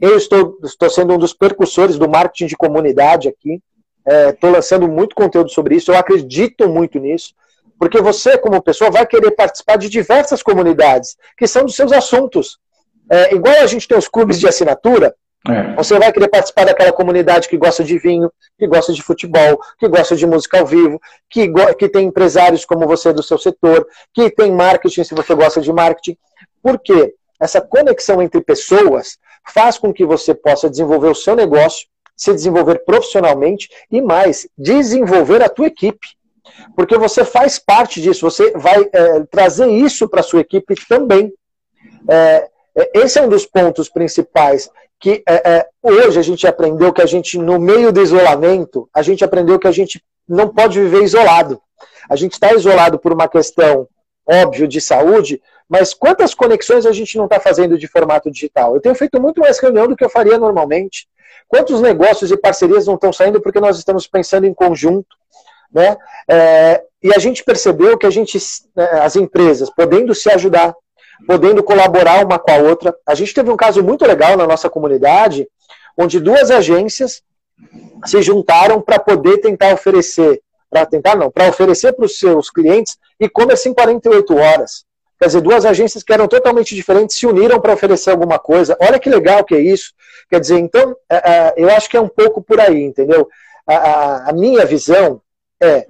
Eu 0.00 0.16
estou, 0.16 0.58
estou 0.62 0.90
sendo 0.90 1.14
um 1.14 1.18
dos 1.18 1.32
percussores 1.32 1.96
do 1.96 2.08
marketing 2.08 2.46
de 2.46 2.56
comunidade 2.56 3.28
aqui. 3.28 3.60
Estou 4.28 4.50
é, 4.50 4.52
lançando 4.52 4.86
muito 4.86 5.16
conteúdo 5.16 5.50
sobre 5.50 5.76
isso, 5.76 5.90
eu 5.90 5.96
acredito 5.96 6.68
muito 6.68 6.98
nisso. 6.98 7.34
Porque 7.78 8.00
você, 8.00 8.38
como 8.38 8.62
pessoa, 8.62 8.90
vai 8.90 9.06
querer 9.06 9.32
participar 9.32 9.76
de 9.76 9.88
diversas 9.88 10.42
comunidades, 10.42 11.16
que 11.36 11.46
são 11.46 11.64
dos 11.64 11.74
seus 11.74 11.92
assuntos. 11.92 12.58
É, 13.10 13.34
igual 13.34 13.56
a 13.56 13.66
gente 13.66 13.86
tem 13.86 13.98
os 13.98 14.08
clubes 14.08 14.38
de 14.38 14.48
assinatura, 14.48 15.14
é. 15.48 15.74
Você 15.74 15.98
vai 15.98 16.12
querer 16.12 16.28
participar 16.28 16.64
daquela 16.64 16.92
comunidade 16.92 17.48
que 17.48 17.56
gosta 17.56 17.84
de 17.84 17.98
vinho, 17.98 18.30
que 18.58 18.66
gosta 18.66 18.92
de 18.92 19.02
futebol, 19.02 19.60
que 19.78 19.86
gosta 19.88 20.16
de 20.16 20.26
música 20.26 20.58
ao 20.58 20.66
vivo, 20.66 21.00
que, 21.30 21.48
que 21.78 21.88
tem 21.88 22.06
empresários 22.06 22.64
como 22.64 22.86
você 22.86 23.12
do 23.12 23.22
seu 23.22 23.38
setor, 23.38 23.86
que 24.12 24.28
tem 24.30 24.50
marketing 24.50 25.04
se 25.04 25.14
você 25.14 25.34
gosta 25.34 25.60
de 25.60 25.72
marketing. 25.72 26.16
Por 26.62 26.78
quê? 26.80 27.14
Essa 27.40 27.60
conexão 27.60 28.20
entre 28.20 28.40
pessoas 28.40 29.18
faz 29.52 29.78
com 29.78 29.92
que 29.92 30.04
você 30.04 30.34
possa 30.34 30.68
desenvolver 30.68 31.08
o 31.08 31.14
seu 31.14 31.34
negócio, 31.34 31.86
se 32.16 32.32
desenvolver 32.32 32.84
profissionalmente 32.84 33.68
e 33.90 34.00
mais, 34.00 34.48
desenvolver 34.56 35.42
a 35.42 35.48
tua 35.48 35.66
equipe. 35.66 36.16
Porque 36.74 36.96
você 36.96 37.24
faz 37.24 37.58
parte 37.58 38.00
disso, 38.00 38.28
você 38.28 38.52
vai 38.52 38.88
é, 38.92 39.20
trazer 39.30 39.68
isso 39.68 40.08
para 40.08 40.20
a 40.20 40.24
sua 40.24 40.40
equipe 40.40 40.74
também. 40.88 41.32
É, 42.08 42.48
esse 42.94 43.18
é 43.18 43.22
um 43.22 43.28
dos 43.28 43.46
pontos 43.46 43.88
principais 43.88 44.70
que 44.98 45.22
é, 45.28 45.50
é, 45.50 45.68
hoje 45.82 46.18
a 46.18 46.22
gente 46.22 46.46
aprendeu 46.46 46.92
que 46.92 47.02
a 47.02 47.06
gente, 47.06 47.38
no 47.38 47.60
meio 47.60 47.92
do 47.92 48.00
isolamento, 48.00 48.88
a 48.94 49.02
gente 49.02 49.24
aprendeu 49.24 49.58
que 49.58 49.68
a 49.68 49.72
gente 49.72 50.02
não 50.26 50.48
pode 50.48 50.80
viver 50.80 51.02
isolado. 51.02 51.60
A 52.08 52.16
gente 52.16 52.32
está 52.32 52.52
isolado 52.54 52.98
por 52.98 53.12
uma 53.12 53.28
questão, 53.28 53.86
óbvio, 54.26 54.66
de 54.66 54.80
saúde, 54.80 55.40
mas 55.68 55.94
quantas 55.94 56.34
conexões 56.34 56.86
a 56.86 56.92
gente 56.92 57.16
não 57.16 57.24
está 57.24 57.40
fazendo 57.40 57.78
de 57.78 57.86
formato 57.86 58.30
digital? 58.30 58.74
Eu 58.74 58.80
tenho 58.80 58.94
feito 58.94 59.20
muito 59.20 59.40
mais 59.40 59.58
reunião 59.58 59.88
do 59.88 59.96
que 59.96 60.04
eu 60.04 60.10
faria 60.10 60.38
normalmente. 60.38 61.08
Quantos 61.48 61.80
negócios 61.80 62.30
e 62.30 62.36
parcerias 62.36 62.86
não 62.86 62.94
estão 62.94 63.12
saindo 63.12 63.40
porque 63.40 63.60
nós 63.60 63.78
estamos 63.78 64.06
pensando 64.06 64.46
em 64.46 64.54
conjunto? 64.54 65.16
Né? 65.72 65.96
É, 66.28 66.82
e 67.02 67.14
a 67.14 67.18
gente 67.18 67.44
percebeu 67.44 67.96
que 67.98 68.06
a 68.06 68.10
gente, 68.10 68.38
né, 68.74 68.88
as 69.02 69.16
empresas, 69.16 69.70
podendo 69.70 70.14
se 70.14 70.30
ajudar, 70.30 70.74
podendo 71.26 71.62
colaborar 71.62 72.24
uma 72.24 72.38
com 72.38 72.50
a 72.50 72.56
outra. 72.56 72.94
A 73.06 73.14
gente 73.14 73.34
teve 73.34 73.50
um 73.50 73.56
caso 73.56 73.82
muito 73.82 74.04
legal 74.04 74.36
na 74.36 74.46
nossa 74.46 74.68
comunidade, 74.68 75.48
onde 75.96 76.20
duas 76.20 76.50
agências 76.50 77.22
se 78.04 78.22
juntaram 78.22 78.80
para 78.80 78.98
poder 78.98 79.38
tentar 79.38 79.72
oferecer, 79.72 80.42
para 80.70 80.86
tentar 80.86 81.16
não, 81.16 81.30
para 81.30 81.48
oferecer 81.48 81.92
para 81.92 82.04
os 82.04 82.18
seus 82.18 82.50
clientes 82.50 82.96
e-commerce 83.20 83.68
em 83.68 83.74
48 83.74 84.36
horas. 84.36 84.84
Quer 85.18 85.26
dizer, 85.26 85.40
duas 85.40 85.64
agências 85.64 86.02
que 86.02 86.12
eram 86.12 86.28
totalmente 86.28 86.74
diferentes 86.74 87.16
se 87.16 87.26
uniram 87.26 87.60
para 87.60 87.72
oferecer 87.72 88.10
alguma 88.10 88.38
coisa. 88.38 88.76
Olha 88.80 88.98
que 88.98 89.08
legal 89.08 89.44
que 89.44 89.54
é 89.54 89.60
isso. 89.60 89.94
Quer 90.28 90.40
dizer, 90.40 90.58
então, 90.58 90.94
é, 91.08 91.16
é, 91.16 91.54
eu 91.56 91.70
acho 91.70 91.88
que 91.88 91.96
é 91.96 92.00
um 92.00 92.08
pouco 92.08 92.42
por 92.42 92.60
aí, 92.60 92.82
entendeu? 92.82 93.28
A, 93.66 94.32
minha 94.32 94.64
visão 94.64 95.20
é, 95.60 95.86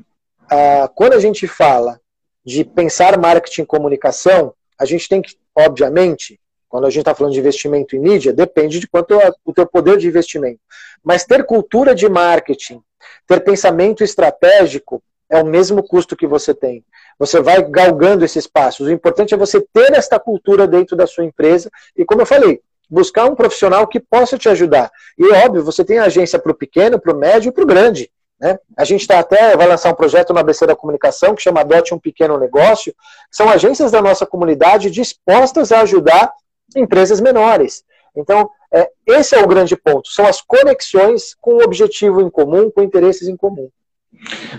quando 0.94 1.14
a 1.14 1.20
gente 1.20 1.46
fala 1.46 2.00
de 2.44 2.64
pensar 2.64 3.18
marketing 3.18 3.62
e 3.62 3.66
comunicação, 3.66 4.54
a 4.78 4.84
gente 4.84 5.08
tem 5.08 5.20
que, 5.20 5.34
obviamente, 5.54 6.40
quando 6.68 6.86
a 6.86 6.90
gente 6.90 7.00
está 7.00 7.14
falando 7.14 7.32
de 7.32 7.40
investimento 7.40 7.96
em 7.96 8.00
mídia, 8.00 8.32
depende 8.32 8.78
de 8.78 8.88
quanto 8.88 9.14
é 9.14 9.32
o 9.44 9.52
teu 9.52 9.66
poder 9.66 9.98
de 9.98 10.08
investimento. 10.08 10.60
Mas 11.02 11.24
ter 11.24 11.44
cultura 11.44 11.94
de 11.94 12.08
marketing, 12.08 12.82
ter 13.26 13.40
pensamento 13.40 14.02
estratégico, 14.02 15.02
é 15.28 15.42
o 15.42 15.46
mesmo 15.46 15.82
custo 15.82 16.16
que 16.16 16.26
você 16.26 16.54
tem. 16.54 16.84
Você 17.18 17.40
vai 17.40 17.62
galgando 17.62 18.24
esses 18.24 18.46
passos. 18.46 18.86
O 18.86 18.92
importante 18.92 19.34
é 19.34 19.36
você 19.36 19.60
ter 19.60 19.92
esta 19.92 20.18
cultura 20.18 20.66
dentro 20.66 20.96
da 20.96 21.06
sua 21.06 21.24
empresa 21.24 21.70
e, 21.96 22.04
como 22.04 22.22
eu 22.22 22.26
falei, 22.26 22.60
buscar 22.88 23.24
um 23.24 23.34
profissional 23.34 23.86
que 23.86 23.98
possa 23.98 24.38
te 24.38 24.48
ajudar. 24.48 24.90
E, 25.18 25.24
óbvio, 25.32 25.64
você 25.64 25.84
tem 25.84 25.98
agência 25.98 26.38
para 26.38 26.52
o 26.52 26.54
pequeno, 26.54 27.00
para 27.00 27.12
o 27.12 27.18
médio 27.18 27.48
e 27.48 27.52
para 27.52 27.64
o 27.64 27.66
grande. 27.66 28.10
Né? 28.38 28.58
A 28.76 28.84
gente 28.84 29.00
está 29.00 29.18
até, 29.18 29.56
vai 29.56 29.66
lançar 29.66 29.90
um 29.90 29.94
projeto 29.94 30.32
na 30.32 30.40
ABC 30.40 30.66
da 30.66 30.76
Comunicação 30.76 31.34
que 31.34 31.42
chama 31.42 31.60
Adote 31.60 31.94
um 31.94 31.98
Pequeno 31.98 32.38
Negócio. 32.38 32.94
São 33.30 33.48
agências 33.48 33.90
da 33.90 34.00
nossa 34.00 34.26
comunidade 34.26 34.90
dispostas 34.90 35.72
a 35.72 35.80
ajudar 35.80 36.32
empresas 36.74 37.20
menores. 37.20 37.84
Então, 38.16 38.48
é, 38.72 38.88
esse 39.06 39.34
é 39.34 39.42
o 39.42 39.46
grande 39.46 39.76
ponto. 39.76 40.08
São 40.08 40.26
as 40.26 40.40
conexões 40.40 41.34
com 41.40 41.54
o 41.54 41.62
objetivo 41.62 42.20
em 42.20 42.30
comum, 42.30 42.70
com 42.70 42.82
interesses 42.82 43.28
em 43.28 43.36
comum. 43.36 43.68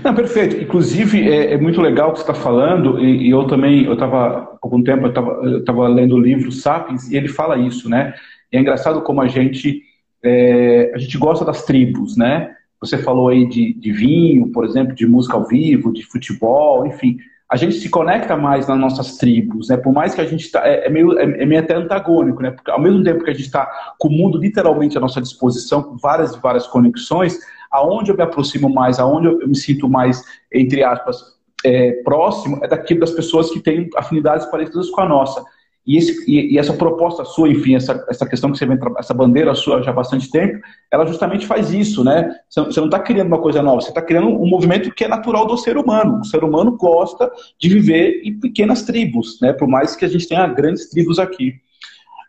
Não, 0.03 0.13
perfeito. 0.13 0.55
Inclusive, 0.57 1.29
é, 1.29 1.53
é 1.53 1.57
muito 1.57 1.81
legal 1.81 2.09
o 2.09 2.13
que 2.13 2.19
você 2.19 2.29
está 2.29 2.35
falando, 2.35 2.99
e, 2.99 3.27
e, 3.27 3.29
eu 3.31 3.47
também, 3.47 3.85
eu 3.85 3.93
estava, 3.93 4.27
há 4.27 4.57
algum 4.61 4.83
tempo, 4.83 5.07
eu 5.07 5.59
estava 5.59 5.87
lendo 5.87 6.15
o 6.15 6.21
livro 6.21 6.51
Sapiens, 6.51 7.09
e 7.09 7.17
ele 7.17 7.27
fala 7.27 7.57
isso, 7.57 7.89
né? 7.89 8.13
E 8.51 8.57
é 8.57 8.59
engraçado 8.59 9.01
como 9.01 9.21
a 9.21 9.27
gente, 9.27 9.81
é, 10.23 10.91
a 10.93 10.97
gente 10.99 11.17
gosta 11.17 11.43
das 11.43 11.63
tribos, 11.65 12.15
né? 12.15 12.53
você 12.79 12.97
falou 12.97 13.29
aí 13.29 13.47
de, 13.47 13.73
de 13.73 13.91
vinho, 13.91 14.51
por 14.51 14.65
exemplo, 14.65 14.93
de 14.93 15.07
música 15.07 15.35
ao 15.35 15.45
vivo, 15.45 15.91
de 15.91 16.03
futebol, 16.03 16.85
enfim, 16.85 17.17
a 17.49 17.55
gente 17.55 17.75
se 17.75 17.89
conecta 17.89 18.35
mais 18.35 18.67
nas 18.67 18.77
nossas 18.77 19.17
tribos, 19.17 19.69
né? 19.69 19.77
Por 19.77 19.93
mais 19.93 20.13
que 20.13 20.19
a 20.19 20.25
gente 20.25 20.45
está 20.45 20.67
é, 20.67 20.85
é, 20.85 20.89
meio, 20.89 21.17
é, 21.17 21.23
é, 21.23 21.45
meio 21.45 21.61
até 21.61 21.75
antagônico, 21.75 22.41
né? 22.41 22.51
Porque 22.51 22.69
ao 22.69 22.79
mesmo 22.79 23.01
tempo 23.03 23.23
que 23.23 23.29
a 23.29 23.33
gente 23.33 23.45
está 23.45 23.95
com 23.97 24.09
o 24.09 24.11
mundo 24.11 24.37
literalmente 24.37 24.97
à 24.97 25.01
nossa 25.01 25.21
disposição, 25.21 25.81
com 25.81 25.95
várias 25.95 26.35
e 26.35 26.39
várias 26.39 26.67
conexões, 26.67 27.39
aonde 27.71 28.11
eu 28.11 28.17
me 28.17 28.23
aproximo 28.23 28.69
mais, 28.69 28.99
aonde 28.99 29.27
eu 29.27 29.47
me 29.47 29.55
sinto 29.55 29.87
mais, 29.87 30.21
entre 30.51 30.83
aspas, 30.83 31.37
é, 31.63 31.93
próximo, 32.03 32.59
é 32.63 32.67
daquilo 32.67 32.99
das 32.99 33.11
pessoas 33.11 33.49
que 33.49 33.61
têm 33.61 33.89
afinidades 33.95 34.45
parecidas 34.47 34.89
com 34.89 35.01
a 35.01 35.07
nossa. 35.07 35.43
E, 35.88 35.95
esse, 35.95 36.29
e, 36.29 36.53
e, 36.53 36.57
essa 36.59 36.73
proposta 36.73 37.23
sua, 37.23 37.47
enfim, 37.47 37.73
essa, 37.73 38.05
essa 38.09 38.25
questão 38.25 38.51
que 38.51 38.57
você 38.57 38.65
vem, 38.65 38.77
essa 38.99 39.13
bandeira 39.13 39.55
sua 39.55 39.81
já 39.81 39.91
há 39.91 39.93
bastante 39.93 40.29
tempo, 40.29 40.59
ela 40.91 41.05
justamente 41.05 41.47
faz 41.47 41.71
isso, 41.71 42.03
né? 42.03 42.35
Você 42.49 42.79
não 42.81 42.88
está 42.88 42.99
criando 42.99 43.27
uma 43.27 43.41
coisa 43.41 43.63
nova, 43.63 43.79
você 43.79 43.88
está 43.88 44.01
criando 44.01 44.27
um 44.27 44.45
movimento 44.45 44.93
que 44.93 45.05
é 45.05 45.07
natural 45.07 45.47
do 45.47 45.57
ser 45.57 45.77
humano. 45.77 46.19
O 46.19 46.25
ser 46.25 46.43
humano 46.43 46.75
gosta 46.75 47.31
de 47.57 47.69
viver 47.69 48.21
em 48.25 48.38
pequenas 48.38 48.83
tribos, 48.83 49.39
né? 49.41 49.53
Por 49.53 49.65
mais 49.65 49.95
que 49.95 50.03
a 50.03 50.09
gente 50.09 50.27
tenha 50.27 50.45
grandes 50.47 50.89
tribos 50.89 51.19
aqui. 51.19 51.53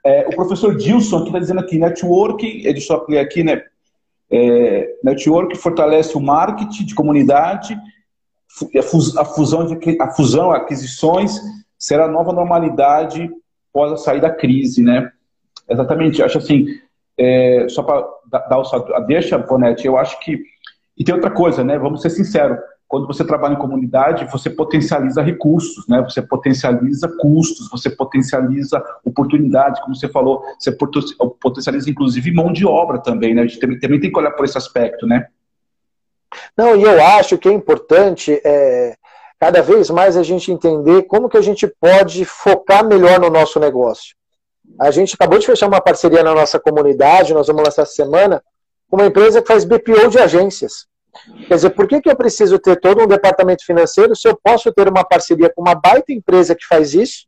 É, 0.07 0.29
o 0.29 0.37
professor 0.37 0.77
Dilson 0.77 1.25
está 1.25 1.41
dizendo 1.41 1.59
aqui, 1.59 1.79
network, 1.79 2.47
ele 2.65 2.81
só 2.81 3.05
ler 3.09 3.19
aqui, 3.19 3.43
né? 3.43 3.61
É, 4.31 4.89
network 5.03 5.59
fortalece 5.59 6.17
o 6.17 6.21
marketing 6.21 6.85
de 6.85 6.95
comunidade, 6.95 7.77
a 9.19 9.25
fusão, 9.25 9.67
de, 9.67 10.01
a 10.01 10.11
fusão, 10.11 10.53
aquisições 10.53 11.41
será 11.77 12.05
a 12.05 12.11
nova 12.11 12.33
normalidade 12.33 13.29
após 13.71 13.93
a 13.93 13.97
sair 13.97 14.21
da 14.21 14.31
crise, 14.31 14.83
né? 14.83 15.11
Exatamente, 15.69 16.23
acho 16.23 16.39
assim, 16.39 16.67
é, 17.19 17.67
só 17.69 17.83
para 17.83 18.07
dar 18.49 18.59
o 18.59 19.01
deixa, 19.07 19.39
Bonete, 19.39 19.87
eu 19.87 19.97
acho 19.97 20.19
que. 20.21 20.41
E 20.97 21.05
tem 21.05 21.15
outra 21.15 21.31
coisa, 21.31 21.65
né? 21.65 21.79
Vamos 21.79 22.01
ser 22.01 22.11
sinceros. 22.11 22.59
Quando 22.87 23.07
você 23.07 23.23
trabalha 23.23 23.53
em 23.53 23.59
comunidade, 23.59 24.31
você 24.33 24.49
potencializa 24.49 25.21
recursos, 25.21 25.87
né? 25.87 26.01
Você 26.01 26.23
potencializa 26.23 27.07
custos, 27.21 27.69
você 27.71 27.91
potencializa 27.91 28.83
oportunidades, 29.05 29.81
como 29.83 29.95
você 29.95 30.09
falou, 30.09 30.43
você 30.59 30.73
potencializa 30.73 31.91
inclusive 31.91 32.33
mão 32.33 32.51
de 32.51 32.65
obra 32.65 32.99
também, 32.99 33.35
né? 33.35 33.43
A 33.43 33.47
gente 33.47 33.61
também, 33.61 33.79
também 33.79 34.01
tem 34.01 34.11
que 34.11 34.19
olhar 34.19 34.31
por 34.31 34.45
esse 34.45 34.57
aspecto, 34.57 35.07
né? 35.07 35.27
Não, 36.57 36.77
e 36.77 36.83
eu 36.83 37.03
acho 37.03 37.37
que 37.37 37.49
é 37.49 37.53
importante 37.53 38.41
é, 38.45 38.97
cada 39.39 39.63
vez 39.63 39.89
mais 39.89 40.17
a 40.17 40.23
gente 40.23 40.51
entender 40.51 41.03
como 41.05 41.29
que 41.29 41.37
a 41.37 41.41
gente 41.41 41.67
pode 41.81 42.25
focar 42.25 42.85
melhor 42.85 43.21
no 43.21 43.31
nosso 43.31 43.61
negócio. 43.61 44.17
A 44.81 44.91
gente 44.91 45.15
acabou 45.15 45.39
de 45.39 45.47
fechar 45.47 45.67
uma 45.67 45.81
parceria 45.81 46.23
na 46.23 46.35
nossa 46.35 46.59
comunidade, 46.59 47.35
nós 47.35 47.47
vamos 47.47 47.63
lançar 47.63 47.83
essa 47.83 47.93
semana, 47.93 48.43
com 48.89 48.97
uma 48.97 49.07
empresa 49.07 49.41
que 49.41 49.49
faz 49.49 49.65
BPO 49.65 50.09
de 50.09 50.19
agências. 50.19 50.87
Quer 51.47 51.55
dizer, 51.55 51.71
por 51.71 51.87
que, 51.89 52.01
que 52.01 52.11
eu 52.11 52.17
preciso 52.17 52.59
ter 52.59 52.79
todo 52.79 53.03
um 53.03 53.07
departamento 53.07 53.65
financeiro 53.65 54.15
se 54.15 54.29
eu 54.29 54.39
posso 54.43 54.73
ter 54.73 54.89
uma 54.89 55.05
parceria 55.05 55.51
com 55.55 55.63
uma 55.63 55.75
baita 55.75 56.13
empresa 56.13 56.55
que 56.55 56.67
faz 56.67 56.95
isso 56.95 57.27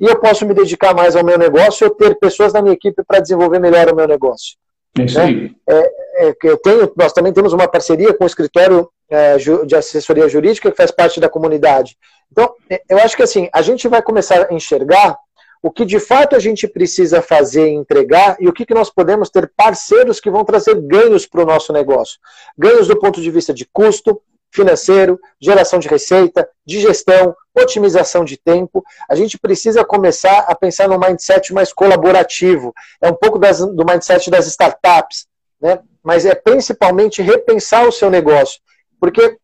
e 0.00 0.06
eu 0.06 0.18
posso 0.18 0.46
me 0.46 0.54
dedicar 0.54 0.94
mais 0.94 1.14
ao 1.14 1.24
meu 1.24 1.38
negócio 1.38 1.86
ou 1.86 1.94
ter 1.94 2.18
pessoas 2.18 2.52
na 2.52 2.62
minha 2.62 2.74
equipe 2.74 3.02
para 3.04 3.20
desenvolver 3.20 3.58
melhor 3.58 3.92
o 3.92 3.94
meu 3.96 4.08
negócio? 4.08 4.56
É 4.98 5.04
isso 5.04 5.18
né? 5.18 5.50
É, 5.68 6.28
é, 6.28 6.34
eu 6.42 6.56
tenho, 6.58 6.92
nós 6.96 7.12
também 7.12 7.32
temos 7.32 7.52
uma 7.52 7.66
parceria 7.66 8.12
com 8.12 8.24
o 8.24 8.26
escritório 8.26 8.90
é, 9.08 9.36
de 9.36 9.74
assessoria 9.74 10.28
jurídica 10.28 10.70
que 10.70 10.76
faz 10.76 10.90
parte 10.90 11.20
da 11.20 11.28
comunidade. 11.28 11.96
Então, 12.30 12.52
é, 12.68 12.82
eu 12.88 12.98
acho 12.98 13.16
que 13.16 13.22
assim, 13.22 13.48
a 13.52 13.62
gente 13.62 13.88
vai 13.88 14.02
começar 14.02 14.46
a 14.50 14.54
enxergar 14.54 15.16
o 15.62 15.70
que 15.70 15.84
de 15.84 16.00
fato 16.00 16.34
a 16.34 16.40
gente 16.40 16.66
precisa 16.66 17.22
fazer 17.22 17.68
e 17.68 17.74
entregar 17.74 18.36
e 18.40 18.48
o 18.48 18.52
que, 18.52 18.66
que 18.66 18.74
nós 18.74 18.90
podemos 18.90 19.30
ter 19.30 19.50
parceiros 19.56 20.18
que 20.18 20.30
vão 20.30 20.44
trazer 20.44 20.74
ganhos 20.80 21.24
para 21.24 21.42
o 21.42 21.46
nosso 21.46 21.72
negócio. 21.72 22.18
Ganhos 22.58 22.88
do 22.88 22.98
ponto 22.98 23.20
de 23.20 23.30
vista 23.30 23.54
de 23.54 23.64
custo, 23.72 24.20
financeiro, 24.52 25.18
geração 25.40 25.78
de 25.78 25.88
receita, 25.88 26.48
de 26.64 26.80
gestão, 26.80 27.34
otimização 27.54 28.24
de 28.24 28.36
tempo. 28.36 28.84
A 29.08 29.14
gente 29.14 29.38
precisa 29.38 29.84
começar 29.84 30.40
a 30.40 30.54
pensar 30.54 30.88
num 30.88 30.98
mindset 30.98 31.52
mais 31.52 31.72
colaborativo. 31.72 32.74
É 33.00 33.08
um 33.08 33.14
pouco 33.14 33.38
das, 33.38 33.58
do 33.58 33.84
mindset 33.84 34.30
das 34.30 34.46
startups, 34.46 35.26
né? 35.60 35.80
mas 36.02 36.26
é 36.26 36.34
principalmente 36.34 37.22
repensar 37.22 37.86
o 37.88 37.92
seu 37.92 38.10
negócio. 38.10 38.60
Porque 39.00 39.38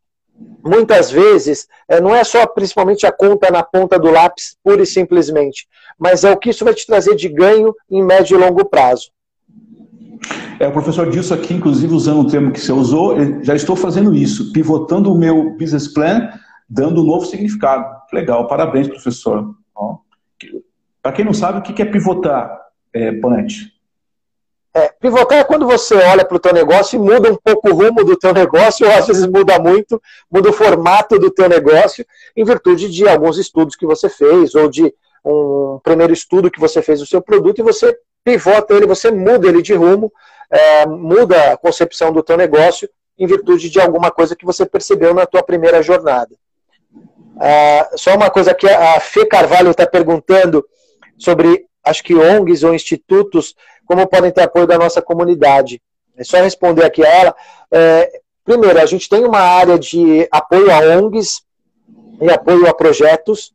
muitas 0.62 1.10
vezes 1.10 1.66
é, 1.88 2.00
não 2.00 2.14
é 2.14 2.22
só 2.22 2.46
principalmente 2.46 3.06
a 3.06 3.12
conta 3.12 3.50
na 3.50 3.62
ponta 3.62 3.98
do 3.98 4.10
lápis, 4.10 4.56
pura 4.62 4.82
e 4.82 4.86
simplesmente, 4.86 5.66
mas 5.98 6.22
é 6.22 6.30
o 6.30 6.36
que 6.36 6.50
isso 6.50 6.64
vai 6.64 6.74
te 6.74 6.86
trazer 6.86 7.16
de 7.16 7.28
ganho 7.28 7.74
em 7.90 8.02
médio 8.02 8.36
e 8.36 8.40
longo 8.40 8.64
prazo. 8.64 9.10
É, 10.60 10.66
o 10.66 10.72
professor 10.72 11.08
Dilson 11.08 11.34
aqui, 11.34 11.54
inclusive, 11.54 11.94
usando 11.94 12.20
o 12.20 12.30
termo 12.30 12.50
que 12.50 12.60
você 12.60 12.72
usou, 12.72 13.16
já 13.42 13.54
estou 13.54 13.76
fazendo 13.76 14.14
isso, 14.14 14.52
pivotando 14.52 15.12
o 15.12 15.18
meu 15.18 15.56
business 15.56 15.88
plan, 15.88 16.30
dando 16.68 17.02
um 17.02 17.06
novo 17.06 17.26
significado. 17.26 17.84
Legal, 18.12 18.46
parabéns, 18.46 18.88
professor. 18.88 19.54
Para 21.02 21.12
quem 21.12 21.24
não 21.24 21.32
sabe, 21.32 21.58
o 21.58 21.62
que 21.62 21.80
é 21.80 21.84
pivotar, 21.84 22.58
é? 22.92 23.10
É, 24.74 24.92
pivotar 25.00 25.38
é 25.38 25.44
quando 25.44 25.66
você 25.66 25.94
olha 25.94 26.24
para 26.24 26.36
o 26.36 26.40
teu 26.40 26.52
negócio 26.52 26.96
e 26.96 27.02
muda 27.02 27.32
um 27.32 27.36
pouco 27.36 27.68
o 27.68 27.74
rumo 27.74 28.04
do 28.04 28.16
teu 28.16 28.32
negócio, 28.34 28.86
ou 28.86 28.92
às 28.92 29.06
vezes 29.06 29.26
muda 29.26 29.58
muito, 29.58 30.00
muda 30.30 30.50
o 30.50 30.52
formato 30.52 31.18
do 31.18 31.30
teu 31.30 31.48
negócio, 31.48 32.04
em 32.36 32.44
virtude 32.44 32.88
de 32.88 33.08
alguns 33.08 33.38
estudos 33.38 33.74
que 33.74 33.86
você 33.86 34.08
fez, 34.08 34.54
ou 34.54 34.68
de 34.68 34.92
um 35.24 35.80
primeiro 35.82 36.12
estudo 36.12 36.50
que 36.50 36.60
você 36.60 36.80
fez 36.80 37.00
do 37.00 37.06
seu 37.06 37.20
produto, 37.20 37.58
e 37.58 37.62
você 37.62 37.96
pivota 38.28 38.74
ele, 38.74 38.86
você 38.86 39.10
muda 39.10 39.48
ele 39.48 39.62
de 39.62 39.72
rumo, 39.72 40.12
é, 40.50 40.86
muda 40.86 41.52
a 41.52 41.56
concepção 41.56 42.12
do 42.12 42.22
teu 42.22 42.36
negócio 42.36 42.88
em 43.18 43.26
virtude 43.26 43.70
de 43.70 43.80
alguma 43.80 44.10
coisa 44.10 44.36
que 44.36 44.44
você 44.44 44.66
percebeu 44.66 45.14
na 45.14 45.24
tua 45.24 45.42
primeira 45.42 45.82
jornada. 45.82 46.36
Ah, 47.40 47.88
só 47.96 48.14
uma 48.14 48.30
coisa 48.30 48.54
que 48.54 48.68
a 48.68 49.00
Fê 49.00 49.24
Carvalho 49.24 49.70
está 49.70 49.86
perguntando 49.86 50.62
sobre, 51.16 51.64
acho 51.82 52.04
que 52.04 52.14
ONGs 52.14 52.64
ou 52.64 52.74
institutos, 52.74 53.54
como 53.86 54.06
podem 54.06 54.30
ter 54.30 54.42
apoio 54.42 54.66
da 54.66 54.76
nossa 54.76 55.00
comunidade. 55.00 55.80
É 56.16 56.22
só 56.22 56.36
responder 56.42 56.84
aqui 56.84 57.04
a 57.04 57.08
ela. 57.08 57.36
É, 57.72 58.20
primeiro, 58.44 58.78
a 58.78 58.86
gente 58.86 59.08
tem 59.08 59.24
uma 59.24 59.40
área 59.40 59.78
de 59.78 60.28
apoio 60.30 60.70
a 60.70 60.80
ONGs 60.98 61.42
e 62.20 62.30
apoio 62.30 62.68
a 62.68 62.74
projetos. 62.74 63.54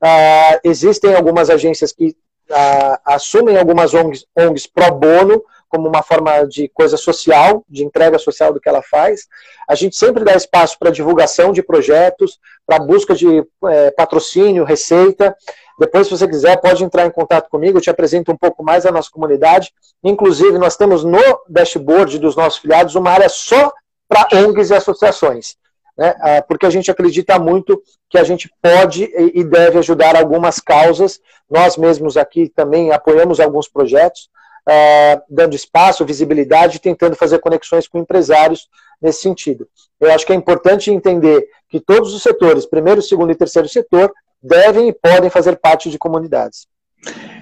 Ah, 0.00 0.58
existem 0.64 1.14
algumas 1.14 1.50
agências 1.50 1.92
que 1.92 2.16
ah, 2.50 3.00
assumem 3.04 3.56
algumas 3.56 3.94
ONGs, 3.94 4.26
ONGs 4.36 4.66
pro 4.66 4.94
bono, 4.94 5.42
como 5.68 5.88
uma 5.88 6.02
forma 6.02 6.46
de 6.46 6.68
coisa 6.68 6.96
social, 6.96 7.64
de 7.68 7.84
entrega 7.84 8.18
social 8.18 8.52
do 8.52 8.60
que 8.60 8.68
ela 8.68 8.82
faz. 8.82 9.26
A 9.68 9.74
gente 9.74 9.96
sempre 9.96 10.24
dá 10.24 10.34
espaço 10.34 10.78
para 10.78 10.90
divulgação 10.90 11.52
de 11.52 11.62
projetos, 11.62 12.38
para 12.64 12.78
busca 12.78 13.14
de 13.14 13.44
é, 13.64 13.90
patrocínio, 13.90 14.64
receita. 14.64 15.36
Depois, 15.78 16.06
se 16.06 16.16
você 16.16 16.26
quiser, 16.26 16.60
pode 16.60 16.82
entrar 16.82 17.04
em 17.04 17.10
contato 17.10 17.50
comigo, 17.50 17.78
eu 17.78 17.82
te 17.82 17.90
apresento 17.90 18.32
um 18.32 18.36
pouco 18.36 18.62
mais 18.62 18.86
a 18.86 18.92
nossa 18.92 19.10
comunidade. 19.10 19.72
Inclusive, 20.02 20.56
nós 20.58 20.76
temos 20.76 21.04
no 21.04 21.20
dashboard 21.48 22.18
dos 22.18 22.36
nossos 22.36 22.60
filiados 22.60 22.94
uma 22.94 23.10
área 23.10 23.28
só 23.28 23.72
para 24.08 24.28
ONGs 24.32 24.70
e 24.70 24.74
associações. 24.74 25.56
Né? 25.96 26.14
Ah, 26.20 26.42
porque 26.42 26.66
a 26.66 26.70
gente 26.70 26.90
acredita 26.90 27.38
muito 27.38 27.82
que 28.10 28.18
a 28.18 28.24
gente 28.24 28.50
pode 28.60 29.04
e 29.34 29.42
deve 29.44 29.78
ajudar 29.78 30.16
algumas 30.16 30.60
causas. 30.60 31.20
Nós 31.50 31.76
mesmos 31.76 32.16
aqui 32.16 32.48
também 32.54 32.92
apoiamos 32.92 33.40
alguns 33.40 33.68
projetos 33.68 34.28
uh, 34.66 35.22
dando 35.30 35.54
espaço, 35.54 36.04
visibilidade, 36.04 36.80
tentando 36.80 37.16
fazer 37.16 37.38
conexões 37.38 37.86
com 37.88 37.98
empresários 37.98 38.68
nesse 39.00 39.22
sentido. 39.22 39.66
Eu 40.00 40.12
acho 40.12 40.26
que 40.26 40.32
é 40.32 40.36
importante 40.36 40.90
entender 40.90 41.48
que 41.68 41.80
todos 41.80 42.12
os 42.12 42.22
setores, 42.22 42.66
primeiro, 42.66 43.00
segundo 43.00 43.30
e 43.32 43.36
terceiro 43.36 43.68
setor, 43.68 44.12
devem 44.42 44.88
e 44.88 44.92
podem 44.92 45.30
fazer 45.30 45.56
parte 45.56 45.90
de 45.90 45.98
comunidades. 45.98 46.66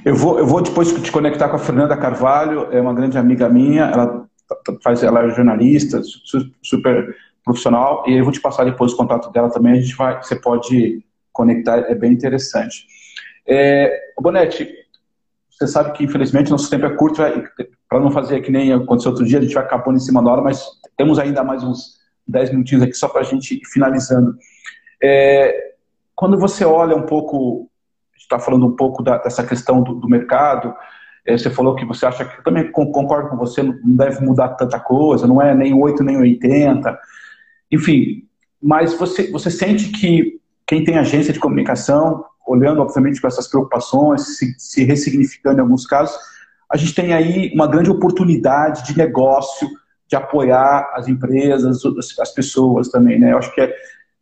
Eu 0.05 0.15
vou, 0.15 0.39
eu 0.39 0.47
vou 0.47 0.61
depois 0.61 0.93
te 0.93 1.11
conectar 1.11 1.49
com 1.49 1.57
a 1.57 1.59
Fernanda 1.59 1.97
Carvalho, 1.97 2.69
é 2.71 2.81
uma 2.81 2.93
grande 2.93 3.17
amiga 3.17 3.49
minha, 3.49 3.85
ela 3.85 4.27
faz, 4.83 5.03
ela 5.03 5.25
é 5.25 5.31
jornalista, 5.31 6.03
super 6.63 7.17
profissional, 7.45 8.05
e 8.07 8.15
eu 8.17 8.25
vou 8.25 8.33
te 8.33 8.41
passar 8.41 8.65
depois 8.65 8.93
o 8.93 8.97
contato 8.97 9.31
dela 9.31 9.51
também, 9.51 9.73
a 9.73 9.81
gente 9.81 9.95
vai, 9.95 10.17
você 10.23 10.35
pode 10.35 11.05
conectar, 11.33 11.79
é 11.81 11.95
bem 11.95 12.13
interessante. 12.13 12.87
É, 13.47 14.13
Bonete, 14.19 14.69
você 15.51 15.67
sabe 15.67 15.93
que, 15.93 16.05
infelizmente, 16.05 16.51
nosso 16.51 16.71
tempo 16.71 16.87
é 16.87 16.91
curto, 16.97 17.21
para 17.89 18.01
não 18.01 18.11
fazer 18.11 18.41
que 18.41 18.51
nem 18.51 18.73
aconteceu 18.73 19.11
outro 19.11 19.27
dia, 19.27 19.39
a 19.39 19.43
gente 19.43 19.55
vai 19.55 19.63
acabando 19.63 19.97
em 19.97 20.01
cima 20.01 20.23
da 20.23 20.31
hora, 20.31 20.43
mas 20.43 20.65
temos 20.97 21.19
ainda 21.19 21.45
mais 21.45 21.63
uns 21.63 21.99
10 22.27 22.51
minutinhos 22.51 22.83
aqui 22.83 22.95
só 22.95 23.09
para 23.09 23.21
a 23.21 23.25
gente 23.25 23.55
ir 23.55 23.67
finalizando. 23.67 24.37
É, 25.03 25.75
quando 26.15 26.39
você 26.39 26.65
olha 26.65 26.97
um 26.97 27.03
pouco, 27.03 27.69
está 28.17 28.39
falando 28.39 28.67
um 28.67 28.75
pouco 28.75 29.03
da, 29.03 29.19
dessa 29.19 29.45
questão 29.45 29.83
do, 29.83 29.95
do 29.95 30.09
mercado, 30.09 30.75
é, 31.27 31.37
você 31.37 31.51
falou 31.51 31.75
que 31.75 31.85
você 31.85 32.07
acha 32.07 32.25
que, 32.25 32.39
eu 32.39 32.43
também 32.43 32.71
concordo 32.71 33.29
com 33.29 33.37
você, 33.37 33.63
não 33.63 33.97
deve 33.97 34.25
mudar 34.25 34.51
tanta 34.51 34.79
coisa, 34.81 35.27
não 35.27 35.41
é 35.41 35.55
nem 35.55 35.75
8 35.75 36.03
nem 36.03 36.17
80, 36.17 36.99
enfim, 37.75 38.25
mas 38.63 38.95
você, 38.95 39.31
você 39.31 39.51
sente 39.51 39.91
que 39.91 40.41
quem 40.67 40.85
tem 40.85 40.97
agência 40.97 41.33
de 41.33 41.41
comunicação 41.41 42.25
olhando, 42.47 42.81
obviamente, 42.81 43.21
com 43.21 43.27
essas 43.27 43.49
preocupações, 43.49 44.39
se, 44.39 44.55
se 44.59 44.85
ressignificando 44.85 45.59
em 45.59 45.63
alguns 45.63 45.87
casos, 45.87 46.17
a 46.71 46.77
gente 46.77 46.95
tem 46.95 47.13
aí 47.13 47.51
uma 47.55 47.67
grande 47.67 47.91
oportunidade 47.91 48.87
de 48.87 48.97
negócio 48.97 49.69
de 50.09 50.17
apoiar 50.17 50.93
as 50.95 51.09
empresas, 51.09 51.85
as, 51.85 52.19
as 52.19 52.31
pessoas 52.33 52.89
também, 52.89 53.19
né? 53.19 53.33
Eu 53.33 53.39
acho 53.39 53.55
que 53.55 53.61
é, 53.61 53.75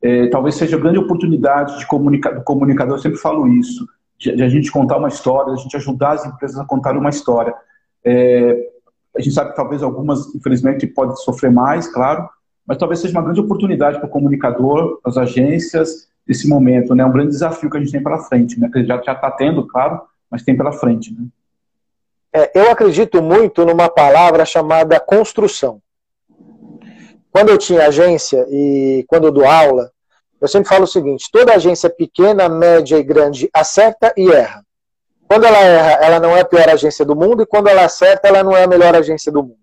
é, 0.02 0.26
talvez 0.28 0.54
seja 0.54 0.76
a 0.76 0.80
grande 0.80 0.98
oportunidade 0.98 1.78
de 1.78 1.86
comunica, 1.86 2.32
do 2.32 2.42
comunicador, 2.42 2.96
eu 2.96 3.02
sempre 3.02 3.18
falo 3.18 3.48
isso, 3.48 3.86
de, 4.18 4.34
de, 4.34 4.42
a 4.42 4.48
gente 4.48 4.70
contar 4.70 4.98
uma 4.98 5.08
história, 5.08 5.52
a 5.52 5.56
gente 5.56 5.76
ajudar 5.76 6.12
as 6.12 6.26
empresas 6.26 6.58
a 6.58 6.64
contar 6.64 6.96
uma 6.96 7.10
história. 7.10 7.54
É, 8.04 8.56
a 9.16 9.20
gente 9.20 9.34
sabe 9.34 9.50
que 9.50 9.56
talvez 9.56 9.82
algumas, 9.82 10.34
infelizmente, 10.34 10.86
podem 10.86 11.16
sofrer 11.16 11.50
mais, 11.50 11.86
claro, 11.88 12.28
mas 12.66 12.78
talvez 12.78 13.00
seja 13.00 13.18
uma 13.18 13.24
grande 13.24 13.40
oportunidade 13.40 13.98
para 13.98 14.06
o 14.06 14.10
comunicador, 14.10 15.00
as 15.04 15.16
agências, 15.16 16.08
esse 16.26 16.48
momento, 16.48 16.94
né? 16.94 17.04
Um 17.04 17.12
grande 17.12 17.30
desafio 17.30 17.70
que 17.70 17.76
a 17.76 17.80
gente 17.80 17.92
tem 17.92 18.02
pela 18.02 18.18
frente, 18.18 18.58
né? 18.58 18.70
Que 18.72 18.84
já 18.84 18.96
está 18.96 19.30
tendo, 19.30 19.66
claro, 19.66 20.00
mas 20.30 20.42
tem 20.42 20.56
pela 20.56 20.72
frente, 20.72 21.12
né? 21.12 21.26
É, 22.34 22.50
eu 22.58 22.70
acredito 22.70 23.20
muito 23.22 23.66
numa 23.66 23.88
palavra 23.88 24.44
chamada 24.44 24.98
construção. 24.98 25.82
Quando 27.30 27.50
eu 27.50 27.58
tinha 27.58 27.86
agência 27.86 28.46
e 28.48 29.04
quando 29.08 29.26
eu 29.26 29.32
dou 29.32 29.44
aula, 29.44 29.90
eu 30.40 30.48
sempre 30.48 30.68
falo 30.68 30.84
o 30.84 30.88
seguinte: 30.88 31.28
toda 31.30 31.54
agência 31.54 31.90
pequena, 31.90 32.48
média 32.48 32.96
e 32.96 33.02
grande 33.02 33.50
acerta 33.52 34.12
e 34.16 34.30
erra. 34.30 34.64
Quando 35.28 35.44
ela 35.44 35.58
erra, 35.58 36.04
ela 36.04 36.20
não 36.20 36.36
é 36.36 36.40
a 36.40 36.44
pior 36.44 36.68
agência 36.68 37.04
do 37.06 37.16
mundo, 37.16 37.42
e 37.42 37.46
quando 37.46 37.68
ela 37.68 37.84
acerta, 37.84 38.28
ela 38.28 38.42
não 38.42 38.54
é 38.54 38.64
a 38.64 38.66
melhor 38.66 38.94
agência 38.94 39.32
do 39.32 39.42
mundo. 39.42 39.61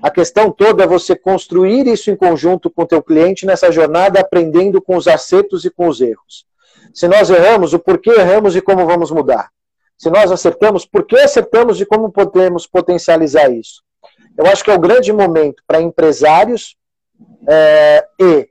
A 0.00 0.10
questão 0.10 0.50
toda 0.50 0.84
é 0.84 0.86
você 0.86 1.16
construir 1.16 1.86
isso 1.86 2.10
em 2.10 2.16
conjunto 2.16 2.70
com 2.70 2.82
o 2.82 2.86
teu 2.86 3.02
cliente 3.02 3.44
nessa 3.44 3.70
jornada, 3.72 4.20
aprendendo 4.20 4.80
com 4.80 4.96
os 4.96 5.08
acertos 5.08 5.64
e 5.64 5.70
com 5.70 5.88
os 5.88 6.00
erros. 6.00 6.46
Se 6.94 7.08
nós 7.08 7.30
erramos, 7.30 7.74
o 7.74 7.78
porquê 7.78 8.10
erramos 8.10 8.54
e 8.54 8.60
como 8.60 8.86
vamos 8.86 9.10
mudar. 9.10 9.50
Se 9.96 10.08
nós 10.08 10.30
acertamos, 10.30 10.86
por 10.86 11.04
que 11.04 11.18
acertamos 11.18 11.80
e 11.80 11.86
como 11.86 12.12
podemos 12.12 12.66
potencializar 12.66 13.50
isso. 13.50 13.82
Eu 14.36 14.46
acho 14.46 14.62
que 14.62 14.70
é 14.70 14.74
o 14.74 14.78
grande 14.78 15.12
momento 15.12 15.62
para 15.66 15.80
empresários 15.80 16.76
é, 17.48 18.06
e 18.20 18.48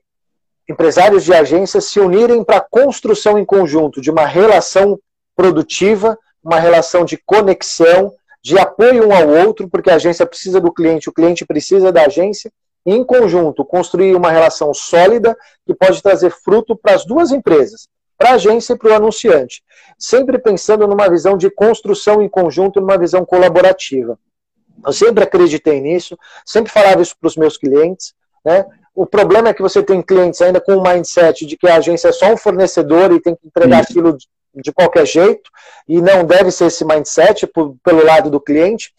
empresários 0.70 1.24
de 1.24 1.34
agências 1.34 1.86
se 1.86 2.00
unirem 2.00 2.44
para 2.44 2.58
a 2.58 2.68
construção 2.70 3.40
em 3.40 3.46
conjunto 3.46 4.02
de 4.02 4.12
uma 4.12 4.26
relação 4.26 5.00
produtiva, 5.34 6.20
uma 6.44 6.60
relação 6.60 7.06
de 7.06 7.16
conexão, 7.16 8.12
de 8.48 8.58
apoio 8.58 9.06
um 9.06 9.14
ao 9.14 9.28
outro, 9.28 9.68
porque 9.68 9.90
a 9.90 9.96
agência 9.96 10.26
precisa 10.26 10.62
do 10.62 10.72
cliente, 10.72 11.10
o 11.10 11.12
cliente 11.12 11.46
precisa 11.46 11.92
da 11.92 12.06
agência, 12.06 12.50
e 12.86 12.94
em 12.94 13.04
conjunto 13.04 13.66
construir 13.66 14.16
uma 14.16 14.32
relação 14.32 14.74
sólida 14.74 15.36
que 15.66 15.76
pode 15.76 16.02
trazer 16.02 16.30
fruto 16.30 16.74
para 16.74 16.96
as 16.96 17.06
duas 17.06 17.34
empresas, 17.34 17.90
para 18.18 18.30
a 18.30 18.34
agência 18.36 18.72
e 18.72 18.78
para 18.78 18.92
o 18.92 18.94
anunciante, 18.94 19.62
sempre 20.00 20.40
pensando 20.40 20.88
numa 20.88 21.10
visão 21.10 21.36
de 21.36 21.50
construção 21.50 22.22
em 22.22 22.30
conjunto, 22.30 22.80
numa 22.80 22.98
visão 22.98 23.26
colaborativa. 23.26 24.18
Eu 24.86 24.94
sempre 24.94 25.26
acreditei 25.26 25.82
nisso, 25.82 26.18
sempre 26.46 26.72
falava 26.72 27.02
isso 27.02 27.18
para 27.20 27.28
os 27.28 27.36
meus 27.36 27.58
clientes. 27.58 28.14
Né? 28.46 28.66
O 28.96 29.06
problema 29.06 29.50
é 29.50 29.54
que 29.54 29.62
você 29.62 29.84
tem 29.84 30.02
clientes 30.02 30.42
ainda 30.42 30.62
com 30.62 30.78
o 30.78 30.82
mindset 30.82 31.46
de 31.46 31.58
que 31.58 31.68
a 31.68 31.76
agência 31.76 32.08
é 32.08 32.14
só 32.14 32.32
um 32.32 32.38
fornecedor 32.38 33.12
e 33.12 33.20
tem 33.20 33.36
que 33.36 33.46
entregar 33.46 33.82
aquilo 33.82 34.16
de 34.62 34.72
qualquer 34.72 35.06
jeito, 35.06 35.50
e 35.88 36.02
não 36.02 36.26
deve 36.26 36.52
ser 36.52 36.66
esse 36.66 36.86
mindset 36.86 37.48
por, 37.48 37.76
pelo 37.84 38.04
lado 38.04 38.30
do 38.30 38.40
cliente. 38.40 38.92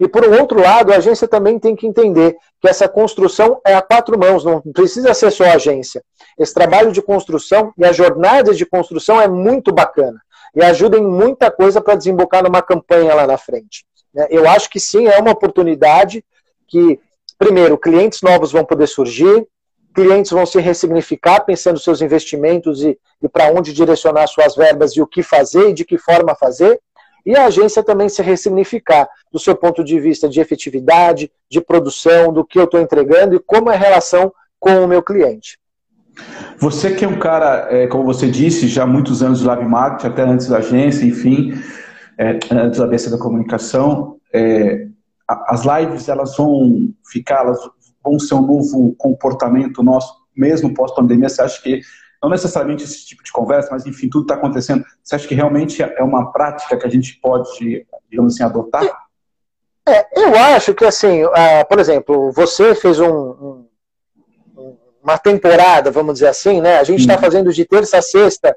E 0.00 0.08
por 0.08 0.24
um 0.24 0.38
outro 0.40 0.60
lado, 0.60 0.92
a 0.92 0.96
agência 0.96 1.26
também 1.26 1.58
tem 1.58 1.74
que 1.74 1.86
entender 1.86 2.36
que 2.60 2.68
essa 2.68 2.88
construção 2.88 3.60
é 3.66 3.74
a 3.74 3.82
quatro 3.82 4.18
mãos, 4.18 4.44
não 4.44 4.60
precisa 4.60 5.12
ser 5.14 5.30
só 5.30 5.44
a 5.44 5.54
agência. 5.54 6.02
Esse 6.38 6.54
trabalho 6.54 6.92
de 6.92 7.02
construção 7.02 7.72
e 7.76 7.84
a 7.84 7.92
jornada 7.92 8.54
de 8.54 8.64
construção 8.64 9.20
é 9.20 9.28
muito 9.28 9.72
bacana 9.72 10.20
e 10.54 10.62
ajuda 10.62 10.98
em 10.98 11.06
muita 11.06 11.50
coisa 11.50 11.80
para 11.80 11.94
desembocar 11.94 12.42
numa 12.42 12.62
campanha 12.62 13.14
lá 13.14 13.26
na 13.26 13.38
frente. 13.38 13.84
Né? 14.14 14.26
Eu 14.30 14.48
acho 14.48 14.68
que 14.68 14.80
sim, 14.80 15.06
é 15.06 15.18
uma 15.18 15.32
oportunidade 15.32 16.24
que, 16.66 17.00
primeiro, 17.38 17.78
clientes 17.78 18.22
novos 18.22 18.52
vão 18.52 18.64
poder 18.64 18.86
surgir, 18.86 19.46
clientes 19.94 20.30
vão 20.30 20.46
se 20.46 20.60
ressignificar 20.60 21.40
pensando 21.40 21.78
seus 21.78 22.00
investimentos 22.00 22.82
e, 22.82 22.98
e 23.22 23.28
para 23.28 23.52
onde 23.52 23.72
direcionar 23.72 24.26
suas 24.26 24.54
verbas 24.54 24.92
e 24.92 25.02
o 25.02 25.06
que 25.06 25.22
fazer 25.22 25.70
e 25.70 25.74
de 25.74 25.84
que 25.84 25.98
forma 25.98 26.34
fazer, 26.34 26.80
e 27.24 27.36
a 27.36 27.46
agência 27.46 27.82
também 27.82 28.08
se 28.08 28.22
ressignificar 28.22 29.08
do 29.32 29.38
seu 29.38 29.54
ponto 29.54 29.84
de 29.84 30.00
vista 30.00 30.28
de 30.28 30.40
efetividade, 30.40 31.30
de 31.50 31.60
produção, 31.60 32.32
do 32.32 32.44
que 32.44 32.58
eu 32.58 32.64
estou 32.64 32.80
entregando 32.80 33.34
e 33.34 33.40
como 33.40 33.70
é 33.70 33.74
a 33.74 33.78
relação 33.78 34.32
com 34.58 34.84
o 34.84 34.88
meu 34.88 35.02
cliente. 35.02 35.58
Você 36.58 36.94
que 36.94 37.04
é 37.04 37.08
um 37.08 37.18
cara, 37.18 37.68
é, 37.70 37.86
como 37.86 38.04
você 38.04 38.28
disse, 38.28 38.68
já 38.68 38.82
há 38.82 38.86
muitos 38.86 39.22
anos 39.22 39.40
de 39.40 39.46
live 39.46 39.64
marketing, 39.64 40.06
até 40.06 40.22
antes 40.22 40.48
da 40.48 40.58
agência, 40.58 41.04
enfim, 41.04 41.54
é, 42.18 42.38
antes 42.52 42.78
da 42.78 42.86
agência 42.86 43.10
da 43.10 43.18
comunicação, 43.18 44.16
é, 44.32 44.86
as 45.26 45.62
lives 45.64 46.08
elas 46.08 46.36
vão 46.36 46.88
ficar, 47.10 47.42
elas 47.44 47.60
vão 48.02 48.18
ser 48.18 48.34
um 48.34 48.46
novo 48.46 48.94
comportamento 48.96 49.82
nosso, 49.82 50.14
mesmo 50.34 50.74
pós-pandemia? 50.74 51.28
Você 51.28 51.42
acha 51.42 51.60
que, 51.62 51.80
não 52.22 52.30
necessariamente 52.30 52.84
esse 52.84 53.06
tipo 53.06 53.22
de 53.22 53.32
conversa, 53.32 53.68
mas 53.70 53.86
enfim, 53.86 54.08
tudo 54.08 54.22
está 54.22 54.34
acontecendo, 54.34 54.84
você 55.02 55.14
acha 55.14 55.28
que 55.28 55.34
realmente 55.34 55.82
é 55.82 56.02
uma 56.02 56.32
prática 56.32 56.76
que 56.76 56.86
a 56.86 56.90
gente 56.90 57.18
pode, 57.20 57.86
digamos 58.10 58.34
assim, 58.34 58.44
adotar? 58.44 58.84
É, 59.88 60.06
eu 60.20 60.36
acho 60.36 60.74
que, 60.74 60.84
assim, 60.84 61.24
uh, 61.24 61.66
por 61.68 61.78
exemplo, 61.78 62.30
você 62.32 62.74
fez 62.74 63.00
um, 63.00 63.08
um, 63.08 63.68
uma 65.02 65.18
temporada, 65.18 65.90
vamos 65.90 66.14
dizer 66.14 66.28
assim, 66.28 66.60
né? 66.60 66.78
A 66.78 66.84
gente 66.84 67.00
está 67.00 67.18
fazendo 67.18 67.52
de 67.52 67.64
terça 67.64 67.98
a 67.98 68.02
sexta. 68.02 68.56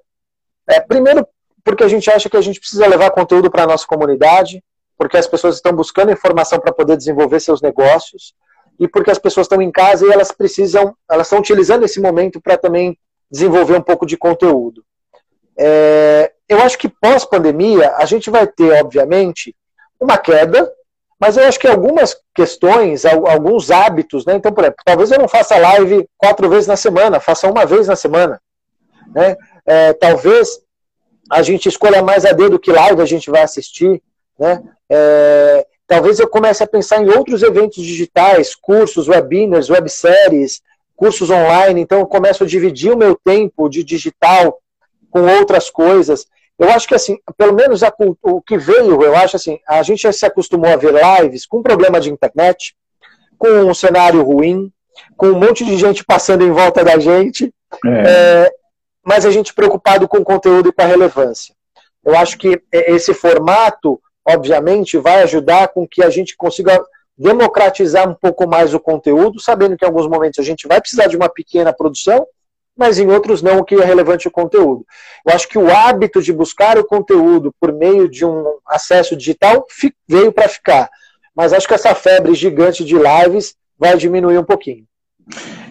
É, 0.68 0.80
primeiro, 0.80 1.26
porque 1.64 1.84
a 1.84 1.88
gente 1.88 2.10
acha 2.12 2.30
que 2.30 2.38
a 2.38 2.41
gente 2.41 2.60
precisa 2.60 2.86
levar 2.88 3.12
conteúdo 3.12 3.50
para 3.50 3.64
a 3.64 3.68
nossa 3.68 3.88
comunidade, 3.88 4.64
porque 4.98 5.18
as 5.18 5.26
pessoas 5.26 5.56
estão 5.56 5.74
buscando 5.74 6.12
informação 6.12 6.60
para 6.60 6.74
poder 6.74 6.98
desenvolver 6.98 7.39
seus 7.39 7.62
negócios 7.62 8.34
e 8.80 8.88
porque 8.88 9.12
as 9.12 9.20
pessoas 9.20 9.46
estão 9.46 9.62
em 9.62 9.72
casa 9.72 10.06
e 10.06 10.12
elas 10.12 10.32
precisam, 10.32 10.96
elas 11.10 11.28
estão 11.28 11.40
utilizando 11.40 11.84
esse 11.84 12.02
momento 12.02 12.42
para 12.42 12.58
também 12.58 12.98
desenvolver 13.30 13.78
um 13.78 13.82
pouco 13.82 14.06
de 14.06 14.18
conteúdo. 14.18 14.84
É, 15.58 16.32
eu 16.50 16.60
acho 16.62 16.78
que 16.78 16.90
pós-pandemia 16.90 17.94
a 17.96 18.06
gente 18.06 18.30
vai 18.30 18.48
ter, 18.48 18.72
obviamente, 18.84 19.56
uma 20.00 20.18
queda, 20.18 20.72
mas 21.20 21.38
eu 21.38 21.46
acho 21.46 21.60
que 21.60 21.68
algumas 21.68 22.18
questões, 22.36 23.06
alguns 23.06 23.72
hábitos, 23.72 24.26
né? 24.26 24.36
Então, 24.36 24.52
por 24.52 24.64
exemplo, 24.64 24.82
talvez 24.84 25.12
eu 25.12 25.20
não 25.20 25.28
faça 25.28 25.58
live 25.58 26.08
quatro 26.18 26.50
vezes 26.50 26.68
na 26.68 26.76
semana, 26.76 27.20
faça 27.20 27.50
uma 27.50 27.66
vez 27.66 27.88
na 27.88 27.96
semana. 27.96 28.42
Né? 29.16 29.38
É, 29.66 29.94
talvez 29.94 30.60
a 31.32 31.42
gente 31.42 31.70
escolha 31.70 32.02
mais 32.02 32.26
a 32.26 32.34
dedo 32.34 32.60
que 32.60 32.72
live 32.72 33.02
a 33.02 33.06
gente 33.06 33.32
vai 33.32 33.42
assistir. 33.42 34.02
Né? 34.38 34.62
É, 34.90 35.66
Talvez 35.94 36.20
eu 36.20 36.28
comece 36.28 36.64
a 36.64 36.68
pensar 36.68 37.04
em 37.04 37.08
outros 37.08 37.44
eventos 37.44 37.84
digitais, 37.84 38.56
cursos, 38.56 39.08
webinars, 39.08 39.70
webséries, 39.70 40.60
cursos 40.96 41.30
online. 41.30 41.82
Então 41.82 42.00
eu 42.00 42.08
começo 42.08 42.44
a 42.44 42.48
dividir 42.48 42.91
o 42.91 42.98
meu 42.98 43.16
tempo 43.16 43.70
de 43.70 43.84
digital 43.84 44.60
com 45.12 45.22
outras 45.22 45.70
coisas. 45.70 46.26
Eu 46.58 46.72
acho 46.72 46.88
que 46.88 46.96
assim, 46.96 47.20
pelo 47.38 47.54
menos 47.54 47.84
a, 47.84 47.94
o 48.24 48.41
que 48.41 48.58
veio, 48.58 49.04
eu 49.04 49.16
acho 49.16 49.36
assim, 49.36 49.60
a 49.68 49.84
gente 49.84 50.02
já 50.02 50.12
se 50.12 50.26
acostumou 50.26 50.72
a 50.72 50.78
ver 50.78 50.96
lives 50.96 51.46
com 51.46 51.62
problema 51.62 52.02
de 52.02 52.10
internet, 52.10 52.76
com 53.38 53.48
um 53.50 53.74
cenário 53.76 54.24
ruim, 54.24 54.72
com 55.16 55.28
um 55.28 55.39
monte 55.39 55.64
de 55.64 55.78
gente 55.78 56.04
passando 56.04 56.44
em 56.44 56.52
volta 56.52 56.84
da 56.84 56.98
gente, 56.98 57.54
é. 57.86 57.89
É, 58.08 58.52
mas 59.06 59.28
a 59.28 59.30
gente 59.30 59.54
preocupado 59.54 60.08
com 60.08 60.18
o 60.18 60.26
conteúdo 60.26 60.70
e 60.70 60.74
com 60.74 60.82
a 60.82 60.88
relevância. 60.88 61.54
Eu 62.04 62.16
acho 62.18 62.36
que 62.39 62.60
esse 62.72 63.14
formato 63.14 64.02
obviamente, 64.28 64.98
vai 64.98 65.24
ajudar 65.24 65.70
com 65.70 65.88
que 65.88 66.04
a 66.04 66.10
gente 66.10 66.36
consiga 66.36 66.84
democratizar 67.18 68.10
um 68.10 68.16
pouco 68.16 68.48
mais 68.48 68.74
o 68.74 68.80
conteúdo, 68.80 69.40
sabendo 69.40 69.78
que 69.78 69.86
em 69.86 69.88
alguns 69.88 70.08
momentos 70.08 70.40
a 70.40 70.44
gente 70.44 70.68
vai 70.68 70.82
precisar 70.82 71.08
de 71.08 71.16
uma 71.16 71.30
pequena 71.30 71.72
produção, 71.72 72.26
mas 72.76 72.98
em 72.98 73.08
outros 73.08 73.42
não, 73.42 73.60
o 73.60 73.64
que 73.64 73.76
é 73.76 73.86
relevante 73.86 74.28
o 74.28 74.32
conteúdo. 74.32 74.86
Eu 75.26 75.34
acho 75.34 75.48
que 75.48 75.60
o 75.60 75.72
hábito 75.72 76.22
de 76.22 76.34
buscar 76.34 76.78
o 76.78 76.84
conteúdo 76.84 77.54
por 77.60 77.72
meio 77.72 78.10
de 78.10 78.26
um 78.26 78.44
acesso 78.68 79.16
digital 79.16 79.66
veio 80.08 80.32
para 80.32 80.50
ficar. 80.50 80.90
Mas 81.36 81.54
acho 81.54 81.68
que 81.68 81.74
essa 81.74 81.94
febre 81.94 82.34
gigante 82.34 82.84
de 82.84 82.96
lives 82.96 83.56
vai 83.78 83.96
diminuir 83.96 84.40
um 84.40 84.44
pouquinho. 84.44 84.86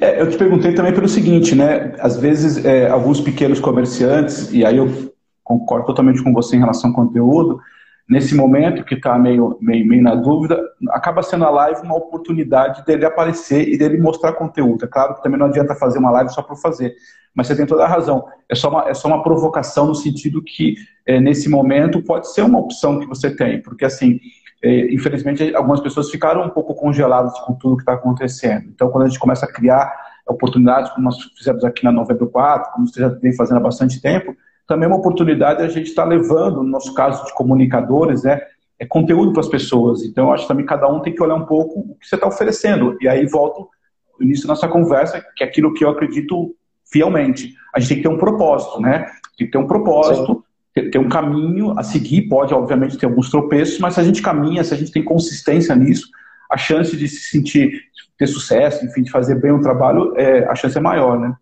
É, 0.01 0.21
eu 0.21 0.31
te 0.31 0.37
perguntei 0.37 0.75
também 0.75 0.95
pelo 0.95 1.09
seguinte, 1.09 1.55
né? 1.55 1.95
Às 1.99 2.17
vezes, 2.17 2.65
é, 2.65 2.89
alguns 2.89 3.21
pequenos 3.21 3.61
comerciantes, 3.61 4.53
e 4.53 4.65
aí 4.65 4.77
eu 4.77 5.13
concordo 5.45 5.87
totalmente 5.87 6.23
com 6.23 6.33
você 6.33 6.57
em 6.57 6.61
relação 6.61 6.91
ao 6.91 6.97
conteúdo, 6.97 7.61
nesse 8.09 8.35
momento 8.35 8.85
que 8.85 8.95
está 8.95 9.19
meio, 9.19 9.57
meio, 9.61 9.87
meio 9.87 10.03
na 10.03 10.15
dúvida, 10.15 10.61
acaba 10.91 11.23
sendo 11.23 11.45
a 11.45 11.51
live 11.51 11.83
uma 11.83 11.97
oportunidade 11.97 12.85
dele 12.85 13.05
aparecer 13.05 13.69
e 13.69 13.79
dele 13.79 13.99
mostrar 13.99 14.33
conteúdo. 14.33 14.85
É 14.85 14.89
claro 14.89 15.15
que 15.15 15.23
também 15.23 15.39
não 15.39 15.47
adianta 15.47 15.75
fazer 15.75 15.99
uma 15.99 16.11
live 16.11 16.33
só 16.33 16.43
por 16.43 16.57
fazer, 16.57 16.95
mas 17.35 17.47
você 17.47 17.57
tem 17.57 17.67
toda 17.67 17.85
a 17.85 17.89
razão. 17.89 18.25
É 18.49 18.55
só 18.55 18.69
uma, 18.69 18.89
é 18.89 18.95
só 18.95 19.09
uma 19.09 19.23
provocação 19.23 19.87
no 19.87 19.95
sentido 19.95 20.43
que, 20.43 20.75
é, 21.07 21.21
nesse 21.21 21.49
momento, 21.49 22.03
pode 22.03 22.33
ser 22.33 22.43
uma 22.43 22.59
opção 22.59 23.01
que 23.01 23.07
você 23.07 23.35
tem, 23.35 23.63
porque, 23.63 23.85
assim, 23.85 24.21
é, 24.63 24.93
infelizmente, 24.93 25.55
algumas 25.55 25.81
pessoas 25.81 26.11
ficaram 26.11 26.45
um 26.45 26.51
pouco 26.51 26.75
congeladas 26.75 27.39
com 27.41 27.55
tudo 27.55 27.77
que 27.77 27.83
está 27.83 27.95
acontecendo. 27.95 28.69
Então, 28.69 28.91
quando 28.91 29.05
a 29.05 29.09
gente 29.09 29.19
começa 29.19 29.47
a 29.47 29.53
criar 29.53 29.93
oportunidades, 30.27 30.91
como 30.91 31.05
nós 31.05 31.17
fizemos 31.37 31.65
aqui 31.65 31.83
na 31.85 31.91
Novembro 31.91 32.29
4, 32.29 32.73
como 32.73 32.87
você 32.87 33.01
já 33.01 33.09
vem 33.09 33.35
fazendo 33.35 33.57
há 33.57 33.61
bastante 33.61 34.01
tempo, 34.01 34.37
também 34.67 34.85
é 34.85 34.89
uma 34.89 34.99
oportunidade 34.99 35.63
a 35.63 35.69
gente 35.69 35.89
estar 35.89 36.05
tá 36.05 36.09
levando, 36.09 36.63
no 36.63 36.69
nosso 36.69 36.95
caso 36.95 37.25
de 37.25 37.35
comunicadores, 37.35 38.23
né, 38.23 38.41
é 38.79 38.87
conteúdo 38.87 39.33
para 39.33 39.41
as 39.41 39.49
pessoas. 39.49 40.03
Então, 40.03 40.27
eu 40.27 40.33
acho 40.33 40.43
que 40.43 40.49
também 40.49 40.67
cada 40.67 40.89
um 40.89 41.01
tem 41.01 41.15
que 41.15 41.23
olhar 41.23 41.37
um 41.37 41.47
pouco 41.47 41.81
o 41.81 41.95
que 41.97 42.07
você 42.07 42.17
está 42.17 42.27
oferecendo. 42.27 42.97
E 43.01 43.07
aí 43.07 43.27
volto 43.27 43.69
no 44.19 44.27
início 44.27 44.47
da 44.47 44.55
nossa 44.55 44.67
conversa, 44.67 45.25
que 45.37 45.45
é 45.45 45.47
aquilo 45.47 45.73
que 45.73 45.85
eu 45.85 45.91
acredito 45.91 46.55
fielmente. 46.91 47.55
A 47.75 47.79
gente 47.79 47.89
tem 47.89 47.97
que 47.99 48.03
ter 48.03 48.09
um 48.09 48.19
propósito, 48.19 48.81
né? 48.81 49.07
Tem 49.39 49.47
que 49.47 49.53
ter 49.53 49.59
um 49.59 49.69
propósito, 49.69 50.45
ter, 50.75 50.91
ter, 50.91 50.99
um 50.99 51.09
caminho 51.09 51.79
a 51.79 51.85
seguir. 51.85 52.23
Pode, 52.23 52.53
obviamente, 52.53 52.99
ter 52.99 53.07
alguns 53.07 53.31
tropeços, 53.31 53.79
mas 53.79 53.95
se 53.95 54.01
a 54.01 54.05
gente 54.05 54.21
caminha, 54.21 54.65
se 54.65 54.75
a 54.75 54.77
gente 54.77 54.91
tem 54.91 55.05
consistência 55.05 55.77
nisso, 55.77 56.09
a 56.51 56.57
chance 56.57 56.97
de 56.97 57.07
se 57.07 57.31
sentir, 57.31 57.81
ter 58.19 58.27
sucesso, 58.27 58.85
enfim, 58.85 59.03
de 59.03 59.11
fazer 59.11 59.37
bem 59.37 59.53
o 59.53 59.61
trabalho, 59.61 60.13
é, 60.17 60.45
a 60.47 60.55
chance 60.55 60.77
é 60.77 60.81
maior, 60.81 61.19
né? 61.19 61.35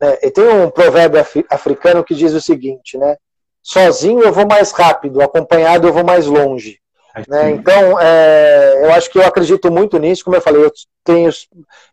É, 0.00 0.26
e 0.26 0.30
tem 0.30 0.46
um 0.46 0.70
provérbio 0.70 1.24
africano 1.50 2.04
que 2.04 2.14
diz 2.14 2.32
o 2.32 2.40
seguinte, 2.40 2.98
né? 2.98 3.16
Sozinho 3.62 4.22
eu 4.22 4.32
vou 4.32 4.46
mais 4.46 4.70
rápido, 4.70 5.20
acompanhado 5.20 5.88
eu 5.88 5.92
vou 5.92 6.04
mais 6.04 6.26
longe. 6.26 6.78
Né? 7.26 7.50
Então, 7.50 7.98
é, 8.00 8.80
eu 8.84 8.92
acho 8.92 9.10
que 9.10 9.18
eu 9.18 9.26
acredito 9.26 9.72
muito 9.72 9.98
nisso. 9.98 10.22
Como 10.22 10.36
eu 10.36 10.40
falei, 10.40 10.64
eu 10.64 10.70
tenho, 11.02 11.30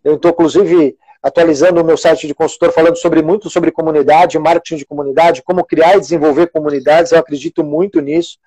eu 0.04 0.16
estou 0.16 0.32
inclusive 0.32 0.96
atualizando 1.22 1.82
o 1.82 1.86
meu 1.86 1.96
site 1.96 2.28
de 2.28 2.36
consultor 2.36 2.74
falando 2.74 2.98
sobre 2.98 3.22
muito 3.22 3.50
sobre 3.50 3.72
comunidade, 3.72 4.38
marketing 4.38 4.76
de 4.76 4.86
comunidade, 4.86 5.42
como 5.42 5.64
criar 5.64 5.96
e 5.96 6.02
desenvolver 6.02 6.48
comunidades. 6.52 7.12
Eu 7.12 7.20
acredito 7.20 7.64
muito 7.64 8.02
nisso. 8.02 8.38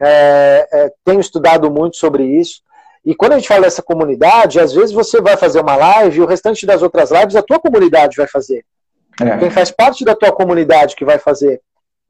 É, 0.00 0.68
é, 0.72 0.92
tenho 1.04 1.20
estudado 1.20 1.70
muito 1.70 1.96
sobre 1.96 2.24
isso. 2.24 2.62
E 3.04 3.14
quando 3.14 3.32
a 3.32 3.38
gente 3.38 3.48
fala 3.48 3.62
dessa 3.62 3.82
comunidade, 3.82 4.60
às 4.60 4.72
vezes 4.72 4.92
você 4.92 5.20
vai 5.20 5.36
fazer 5.36 5.60
uma 5.60 5.76
live 5.76 6.18
e 6.18 6.22
o 6.22 6.26
restante 6.26 6.64
das 6.64 6.80
outras 6.80 7.10
lives 7.10 7.36
a 7.36 7.42
tua 7.42 7.58
comunidade 7.58 8.16
vai 8.16 8.26
fazer. 8.26 8.64
É. 9.20 9.38
Quem 9.38 9.50
faz 9.50 9.70
parte 9.70 10.04
da 10.04 10.14
tua 10.14 10.32
comunidade 10.32 10.96
que 10.96 11.04
vai 11.04 11.18
fazer. 11.18 11.60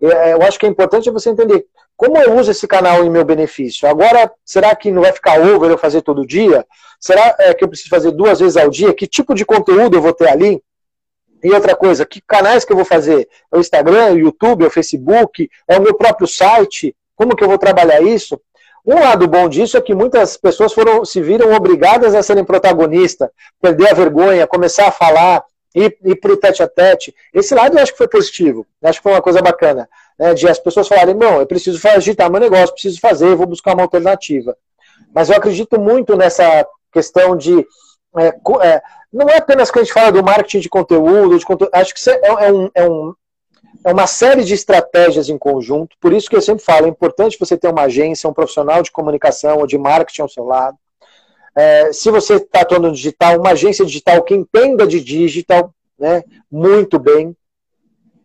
É, 0.03 0.33
eu 0.33 0.43
acho 0.43 0.59
que 0.59 0.67
é 0.67 0.69
importante 0.69 1.11
você 1.11 1.31
entender 1.31 1.67
como 1.97 2.19
eu 2.19 2.37
uso 2.37 2.51
esse 2.51 2.67
canal 2.67 3.05
em 3.05 3.11
meu 3.11 3.25
benefício. 3.25 3.89
Agora, 3.89 4.31
será 4.45 4.75
que 4.75 4.91
não 4.91 5.03
vai 5.03 5.13
ficar 5.13 5.41
over 5.41 5.71
eu 5.71 5.79
fazer 5.79 6.03
todo 6.03 6.27
dia? 6.27 6.67
Será 6.99 7.35
é, 7.39 7.55
que 7.55 7.63
eu 7.63 7.69
preciso 7.69 7.91
fazer 7.91 8.11
duas 8.11 8.41
vezes 8.41 8.57
ao 8.57 8.69
dia? 8.69 8.93
Que 8.93 9.07
tipo 9.07 9.35
de 9.35 9.45
conteúdo 9.45 9.97
eu 9.97 10.03
vou 10.03 10.13
ter 10.13 10.29
ali? 10.29 10.63
E 11.43 11.51
outra 11.53 11.77
coisa, 11.77 12.07
que 12.07 12.23
canais 12.27 12.65
que 12.65 12.73
eu 12.73 12.77
vou 12.77 12.87
fazer? 12.87 13.29
É 13.53 13.57
o 13.57 13.61
Instagram, 13.61 14.13
o 14.13 14.19
YouTube, 14.19 14.65
é 14.65 14.67
o 14.67 14.71
Facebook, 14.71 15.49
é 15.69 15.79
o 15.79 15.83
meu 15.83 15.95
próprio 15.95 16.27
site? 16.27 16.97
Como 17.15 17.37
que 17.37 17.45
eu 17.45 17.49
vou 17.49 17.59
trabalhar 17.59 18.01
isso? 18.01 18.41
Um 18.85 18.99
lado 19.01 19.29
bom 19.29 19.49
disso 19.49 19.77
é 19.77 19.81
que 19.81 19.95
muitas 19.95 20.37
pessoas 20.37 20.73
foram 20.73 21.05
se 21.05 21.21
viram 21.21 21.53
obrigadas 21.55 22.15
a 22.15 22.23
serem 22.23 22.45
protagonistas, 22.45 23.29
perder 23.61 23.91
a 23.91 23.95
vergonha, 23.95 24.47
começar 24.47 24.89
a 24.89 24.93
falar, 24.93 25.43
ir, 25.75 25.99
ir 26.05 26.17
para 26.17 26.33
o 26.33 26.37
tete 26.37 26.63
a 26.63 26.69
tete. 26.69 27.15
Esse 27.33 27.55
lado 27.55 27.77
eu 27.77 27.83
acho 27.83 27.93
que 27.93 27.99
foi 27.99 28.09
positivo, 28.09 28.67
acho 28.83 28.99
que 28.99 29.03
foi 29.03 29.13
uma 29.13 29.23
coisa 29.23 29.43
bacana. 29.43 29.89
Né, 30.19 30.33
de 30.33 30.49
as 30.49 30.59
pessoas 30.59 30.87
falarem, 30.87 31.15
não, 31.15 31.41
eu 31.41 31.47
preciso 31.47 31.81
agitar 31.89 32.31
meu 32.31 32.41
negócio, 32.41 32.73
preciso 32.73 33.01
fazer, 33.01 33.35
vou 33.35 33.47
buscar 33.47 33.75
uma 33.75 33.83
alternativa. 33.83 34.57
Mas 35.13 35.29
eu 35.29 35.37
acredito 35.37 35.81
muito 35.81 36.17
nessa 36.17 36.67
questão 36.93 37.37
de. 37.37 37.67
É, 38.17 38.29
é, 38.29 38.83
não 39.13 39.29
é 39.29 39.37
apenas 39.37 39.71
que 39.71 39.79
a 39.79 39.83
gente 39.83 39.93
fala 39.93 40.13
do 40.13 40.23
marketing 40.23 40.61
de 40.61 40.69
conteúdo, 40.69 41.39
de 41.39 41.45
conteúdo 41.45 41.71
acho 41.73 41.93
que 41.93 42.11
é, 42.11 42.47
é, 42.47 42.53
um, 42.53 42.71
é, 42.73 42.89
um, 42.89 43.15
é 43.85 43.93
uma 43.93 44.07
série 44.07 44.45
de 44.45 44.55
estratégias 44.55 45.29
em 45.29 45.37
conjunto, 45.37 45.97
por 46.01 46.13
isso 46.13 46.31
que 46.31 46.37
eu 46.37 46.41
sempre 46.41 46.65
falo, 46.65 46.87
é 46.87 46.89
importante 46.89 47.39
você 47.39 47.57
ter 47.57 47.69
uma 47.69 47.83
agência, 47.83 48.31
um 48.31 48.33
profissional 48.33 48.83
de 48.83 48.93
comunicação 48.93 49.59
ou 49.59 49.67
de 49.67 49.77
marketing 49.77 50.23
ao 50.23 50.29
seu 50.29 50.45
lado. 50.45 50.77
É, 51.57 51.93
se 51.93 52.11
você 52.11 52.35
está 52.35 52.63
atuando 52.63 52.89
no 52.89 52.95
digital, 52.95 53.39
uma 53.39 53.51
agência 53.51 53.85
digital 53.85 54.23
que 54.23 54.35
entenda 54.35 54.87
de 54.87 55.03
digital 55.03 55.73
né, 55.99 56.23
muito 56.51 56.99
bem, 56.99 57.37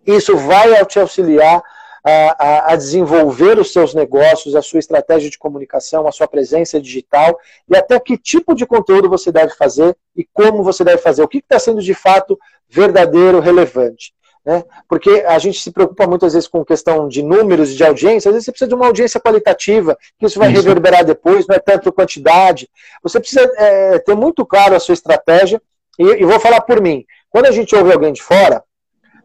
isso 0.05 0.35
vai 0.35 0.83
te 0.85 0.99
auxiliar 0.99 1.61
a, 2.03 2.73
a, 2.73 2.75
desenvolver 2.75 3.59
os 3.59 3.71
seus 3.71 3.93
negócios, 3.93 4.55
a 4.55 4.61
sua 4.61 4.79
estratégia 4.79 5.29
de 5.29 5.37
comunicação, 5.37 6.07
a 6.07 6.11
sua 6.11 6.27
presença 6.27 6.79
digital 6.81 7.37
e 7.69 7.75
até 7.75 7.99
que 7.99 8.17
tipo 8.17 8.55
de 8.55 8.65
conteúdo 8.65 9.09
você 9.09 9.31
deve 9.31 9.53
fazer 9.53 9.95
e 10.15 10.25
como 10.33 10.63
você 10.63 10.83
deve 10.83 11.01
fazer. 11.01 11.21
O 11.21 11.27
que 11.27 11.39
está 11.39 11.59
sendo 11.59 11.81
de 11.81 11.93
fato 11.93 12.39
verdadeiro, 12.67 13.39
relevante. 13.39 14.13
Né? 14.49 14.63
Porque 14.87 15.23
a 15.27 15.37
gente 15.37 15.61
se 15.61 15.69
preocupa 15.69 16.07
muitas 16.07 16.33
vezes 16.33 16.47
com 16.47 16.65
questão 16.65 17.07
de 17.07 17.21
números 17.21 17.69
e 17.69 17.75
de 17.75 17.83
audiência, 17.83 18.29
às 18.29 18.33
vezes 18.33 18.45
você 18.45 18.51
precisa 18.51 18.67
de 18.67 18.73
uma 18.73 18.87
audiência 18.87 19.19
qualitativa, 19.19 19.95
que 20.17 20.25
isso 20.25 20.39
vai 20.39 20.51
isso. 20.51 20.63
reverberar 20.63 21.05
depois, 21.05 21.45
não 21.45 21.55
é 21.55 21.59
tanto 21.59 21.93
quantidade. 21.93 22.67
Você 23.03 23.19
precisa 23.19 23.47
é, 23.57 23.99
ter 23.99 24.15
muito 24.15 24.43
claro 24.43 24.75
a 24.75 24.79
sua 24.79 24.93
estratégia, 24.93 25.61
e, 25.99 26.03
e 26.03 26.25
vou 26.25 26.39
falar 26.39 26.61
por 26.61 26.81
mim. 26.81 27.05
Quando 27.29 27.45
a 27.45 27.51
gente 27.51 27.75
ouve 27.75 27.93
alguém 27.93 28.11
de 28.11 28.23
fora, 28.23 28.63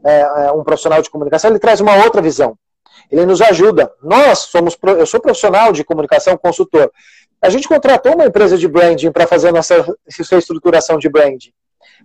é, 0.04 0.20
é 0.20 0.52
um 0.52 0.62
profissional 0.62 1.00
de 1.00 1.08
comunicação, 1.08 1.48
ele 1.48 1.58
traz 1.58 1.80
uma 1.80 1.96
outra 2.04 2.20
visão 2.20 2.58
ele 3.10 3.26
nos 3.26 3.42
ajuda. 3.42 3.92
Nós 4.02 4.40
somos, 4.40 4.76
eu 4.98 5.06
sou 5.06 5.20
profissional 5.20 5.72
de 5.72 5.84
comunicação, 5.84 6.38
consultor. 6.38 6.90
A 7.40 7.50
gente 7.50 7.68
contratou 7.68 8.14
uma 8.14 8.24
empresa 8.24 8.56
de 8.56 8.66
branding 8.66 9.12
para 9.12 9.26
fazer 9.26 9.48
a 9.48 9.52
nossa 9.52 9.86
estruturação 10.06 10.98
de 10.98 11.08
branding. 11.08 11.52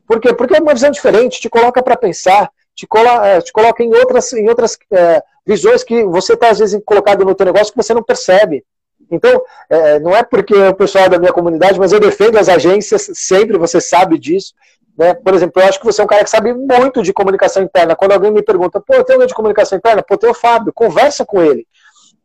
Por 0.05 0.19
quê? 0.19 0.33
Porque 0.33 0.55
é 0.55 0.59
uma 0.59 0.73
visão 0.73 0.91
diferente, 0.91 1.39
te 1.39 1.49
coloca 1.49 1.81
para 1.81 1.95
pensar, 1.95 2.49
te, 2.79 2.87
é, 3.23 3.41
te 3.41 3.51
coloca 3.51 3.83
em 3.83 3.93
outras, 3.93 4.31
em 4.33 4.47
outras 4.47 4.77
é, 4.91 5.21
visões 5.45 5.83
que 5.83 6.03
você 6.05 6.33
está, 6.33 6.49
às 6.49 6.59
vezes, 6.59 6.79
colocado 6.85 7.25
no 7.25 7.35
teu 7.35 7.45
negócio 7.45 7.73
que 7.73 7.81
você 7.81 7.93
não 7.93 8.03
percebe. 8.03 8.63
Então, 9.11 9.41
é, 9.69 9.99
não 9.99 10.15
é 10.15 10.23
porque 10.23 10.53
o 10.53 10.75
pessoal 10.75 11.09
da 11.09 11.17
minha 11.17 11.33
comunidade, 11.33 11.79
mas 11.79 11.91
eu 11.91 11.99
defendo 11.99 12.37
as 12.37 12.47
agências, 12.47 13.09
sempre 13.13 13.57
você 13.57 13.81
sabe 13.81 14.17
disso. 14.19 14.53
Né? 14.97 15.13
Por 15.13 15.33
exemplo, 15.33 15.61
eu 15.61 15.67
acho 15.67 15.79
que 15.79 15.85
você 15.85 16.01
é 16.01 16.03
um 16.03 16.07
cara 16.07 16.23
que 16.23 16.29
sabe 16.29 16.53
muito 16.53 17.01
de 17.01 17.11
comunicação 17.11 17.63
interna. 17.63 17.95
Quando 17.95 18.11
alguém 18.11 18.31
me 18.31 18.43
pergunta, 18.43 18.79
pô, 18.79 19.03
tem 19.03 19.15
alguém 19.15 19.27
de 19.27 19.33
comunicação 19.33 19.77
interna? 19.77 20.03
Pô, 20.03 20.17
tem 20.17 20.29
o 20.29 20.33
Fábio, 20.33 20.73
conversa 20.73 21.25
com 21.25 21.41
ele. 21.41 21.65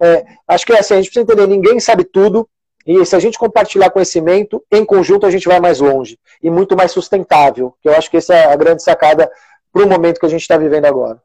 É, 0.00 0.24
acho 0.46 0.66
que 0.66 0.72
é 0.72 0.80
assim, 0.80 0.94
a 0.94 0.96
gente 0.98 1.10
precisa 1.10 1.22
entender, 1.22 1.46
ninguém 1.46 1.80
sabe 1.80 2.04
tudo, 2.04 2.48
e 2.86 3.04
se 3.06 3.16
a 3.16 3.18
gente 3.18 3.38
compartilhar 3.38 3.90
conhecimento, 3.90 4.62
em 4.70 4.84
conjunto 4.84 5.24
a 5.24 5.30
gente 5.30 5.48
vai 5.48 5.58
mais 5.58 5.80
longe 5.80 6.18
e 6.42 6.50
muito 6.50 6.76
mais 6.76 6.92
sustentável. 6.92 7.74
Que 7.80 7.88
eu 7.88 7.94
acho 7.94 8.10
que 8.10 8.18
essa 8.18 8.34
é 8.34 8.52
a 8.52 8.56
grande 8.56 8.82
sacada 8.82 9.30
para 9.74 9.84
o 9.84 9.88
momento 9.88 10.20
que 10.20 10.26
a 10.26 10.28
gente 10.28 10.42
está 10.42 10.56
vivendo 10.56 10.84
agora. 10.84 11.20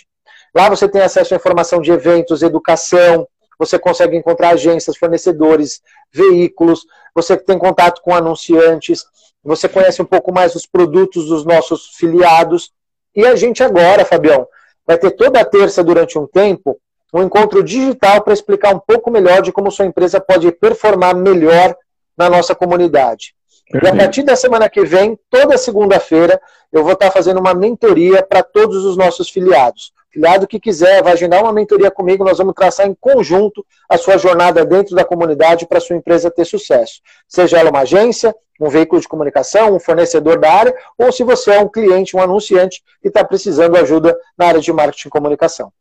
Lá 0.54 0.68
você 0.70 0.88
tem 0.88 1.02
acesso 1.02 1.34
à 1.34 1.38
informação 1.38 1.82
de 1.82 1.92
eventos, 1.92 2.42
educação, 2.42 3.28
você 3.60 3.78
consegue 3.78 4.16
encontrar 4.16 4.52
agências, 4.52 4.96
fornecedores, 4.96 5.82
veículos, 6.12 6.86
você 7.14 7.36
tem 7.36 7.60
contato 7.60 8.02
com 8.02 8.16
anunciantes, 8.16 9.04
você 9.44 9.68
conhece 9.68 10.02
um 10.02 10.06
pouco 10.06 10.34
mais 10.34 10.56
os 10.56 10.66
produtos 10.66 11.28
dos 11.28 11.46
nossos 11.46 11.90
filiados. 11.98 12.72
E 13.14 13.26
a 13.26 13.36
gente 13.36 13.62
agora, 13.62 14.06
Fabião, 14.06 14.48
vai 14.88 14.98
ter 14.98 15.12
toda 15.12 15.42
a 15.42 15.46
terça, 15.46 15.84
durante 15.84 16.18
um 16.18 16.26
tempo, 16.26 16.80
um 17.14 17.22
encontro 17.22 17.62
digital 17.62 18.22
para 18.22 18.34
explicar 18.34 18.74
um 18.74 18.80
pouco 18.80 19.12
melhor 19.12 19.42
de 19.42 19.52
como 19.52 19.72
sua 19.72 19.86
empresa 19.86 20.22
pode 20.22 20.50
performar 20.52 21.16
melhor 21.16 21.76
na 22.18 22.30
nossa 22.30 22.56
comunidade. 22.56 23.36
E 23.74 23.88
a 23.88 23.96
partir 23.96 24.24
da 24.24 24.36
semana 24.36 24.70
que 24.70 24.84
vem, 24.84 25.18
toda 25.30 25.58
segunda-feira, 25.58 26.42
eu 26.72 26.84
vou 26.84 26.94
estar 26.94 27.12
fazendo 27.12 27.40
uma 27.40 27.54
mentoria 27.54 28.24
para 28.24 28.42
todos 28.42 28.84
os 28.86 28.98
nossos 28.98 29.30
filiados. 29.30 29.92
Filiado 30.12 30.48
que 30.48 30.60
quiser, 30.60 31.04
vai 31.04 31.14
agendar 31.14 31.44
uma 31.44 31.54
mentoria 31.54 31.92
comigo, 31.92 32.24
nós 32.24 32.40
vamos 32.40 32.54
traçar 32.56 32.88
em 32.88 32.96
conjunto 33.00 33.66
a 33.88 33.98
sua 33.98 34.18
jornada 34.18 34.66
dentro 34.66 34.96
da 34.96 35.06
comunidade 35.06 35.68
para 35.68 35.80
sua 35.80 35.96
empresa 35.96 36.32
ter 36.32 36.46
sucesso. 36.46 37.02
Seja 37.28 37.60
ela 37.60 37.70
uma 37.70 37.82
agência, 37.82 38.36
um 38.60 38.70
veículo 38.70 39.00
de 39.00 39.08
comunicação, 39.08 39.76
um 39.76 39.80
fornecedor 39.80 40.40
da 40.40 40.52
área, 40.52 40.74
ou 40.98 41.12
se 41.12 41.24
você 41.24 41.52
é 41.52 41.60
um 41.60 41.68
cliente, 41.68 42.18
um 42.18 42.22
anunciante 42.22 42.82
que 43.02 43.08
está 43.08 43.24
precisando 43.24 43.78
ajuda 43.78 44.18
na 44.38 44.48
área 44.48 44.60
de 44.60 44.74
marketing 44.74 45.08
e 45.08 45.12
comunicação. 45.12 45.72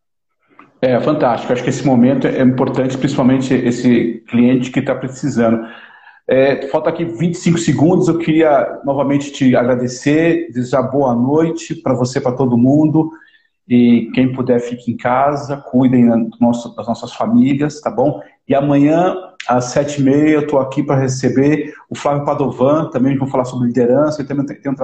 É 0.81 1.01
fantástico. 1.01 1.53
Acho 1.53 1.65
que 1.65 1.71
esse 1.71 1.85
momento 1.85 2.27
é 2.27 2.41
importante, 2.43 2.97
principalmente 2.97 3.53
esse 3.53 4.23
cliente 4.29 4.71
que 4.71 4.79
está 4.79 4.95
precisando. 4.95 5.67
É, 6.29 6.69
falta 6.69 6.91
aqui 6.91 7.05
25 7.05 7.59
segundos. 7.59 8.07
Eu 8.07 8.19
queria 8.19 8.81
novamente 8.85 9.33
te 9.33 9.57
agradecer, 9.57 10.49
desejar 10.53 10.83
boa 10.83 11.15
noite 11.15 11.75
para 11.75 11.95
você, 11.95 12.21
para 12.21 12.33
todo 12.33 12.57
mundo. 12.57 13.11
E 13.69 14.11
quem 14.15 14.33
puder, 14.33 14.61
fique 14.61 14.91
em 14.91 14.97
casa, 14.97 15.57
cuidem 15.57 16.09
das 16.09 16.87
nossas 16.87 17.13
famílias, 17.13 17.81
tá 17.81 17.91
bom? 17.91 18.21
E 18.49 18.55
amanhã, 18.55 19.15
às 19.47 19.67
sete 19.67 20.01
e 20.01 20.05
meia, 20.05 20.31
eu 20.31 20.41
estou 20.41 20.59
aqui 20.59 20.83
para 20.83 20.99
receber 20.99 21.75
o 21.91 21.95
Flávio 21.95 22.25
Padovan, 22.25 22.89
também 22.91 23.17
vamos 23.17 23.31
falar 23.31 23.45
sobre 23.45 23.67
liderança, 23.67 24.23
e 24.23 24.25
também 24.25 24.47
tem 24.47 24.73
um 24.73 24.75